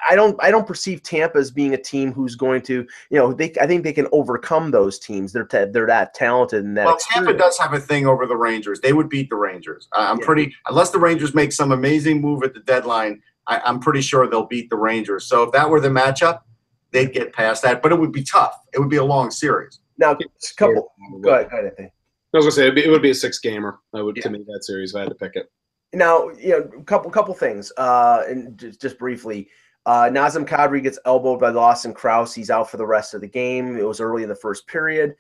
I- 0.08 0.14
I 0.14 0.16
don't 0.16 0.36
I 0.44 0.52
don't 0.52 0.66
perceive 0.68 1.04
Tampa 1.04 1.38
as 1.38 1.52
being 1.52 1.74
a 1.74 1.78
team 1.78 2.12
who's 2.14 2.36
going 2.36 2.62
to 2.64 2.86
you 3.10 3.18
know 3.20 3.34
they 3.34 3.54
I 3.62 3.68
think 3.68 3.84
they 3.84 3.94
can 3.94 4.08
overcome 4.12 4.72
those 4.72 4.98
teams. 5.00 5.34
They're 5.34 5.46
ta- 5.46 5.66
they're 5.72 5.88
that 5.88 6.14
talented 6.14 6.64
and 6.66 6.78
that. 6.78 6.86
Well, 6.86 6.98
Tampa 7.12 7.34
does 7.34 7.58
have 7.60 7.74
a 7.74 7.80
thing 7.80 8.08
over 8.08 8.26
the 8.26 8.36
Rangers. 8.38 8.80
They 8.82 8.94
would 8.94 9.10
beat 9.10 9.30
the 9.30 9.36
Rangers. 9.36 9.88
I- 9.94 10.10
I'm 10.10 10.20
Yeah. 10.20 10.26
pretty 10.26 10.56
unless 10.68 10.92
the 10.92 11.00
Rangers 11.00 11.34
make 11.36 11.52
some 11.52 11.72
amazing 11.72 12.22
move 12.22 12.44
at 12.44 12.54
the 12.54 12.62
deadline. 12.62 13.22
I, 13.48 13.62
I'm 13.66 13.80
pretty 13.80 14.02
sure 14.02 14.28
they'll 14.28 14.46
beat 14.46 14.70
the 14.70 14.76
Rangers. 14.78 15.26
So 15.26 15.44
if 15.44 15.52
that 15.54 15.70
were 15.70 15.80
the 15.80 15.90
matchup, 15.90 16.42
they'd 16.92 17.12
get 17.14 17.34
past 17.34 17.64
that. 17.64 17.82
But 17.82 17.92
it 17.92 18.00
would 18.00 18.12
be 18.12 18.24
tough. 18.24 18.56
It 18.74 18.80
would 18.80 18.90
be 18.90 18.98
a 18.98 19.04
long 19.04 19.32
series. 19.32 19.80
Now, 19.98 20.16
couple. 20.58 20.92
Go 21.22 21.30
ahead, 21.32 21.50
go 21.50 21.58
ahead, 21.58 21.66
Anthony. 21.72 21.92
I 22.34 22.38
was 22.38 22.46
gonna 22.46 22.52
say 22.52 22.62
it'd 22.64 22.76
be, 22.76 22.86
it 22.86 22.90
would 22.90 23.02
be 23.02 23.10
a 23.10 23.16
six 23.16 23.40
gamer. 23.40 23.80
I 23.94 24.02
would 24.02 24.16
Yeah. 24.18 24.24
to 24.24 24.30
make 24.30 24.46
that 24.46 24.64
series 24.64 24.92
if 24.92 24.98
I 24.98 25.00
had 25.02 25.10
to 25.10 25.16
pick 25.16 25.36
it. 25.36 25.52
Now, 25.94 26.30
you 26.30 26.50
know, 26.52 26.70
a 26.80 26.84
couple 26.84 27.10
couple 27.10 27.34
things. 27.34 27.72
Uh, 27.76 28.24
and 28.28 28.56
just, 28.58 28.80
just 28.80 29.00
briefly, 29.00 29.50
uh, 29.90 30.08
Nazem 30.08 30.46
Kadri 30.48 30.84
gets 30.84 31.00
elbowed 31.06 31.40
by 31.40 31.50
Lawson 31.50 31.96
Crouse. 31.96 32.36
He's 32.36 32.52
out 32.52 32.70
for 32.70 32.78
the 32.78 32.86
rest 32.86 33.16
of 33.16 33.22
the 33.22 33.28
game. 33.28 33.76
It 33.76 33.88
was 33.88 34.00
early 34.00 34.22
in 34.22 34.30
the 34.30 34.36
first 34.36 34.68
period. 34.68 35.16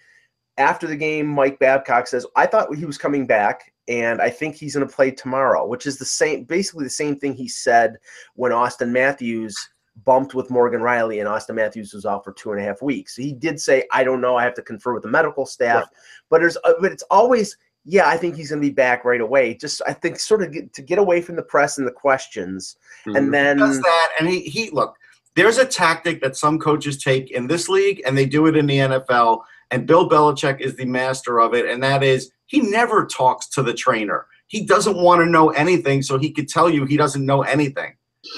After 0.59 0.85
the 0.85 0.95
game, 0.95 1.25
Mike 1.25 1.57
Babcock 1.57 2.05
says, 2.05 2.23
"I 2.35 2.45
thought 2.45 2.75
he 2.75 2.85
was 2.85 2.95
coming 2.95 3.25
back, 3.25 3.73
and 3.87 4.21
I 4.21 4.29
think 4.29 4.53
he's 4.53 4.75
going 4.75 4.87
to 4.87 4.95
play 4.95 5.09
tomorrow," 5.09 5.65
which 5.65 5.87
is 5.87 5.97
the 5.97 6.05
same, 6.05 6.43
basically 6.43 6.83
the 6.83 6.91
same 6.91 7.15
thing 7.17 7.33
he 7.33 7.47
said 7.47 7.97
when 8.35 8.51
Auston 8.51 8.91
Matthews 8.91 9.57
bumped 10.05 10.35
with 10.35 10.51
Morgan 10.51 10.81
Rielly, 10.81 11.19
and 11.19 11.27
Auston 11.27 11.55
Matthews 11.55 11.91
was 11.91 12.05
out 12.05 12.23
for 12.23 12.31
two 12.33 12.51
and 12.51 12.61
a 12.61 12.63
half 12.63 12.83
weeks. 12.83 13.15
He 13.15 13.33
did 13.33 13.59
say, 13.59 13.87
"I 13.91 14.03
don't 14.03 14.21
know. 14.21 14.35
I 14.35 14.43
have 14.43 14.53
to 14.53 14.61
confer 14.61 14.93
with 14.93 15.01
the 15.01 15.09
medical 15.09 15.47
staff," 15.47 15.89
but 16.29 16.41
there's, 16.41 16.57
uh, 16.57 16.73
but 16.79 16.91
it's 16.91 17.03
always 17.09 17.57
yeah, 17.91 18.07
I 18.07 18.17
think 18.17 18.35
he's 18.35 18.49
going 18.51 18.61
to 18.61 18.67
be 18.67 18.73
back 18.73 19.03
right 19.03 19.19
away. 19.21 19.55
Just 19.55 19.81
I 19.87 19.93
think 19.93 20.19
sort 20.19 20.43
of 20.43 20.51
get, 20.53 20.73
to 20.73 20.81
get 20.81 20.99
away 20.99 21.21
from 21.21 21.35
the 21.35 21.41
press 21.43 21.77
and 21.77 21.87
the 21.87 21.91
questions, 21.91 22.77
Mhm. 23.07 23.17
and 23.17 23.33
then 23.33 23.57
Does 23.57 23.81
that 23.81 24.09
and 24.19 24.27
he 24.29 24.41
he 24.41 24.69
look. 24.69 24.95
There's 25.35 25.57
a 25.57 25.65
tactic 25.65 26.21
that 26.21 26.35
some 26.37 26.59
coaches 26.59 27.01
take 27.01 27.31
in 27.31 27.47
this 27.47 27.69
league, 27.69 28.01
and 28.05 28.17
they 28.17 28.25
do 28.25 28.45
it 28.47 28.55
in 28.57 28.65
the 28.67 28.77
NFL. 28.79 29.43
And 29.71 29.85
Bill 29.87 30.09
Belichick 30.09 30.59
is 30.59 30.75
the 30.75 30.85
master 30.85 31.39
of 31.39 31.53
it, 31.53 31.65
and 31.65 31.81
that 31.83 32.03
is 32.03 32.31
he 32.47 32.59
never 32.61 33.05
talks 33.05 33.47
to 33.49 33.61
the 33.63 33.73
trainer. 33.73 34.25
He 34.47 34.65
doesn't 34.65 34.97
want 34.97 35.19
to 35.21 35.25
know 35.29 35.49
anything, 35.51 36.01
so 36.01 36.17
he 36.17 36.31
could 36.31 36.49
tell 36.49 36.69
you 36.69 36.85
he 36.85 36.97
doesn't 36.97 37.25
know 37.25 37.43
anything. 37.43 37.93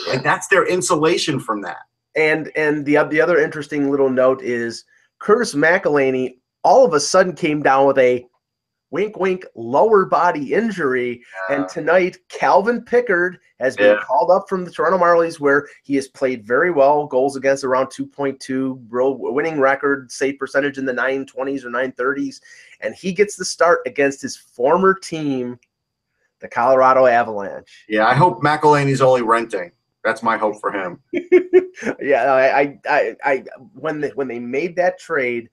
Like 0.07 0.23
that's 0.23 0.47
their 0.47 0.65
insulation 0.65 1.39
from 1.39 1.61
that. 1.61 1.83
and 2.15 2.51
and 2.55 2.85
the 2.85 2.97
the 3.09 3.21
other 3.21 3.39
interesting 3.39 3.89
little 3.89 4.09
note 4.09 4.41
is 4.41 4.83
Curtis 5.19 5.53
McElhinney 5.55 6.35
all 6.63 6.85
of 6.85 6.93
a 6.93 6.99
sudden 6.99 7.33
came 7.33 7.61
down 7.63 7.87
with 7.87 7.97
a 7.97 8.25
wink 8.91 9.17
wink 9.17 9.45
lower 9.55 10.05
body 10.05 10.53
injury 10.53 11.21
and 11.49 11.67
tonight 11.69 12.17
Calvin 12.29 12.83
Pickard 12.83 13.39
has 13.59 13.75
been 13.75 13.95
Yeah. 13.95 14.03
called 14.03 14.29
up 14.29 14.47
from 14.47 14.63
the 14.65 14.71
Toronto 14.71 14.97
Marlies 14.97 15.39
where 15.39 15.67
he 15.83 15.95
has 15.95 16.07
played 16.09 16.45
very 16.45 16.71
well 16.71 17.07
goals 17.07 17.35
against 17.35 17.63
around 17.63 17.87
2.2 17.87 18.85
real 18.89 19.17
winning 19.17 19.59
record 19.59 20.11
save 20.11 20.37
percentage 20.37 20.77
in 20.77 20.85
the 20.85 20.93
920s 20.93 21.63
or 21.63 21.69
930s 21.69 22.41
and 22.81 22.93
he 22.93 23.13
gets 23.13 23.35
the 23.35 23.45
start 23.45 23.79
against 23.85 24.21
his 24.21 24.35
former 24.35 24.93
team 24.93 25.57
the 26.39 26.47
Colorado 26.47 27.05
Avalanche 27.05 27.85
Yeah, 27.87 28.05
I 28.07 28.13
hope 28.13 28.43
McElhinney's 28.43 29.01
only 29.01 29.21
renting. 29.21 29.71
That's 30.03 30.23
my 30.23 30.35
hope 30.35 30.59
for 30.59 30.71
him. 30.71 30.99
yeah, 32.01 32.23
I, 32.33 32.59
I, 32.61 32.79
I, 32.89 33.15
I, 33.23 33.43
when 33.73 34.01
they 34.01 34.09
when 34.09 34.27
they 34.27 34.39
made 34.39 34.75
that 34.77 34.97
trade, 34.97 35.47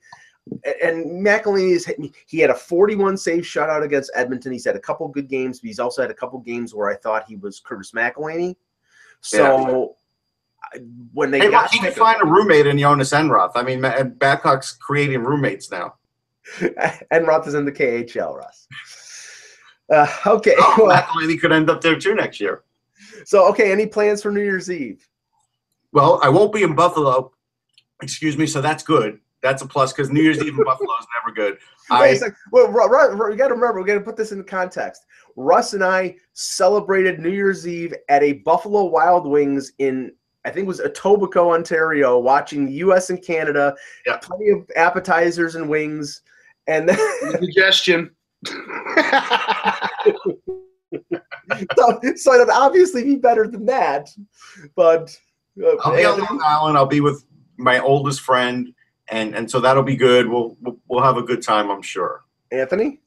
and 0.83 1.25
McElhinney 1.25 1.73
is 1.73 1.93
he 2.27 2.39
had 2.39 2.51
a 2.51 2.55
41 2.55 3.17
save 3.17 3.43
shutout 3.45 3.83
against 3.83 4.11
Edmonton. 4.15 4.53
He's 4.53 4.65
had 4.65 4.77
a 4.77 4.81
couple 4.81 5.07
good 5.09 5.29
games, 5.29 5.61
but 5.61 5.69
he's 5.69 5.79
also 5.79 6.03
had 6.03 6.11
a 6.11 6.15
couple 6.15 6.39
games 6.41 6.75
where 6.75 6.89
I 6.89 6.97
thought 6.97 7.25
he 7.29 7.37
was 7.37 7.61
Curtis 7.61 7.93
McElhinney. 7.93 8.57
So 9.21 9.97
I- 10.75 10.79
when 11.13 11.31
they 11.31 11.39
Hey, 11.41 11.51
got 11.51 11.71
can 11.71 11.93
find 11.93 12.21
a 12.23 12.27
roommate 12.27 12.67
in 12.67 12.79
Jonas 12.79 13.13
Enroth. 13.13 13.53
I 13.55 13.63
mean, 13.63 13.81
Babcock's 14.19 14.73
creating 14.73 15.23
roommates 15.23 15.71
now. 15.71 15.95
Enroth 17.13 17.47
is 17.47 17.55
in 17.55 17.65
the 17.65 17.73
KHL, 17.73 18.37
Russ. 18.37 18.67
Uh, 19.91 20.07
okay, 20.27 20.55
Oh, 20.59 20.75
well, 20.87 21.03
McElhinney 21.03 21.41
could 21.41 21.53
end 21.53 21.71
up 21.71 21.81
there 21.81 21.99
too 21.99 22.15
next 22.15 22.41
year. 22.41 22.65
so 23.25 23.49
okay, 23.49 23.73
any 23.73 23.87
plans 23.87 24.23
for 24.23 24.31
New 24.31 24.43
Year's 24.43 24.71
Eve? 24.71 25.07
Well, 25.93 26.21
I 26.23 26.29
won't 26.29 26.53
be 26.53 26.63
in 26.63 26.75
Buffalo. 26.75 27.33
Excuse 28.03 28.37
me, 28.37 28.47
so 28.47 28.61
that's 28.61 28.83
good. 28.83 29.19
That's 29.43 29.63
a 29.63 29.67
plus 29.67 29.93
because 29.93 30.11
New 30.11 30.23
Year's 30.23 30.43
Eve 30.43 30.59
in 30.59 30.65
Buffalo 30.65 30.91
is 30.99 31.07
never 31.23 31.35
good. 31.35 31.59
Wait 31.91 31.97
a 32.09 32.11
I 32.11 32.15
sec. 32.15 32.35
Well, 32.51 32.69
Ru- 32.69 32.89
Ru- 32.89 33.15
Ru- 33.15 33.33
you 33.33 33.39
got 33.39 33.49
to 33.49 33.55
remember, 33.55 33.81
we 33.81 33.87
got 33.87 33.95
to 33.95 34.01
put 34.01 34.17
this 34.17 34.33
in 34.33 34.43
context. 34.45 35.07
Russ 35.37 35.75
and 35.75 35.85
I 35.85 36.17
celebrated 36.33 37.21
New 37.21 37.31
Year's 37.31 37.67
Eve 37.67 37.95
at 38.09 38.23
a 38.23 38.35
Buffalo 38.35 38.85
Wild 38.87 39.27
Wings 39.27 39.73
in, 39.79 40.13
I 40.45 40.51
think 40.51 40.65
it 40.65 40.69
was 40.69 40.81
Etobicoke, 40.81 41.55
Ontario, 41.55 42.19
watching 42.19 42.67
the 42.67 42.73
U.S. 42.73 43.11
and 43.11 43.23
Canada. 43.25 43.75
Yeah. 44.07 44.17
Plenty 44.17 44.51
of 44.51 44.69
appetizers 44.75 45.55
and 45.55 45.69
wings, 45.69 46.23
and 46.67 46.89
then 46.89 46.99
Indigestion. 47.35 48.11
so, 51.77 52.01
so 52.17 52.35
it'd 52.35 52.51
obviously 52.51 53.05
be 53.05 53.17
better 53.17 53.47
than 53.47 53.65
that. 53.67 54.09
But 54.75 55.17
uh, 55.63 55.77
I'll 55.85 55.97
be 55.97 56.05
on 56.05 56.19
Long 56.19 56.41
Island. 56.45 56.77
I'll 56.77 56.87
be 56.87 57.01
with 57.01 57.25
my 57.57 57.79
oldest 57.81 58.21
friend, 58.21 58.73
and 59.11 59.35
and 59.35 59.51
so 59.51 59.61
that'll 59.61 59.83
be 59.83 59.97
good. 59.97 60.29
We'll 60.29 60.57
we'll, 60.61 60.79
we'll 60.89 61.03
have 61.03 61.17
a 61.17 61.23
good 61.23 61.43
time, 61.43 61.71
I'm 61.71 61.83
sure. 61.83 62.23
Anthony, 62.51 63.01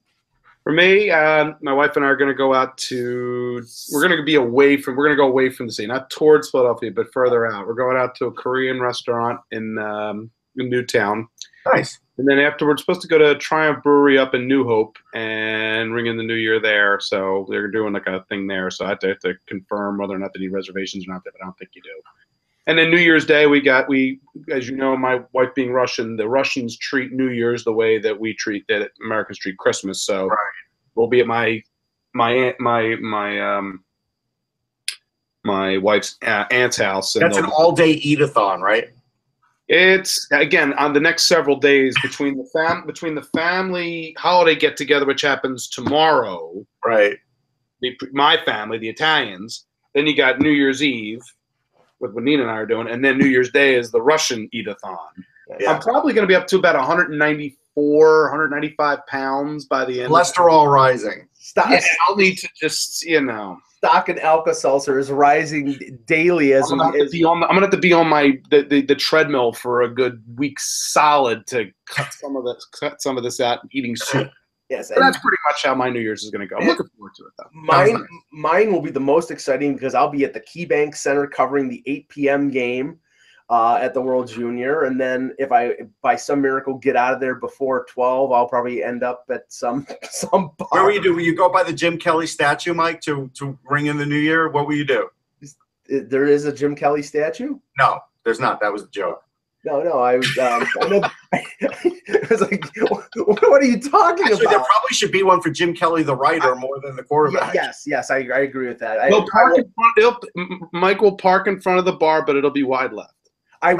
For 0.63 0.71
me, 0.71 1.09
uh, 1.09 1.53
my 1.61 1.73
wife 1.73 1.95
and 1.95 2.05
I 2.05 2.09
are 2.09 2.15
going 2.15 2.29
to 2.29 2.35
go 2.35 2.53
out 2.53 2.77
to. 2.89 3.63
We're 3.91 4.07
going 4.07 4.17
to 4.17 4.23
be 4.23 4.35
away 4.35 4.77
from. 4.77 4.95
We're 4.95 5.05
going 5.05 5.17
to 5.17 5.21
go 5.21 5.27
away 5.27 5.49
from 5.49 5.67
the 5.67 5.73
city, 5.73 5.87
not 5.87 6.09
towards 6.09 6.49
Philadelphia, 6.51 6.91
but 6.91 7.11
further 7.11 7.47
out. 7.51 7.65
We're 7.67 7.73
going 7.73 7.97
out 7.97 8.13
to 8.15 8.25
a 8.25 8.31
Korean 8.31 8.79
restaurant 8.79 9.39
in 9.51 9.77
um, 9.79 10.29
in 10.57 10.69
Newtown, 10.69 11.27
Nice. 11.73 11.97
and 12.17 12.27
then 12.27 12.37
afterwards, 12.37 12.81
supposed 12.81 13.01
to 13.01 13.07
go 13.07 13.17
to 13.17 13.35
Triumph 13.35 13.81
Brewery 13.83 14.17
up 14.17 14.35
in 14.35 14.47
New 14.47 14.65
Hope 14.65 14.97
and 15.15 15.93
ring 15.93 16.07
in 16.07 16.17
the 16.17 16.23
New 16.23 16.35
Year 16.35 16.59
there. 16.59 16.99
So 16.99 17.47
they're 17.49 17.69
doing 17.71 17.93
like 17.93 18.05
a 18.07 18.23
thing 18.29 18.47
there. 18.47 18.69
So 18.69 18.85
I 18.85 18.89
have 18.89 18.99
to, 18.99 19.07
have 19.07 19.19
to 19.21 19.33
confirm 19.47 19.97
whether 19.97 20.13
or 20.13 20.19
not 20.19 20.33
they 20.33 20.41
need 20.41 20.51
reservations 20.51 21.07
or 21.07 21.13
not. 21.13 21.23
There, 21.23 21.31
but 21.31 21.41
I 21.41 21.45
don't 21.45 21.57
think 21.57 21.71
you 21.73 21.81
do. 21.81 22.01
And 22.67 22.77
then 22.77 22.91
New 22.91 22.97
Year's 22.99 23.25
Day, 23.25 23.47
we 23.47 23.59
got 23.59 23.89
we, 23.89 24.19
as 24.49 24.69
you 24.69 24.75
know, 24.77 24.95
my 24.95 25.21
wife 25.33 25.49
being 25.55 25.71
Russian, 25.71 26.15
the 26.15 26.29
Russians 26.29 26.77
treat 26.77 27.11
New 27.11 27.29
Year's 27.29 27.63
the 27.63 27.73
way 27.73 27.97
that 27.99 28.19
we 28.19 28.35
treat 28.35 28.65
that 28.67 28.91
Americans 29.03 29.39
treat 29.39 29.57
Christmas. 29.57 30.03
So 30.03 30.27
Right. 30.27 30.37
we'll 30.95 31.07
be 31.07 31.21
at 31.21 31.27
my 31.27 31.61
my 32.13 32.31
aunt 32.31 32.59
my 32.59 32.95
my 32.97 33.57
um 33.57 33.83
my 35.43 35.77
wife's 35.77 36.17
uh, 36.21 36.45
aunt's 36.51 36.77
house. 36.77 37.15
And 37.15 37.25
That's 37.25 37.37
an 37.37 37.45
all-day 37.45 37.91
eat-a-thon, 37.91 38.61
right? 38.61 38.89
it's 39.73 40.27
again 40.31 40.73
on 40.73 40.91
the 40.91 40.99
next 40.99 41.27
several 41.27 41.55
days 41.55 41.95
between 42.01 42.35
the 42.37 42.45
fam 42.51 42.85
between 42.85 43.15
the 43.15 43.23
family 43.23 44.13
holiday 44.19 44.53
get 44.53 44.75
together, 44.75 45.05
which 45.05 45.21
happens 45.21 45.69
tomorrow. 45.69 46.65
Right. 46.85 47.17
The, 47.81 47.97
my 48.11 48.37
family, 48.43 48.77
the 48.77 48.89
Italians. 48.89 49.65
Then 49.95 50.07
you 50.07 50.15
got 50.15 50.39
New 50.39 50.51
Year's 50.51 50.83
Eve, 50.83 51.21
with 52.01 52.11
what 52.13 52.23
Nina 52.23 52.41
and 52.43 52.51
I 52.51 52.55
are 52.55 52.65
doing, 52.65 52.87
and 52.89 53.03
then 53.05 53.17
New 53.17 53.27
Year's 53.27 53.51
Day 53.51 53.75
is 53.75 53.91
the 53.91 54.01
Russian 54.01 54.49
eat-a-thon. 54.51 54.97
Yeah. 55.59 55.71
I'm 55.73 55.81
probably 55.81 56.13
going 56.13 56.23
to 56.23 56.27
be 56.27 56.35
up 56.35 56.47
to 56.47 56.57
about 56.57 56.75
194, 56.75 58.23
195 58.23 59.05
pounds 59.07 59.65
by 59.65 59.85
the 59.85 60.01
end. 60.01 60.11
Cholesterol 60.11 60.71
rising. 60.71 61.27
stock, 61.33 61.69
Yeah, 61.69 61.81
I'll 62.07 62.15
need 62.15 62.37
to 62.37 62.49
just 62.59 63.03
you 63.05 63.21
know. 63.21 63.57
stock 63.77 64.09
and 64.09 64.19
Alka 64.19 64.53
Seltzer 64.53 64.97
is 64.97 65.11
rising 65.11 65.77
daily 66.05 66.53
as 66.53 66.71
I'm 66.71 66.77
gonna, 66.77 66.85
have 66.85 66.93
we. 66.93 66.99
to 66.99 67.05
As, 67.05 67.11
be 67.11 67.23
on 67.23 67.39
the, 67.41 67.47
I'm 67.47 67.55
gonna 67.55 67.65
have 67.65 67.71
to 67.71 67.77
be 67.77 67.93
on 67.93 68.07
my 68.07 68.39
the, 68.49 68.63
the, 68.63 68.81
the 68.81 68.95
treadmill 68.95 69.51
for 69.53 69.81
a 69.81 69.89
good 69.93 70.23
week 70.37 70.59
solid 70.59 71.45
to 71.47 71.69
cut 71.85 72.13
some 72.13 72.35
of 72.37 72.45
this 72.45 72.65
cut 72.79 73.01
some 73.01 73.17
of 73.17 73.23
this 73.23 73.39
out 73.39 73.61
and 73.61 73.69
eating 73.75 73.95
soup. 73.95 74.29
Yes, 74.71 74.89
But 74.89 74.97
and 74.97 75.05
that's 75.05 75.19
pretty 75.19 75.37
much 75.47 75.63
how 75.63 75.75
my 75.75 75.89
New 75.89 75.99
Year's 75.99 76.23
is 76.23 76.31
gonna 76.31 76.47
go. 76.47 76.57
I'm 76.57 76.67
looking 76.67 76.87
forward 76.97 77.13
to 77.15 77.25
it 77.25 77.33
though. 77.37 77.49
Mine, 77.53 78.07
mine 78.31 78.71
will 78.71 78.81
be 78.81 78.91
the 78.91 78.99
most 78.99 79.29
exciting 79.29 79.73
because 79.73 79.93
I'll 79.93 80.09
be 80.09 80.23
at 80.23 80.33
the 80.33 80.41
KeyBank 80.41 80.95
Center 80.95 81.27
covering 81.27 81.69
the 81.69 81.83
8 81.85 82.09
p.m. 82.09 82.49
game 82.49 82.99
uh, 83.51 83.75
at 83.75 83.93
the 83.93 84.01
World 84.01 84.29
Junior, 84.29 84.83
and 84.83 84.99
then 84.99 85.35
if 85.37 85.51
I 85.51 85.75
by 86.01 86.15
some 86.15 86.41
miracle 86.41 86.75
get 86.75 86.95
out 86.95 87.13
of 87.13 87.19
there 87.19 87.35
before 87.35 87.85
12, 87.89 88.31
I'll 88.31 88.47
probably 88.47 88.81
end 88.81 89.03
up 89.03 89.25
at 89.29 89.51
some 89.51 89.85
some 90.09 90.51
bar. 90.57 90.69
Where 90.71 90.83
will 90.85 90.93
you 90.93 91.01
do? 91.01 91.13
Will 91.13 91.21
you 91.21 91.35
go 91.35 91.49
by 91.49 91.63
the 91.63 91.73
Jim 91.73 91.97
Kelly 91.97 92.27
statue, 92.27 92.73
Mike, 92.73 93.01
to 93.01 93.29
to 93.35 93.59
ring 93.65 93.87
in 93.87 93.97
the 93.97 94.05
new 94.05 94.15
year? 94.15 94.49
What 94.49 94.67
will 94.67 94.75
you 94.75 94.85
do? 94.85 95.09
There 95.87 96.25
is 96.25 96.45
a 96.45 96.53
Jim 96.53 96.73
Kelly 96.73 97.03
statue. 97.03 97.59
No, 97.77 97.99
there's 98.23 98.39
not. 98.39 98.61
That 98.61 98.71
was 98.71 98.83
a 98.83 98.89
joke. 98.89 99.23
No, 99.63 99.83
no, 99.83 99.99
I 99.99 100.17
was. 100.17 100.37
Um, 100.39 100.65
I, 100.81 100.87
know, 100.89 101.01
I 101.33 102.27
was 102.29 102.41
like, 102.41 102.65
"What 103.15 103.61
are 103.61 103.63
you 103.63 103.79
talking 103.79 104.25
Actually, 104.25 104.47
there 104.47 104.59
probably 104.59 104.93
should 104.93 105.11
be 105.11 105.21
one 105.21 105.39
for 105.39 105.51
Jim 105.51 105.75
Kelly, 105.75 106.01
the 106.01 106.15
writer, 106.15 106.55
more 106.55 106.79
than 106.81 106.95
the 106.95 107.03
quarterback. 107.03 107.53
yes, 107.53 107.83
yes, 107.85 108.09
I, 108.09 108.17
I 108.33 108.39
agree 108.39 108.67
with 108.67 108.79
that. 108.79 108.99
I, 108.99 109.09
He'll 109.09 109.27
park 109.29 109.57
in 109.57 109.71
front. 109.75 109.93
He'll, 109.97 110.19
Mike 110.73 111.01
will 111.01 111.15
park 111.15 111.45
in 111.47 111.61
front 111.61 111.77
of 111.77 111.85
the 111.85 111.93
bar, 111.93 112.25
but 112.25 112.35
it'll 112.35 112.49
be 112.49 112.63
wide 112.63 112.91
left. 112.91 113.13
I 113.61 113.75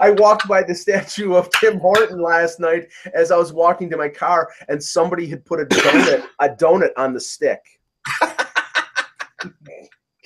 I 0.00 0.10
walked 0.10 0.48
by 0.48 0.64
the 0.64 0.74
statue 0.74 1.34
of 1.34 1.48
Tim 1.60 1.78
Horton 1.78 2.20
last 2.20 2.58
night 2.58 2.88
as 3.14 3.30
I 3.30 3.36
was 3.36 3.52
walking 3.52 3.88
to 3.90 3.96
my 3.96 4.08
car, 4.08 4.50
and 4.68 4.82
somebody 4.82 5.28
had 5.28 5.44
put 5.44 5.60
a 5.60 5.66
donut 5.66 6.26
a 6.40 6.48
donut 6.48 6.90
on 6.96 7.14
the 7.14 7.20
stick. 7.20 7.60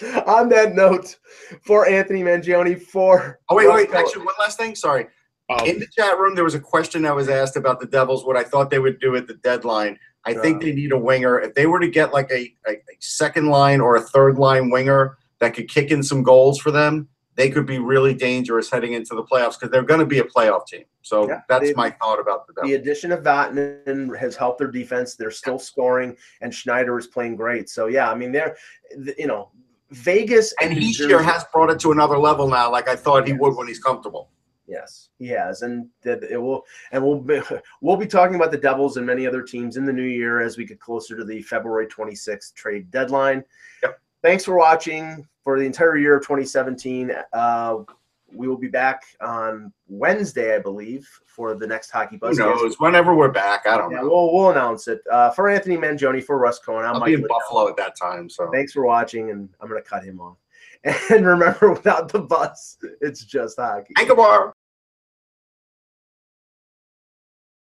on 0.27 0.49
that 0.51 0.75
note, 0.75 1.17
for 1.63 1.89
Anthony 1.89 2.23
Mangione, 2.23 2.81
for 2.81 3.41
Oh 3.49 3.57
wait, 3.57 3.69
wait. 3.69 3.93
Actually, 3.95 4.25
one 4.25 4.35
last 4.39 4.59
thing. 4.59 4.75
Sorry. 4.75 5.07
Oh, 5.49 5.65
In 5.65 5.81
the 5.81 5.87
chat 5.97 6.17
room, 6.19 6.35
there 6.37 6.45
was 6.45 6.55
a 6.55 6.61
question 6.61 7.03
that 7.03 7.15
was 7.15 7.29
asked 7.29 7.57
about 7.57 7.81
the 7.81 7.87
Devils. 7.87 8.25
What 8.25 8.37
I 8.37 8.45
thought 8.45 8.71
they 8.71 8.79
would 8.79 9.01
do 9.01 9.17
at 9.17 9.27
the 9.27 9.35
deadline. 9.35 9.99
I 10.25 10.35
think 10.35 10.61
they 10.63 10.73
need 10.73 10.93
a 10.93 10.99
winger. 10.99 11.41
If 11.41 11.55
they 11.55 11.67
were 11.67 11.81
to 11.81 11.89
get 11.89 12.13
like 12.13 12.31
a, 12.31 12.53
a, 12.69 12.73
a 12.73 12.97
second 13.01 13.47
line 13.47 13.81
or 13.81 13.97
a 13.97 14.01
third 14.01 14.39
line 14.39 14.71
winger 14.71 15.17
that 15.41 15.55
could 15.55 15.69
kick 15.69 15.91
in 15.91 16.03
some 16.03 16.23
goals 16.23 16.61
for 16.61 16.71
them, 16.71 17.09
they 17.37 17.49
could 17.49 17.65
be 17.67 17.79
really 17.79 18.13
dangerous 18.13 18.71
heading 18.71 18.93
into 18.93 19.15
the 19.15 19.25
playoffs 19.25 19.59
because 19.59 19.71
they're 19.71 19.83
going 19.83 19.99
to 20.01 20.07
be 20.07 20.19
a 20.19 20.25
playoff 20.25 20.67
team. 20.67 20.85
So 21.03 21.27
Yeah, 21.27 21.41
that's 21.49 21.69
they- 21.69 21.75
my 21.75 21.91
thought 21.91 22.21
about 22.21 22.47
the 22.47 22.53
Devils. 22.53 22.71
the 22.71 22.77
addition 22.77 23.13
of 23.13 23.23
Vatanen 23.25 24.17
has 24.19 24.37
helped 24.37 24.59
their 24.59 24.71
defense. 24.71 25.17
They're 25.17 25.31
still 25.31 25.59
scoring, 25.59 26.17
and 26.43 26.55
Schneider 26.55 26.99
is 26.99 27.07
playing 27.07 27.37
great. 27.37 27.69
So 27.71 27.87
yeah, 27.87 28.11
I 28.11 28.15
mean 28.15 28.31
they're 28.31 28.57
you 29.19 29.27
know 29.27 29.51
Vegas 29.91 30.55
And 30.61 30.73
he 30.73 30.93
sure 30.93 31.23
has 31.23 31.45
brought 31.53 31.71
it 31.71 31.81
to 31.81 31.93
another 31.93 32.19
level 32.19 32.49
now, 32.49 32.71
like 32.71 32.89
I 32.89 32.97
thought 32.97 33.27
he 33.27 33.33
would 33.33 33.57
when 33.57 33.67
he's 33.67 33.81
comfortable. 33.81 34.31
Yes, 34.67 35.09
he 35.19 35.27
has, 35.29 35.63
and 35.63 35.89
it 36.05 36.41
will, 36.41 36.63
and 36.93 37.03
we'll 37.05 37.19
be, 37.19 37.41
we'll 37.81 37.97
be 37.97 38.07
talking 38.07 38.37
about 38.37 38.53
the 38.53 38.59
Devils 38.59 38.99
and 38.99 39.07
many 39.07 39.27
other 39.27 39.43
teams 39.43 39.77
in 39.77 39.85
the 39.85 39.93
new 39.93 40.05
year 40.05 40.41
as 40.41 40.57
we 40.57 40.65
get 40.65 40.79
closer 40.79 41.17
to 41.17 41.25
the 41.25 41.43
February 41.43 41.89
26th 41.89 42.55
trade 42.55 42.89
deadline. 42.93 43.43
Yep. 43.83 44.01
Thanks 44.23 44.45
for 44.45 44.57
watching 44.57 45.27
for 45.43 45.59
the 45.59 45.67
entire 45.67 45.97
year 45.97 46.17
of 46.17 46.23
2017. 46.23 47.11
Uh, 47.33 47.79
we 48.33 48.49
will 48.49 48.57
be 48.59 48.69
back 48.69 49.03
on 49.21 49.73
Wednesday, 49.89 50.55
I 50.55 50.59
believe, 50.59 51.09
for 51.27 51.55
the 51.55 51.67
next 51.67 51.91
Hockey 51.91 52.17
Who 52.17 52.29
Buzz. 52.29 52.39
knows? 52.39 52.77
Whenever 52.79 53.15
we're 53.15 53.31
back, 53.31 53.67
I 53.67 53.77
don't 53.77 53.91
Yeah, 53.91 53.99
know. 54.03 54.09
we'll 54.09 54.33
we'll 54.33 54.51
announce 54.51 54.89
it. 54.89 55.01
Uh, 55.11 55.31
for 55.31 55.49
Anthony 55.49 55.77
Mangione, 55.77 56.23
for 56.23 56.39
Russ 56.39 56.59
Cohen, 56.59 56.85
I'm 56.85 56.95
I'll 56.95 57.01
Mike. 57.01 57.07
be 57.09 57.15
in 57.15 57.23
Liddell. 57.23 57.39
Buffalo 57.41 57.69
at 57.69 57.77
that 57.77 57.97
time. 58.01 58.29
So 58.31 58.51
Thanks 58.53 58.73
for 58.73 58.85
watching, 58.85 59.31
and 59.31 59.49
I'm 59.61 59.69
gonna 59.69 59.83
cut 59.83 60.05
him 60.05 60.21
off. 60.21 60.37
And 61.11 61.27
remember, 61.27 61.71
without 61.75 62.11
the 62.11 62.21
buzz, 62.21 62.79
it's 63.01 63.25
just 63.25 63.59
hockey. 63.59 63.93
Anchor 63.99 64.15
bar. 64.15 64.55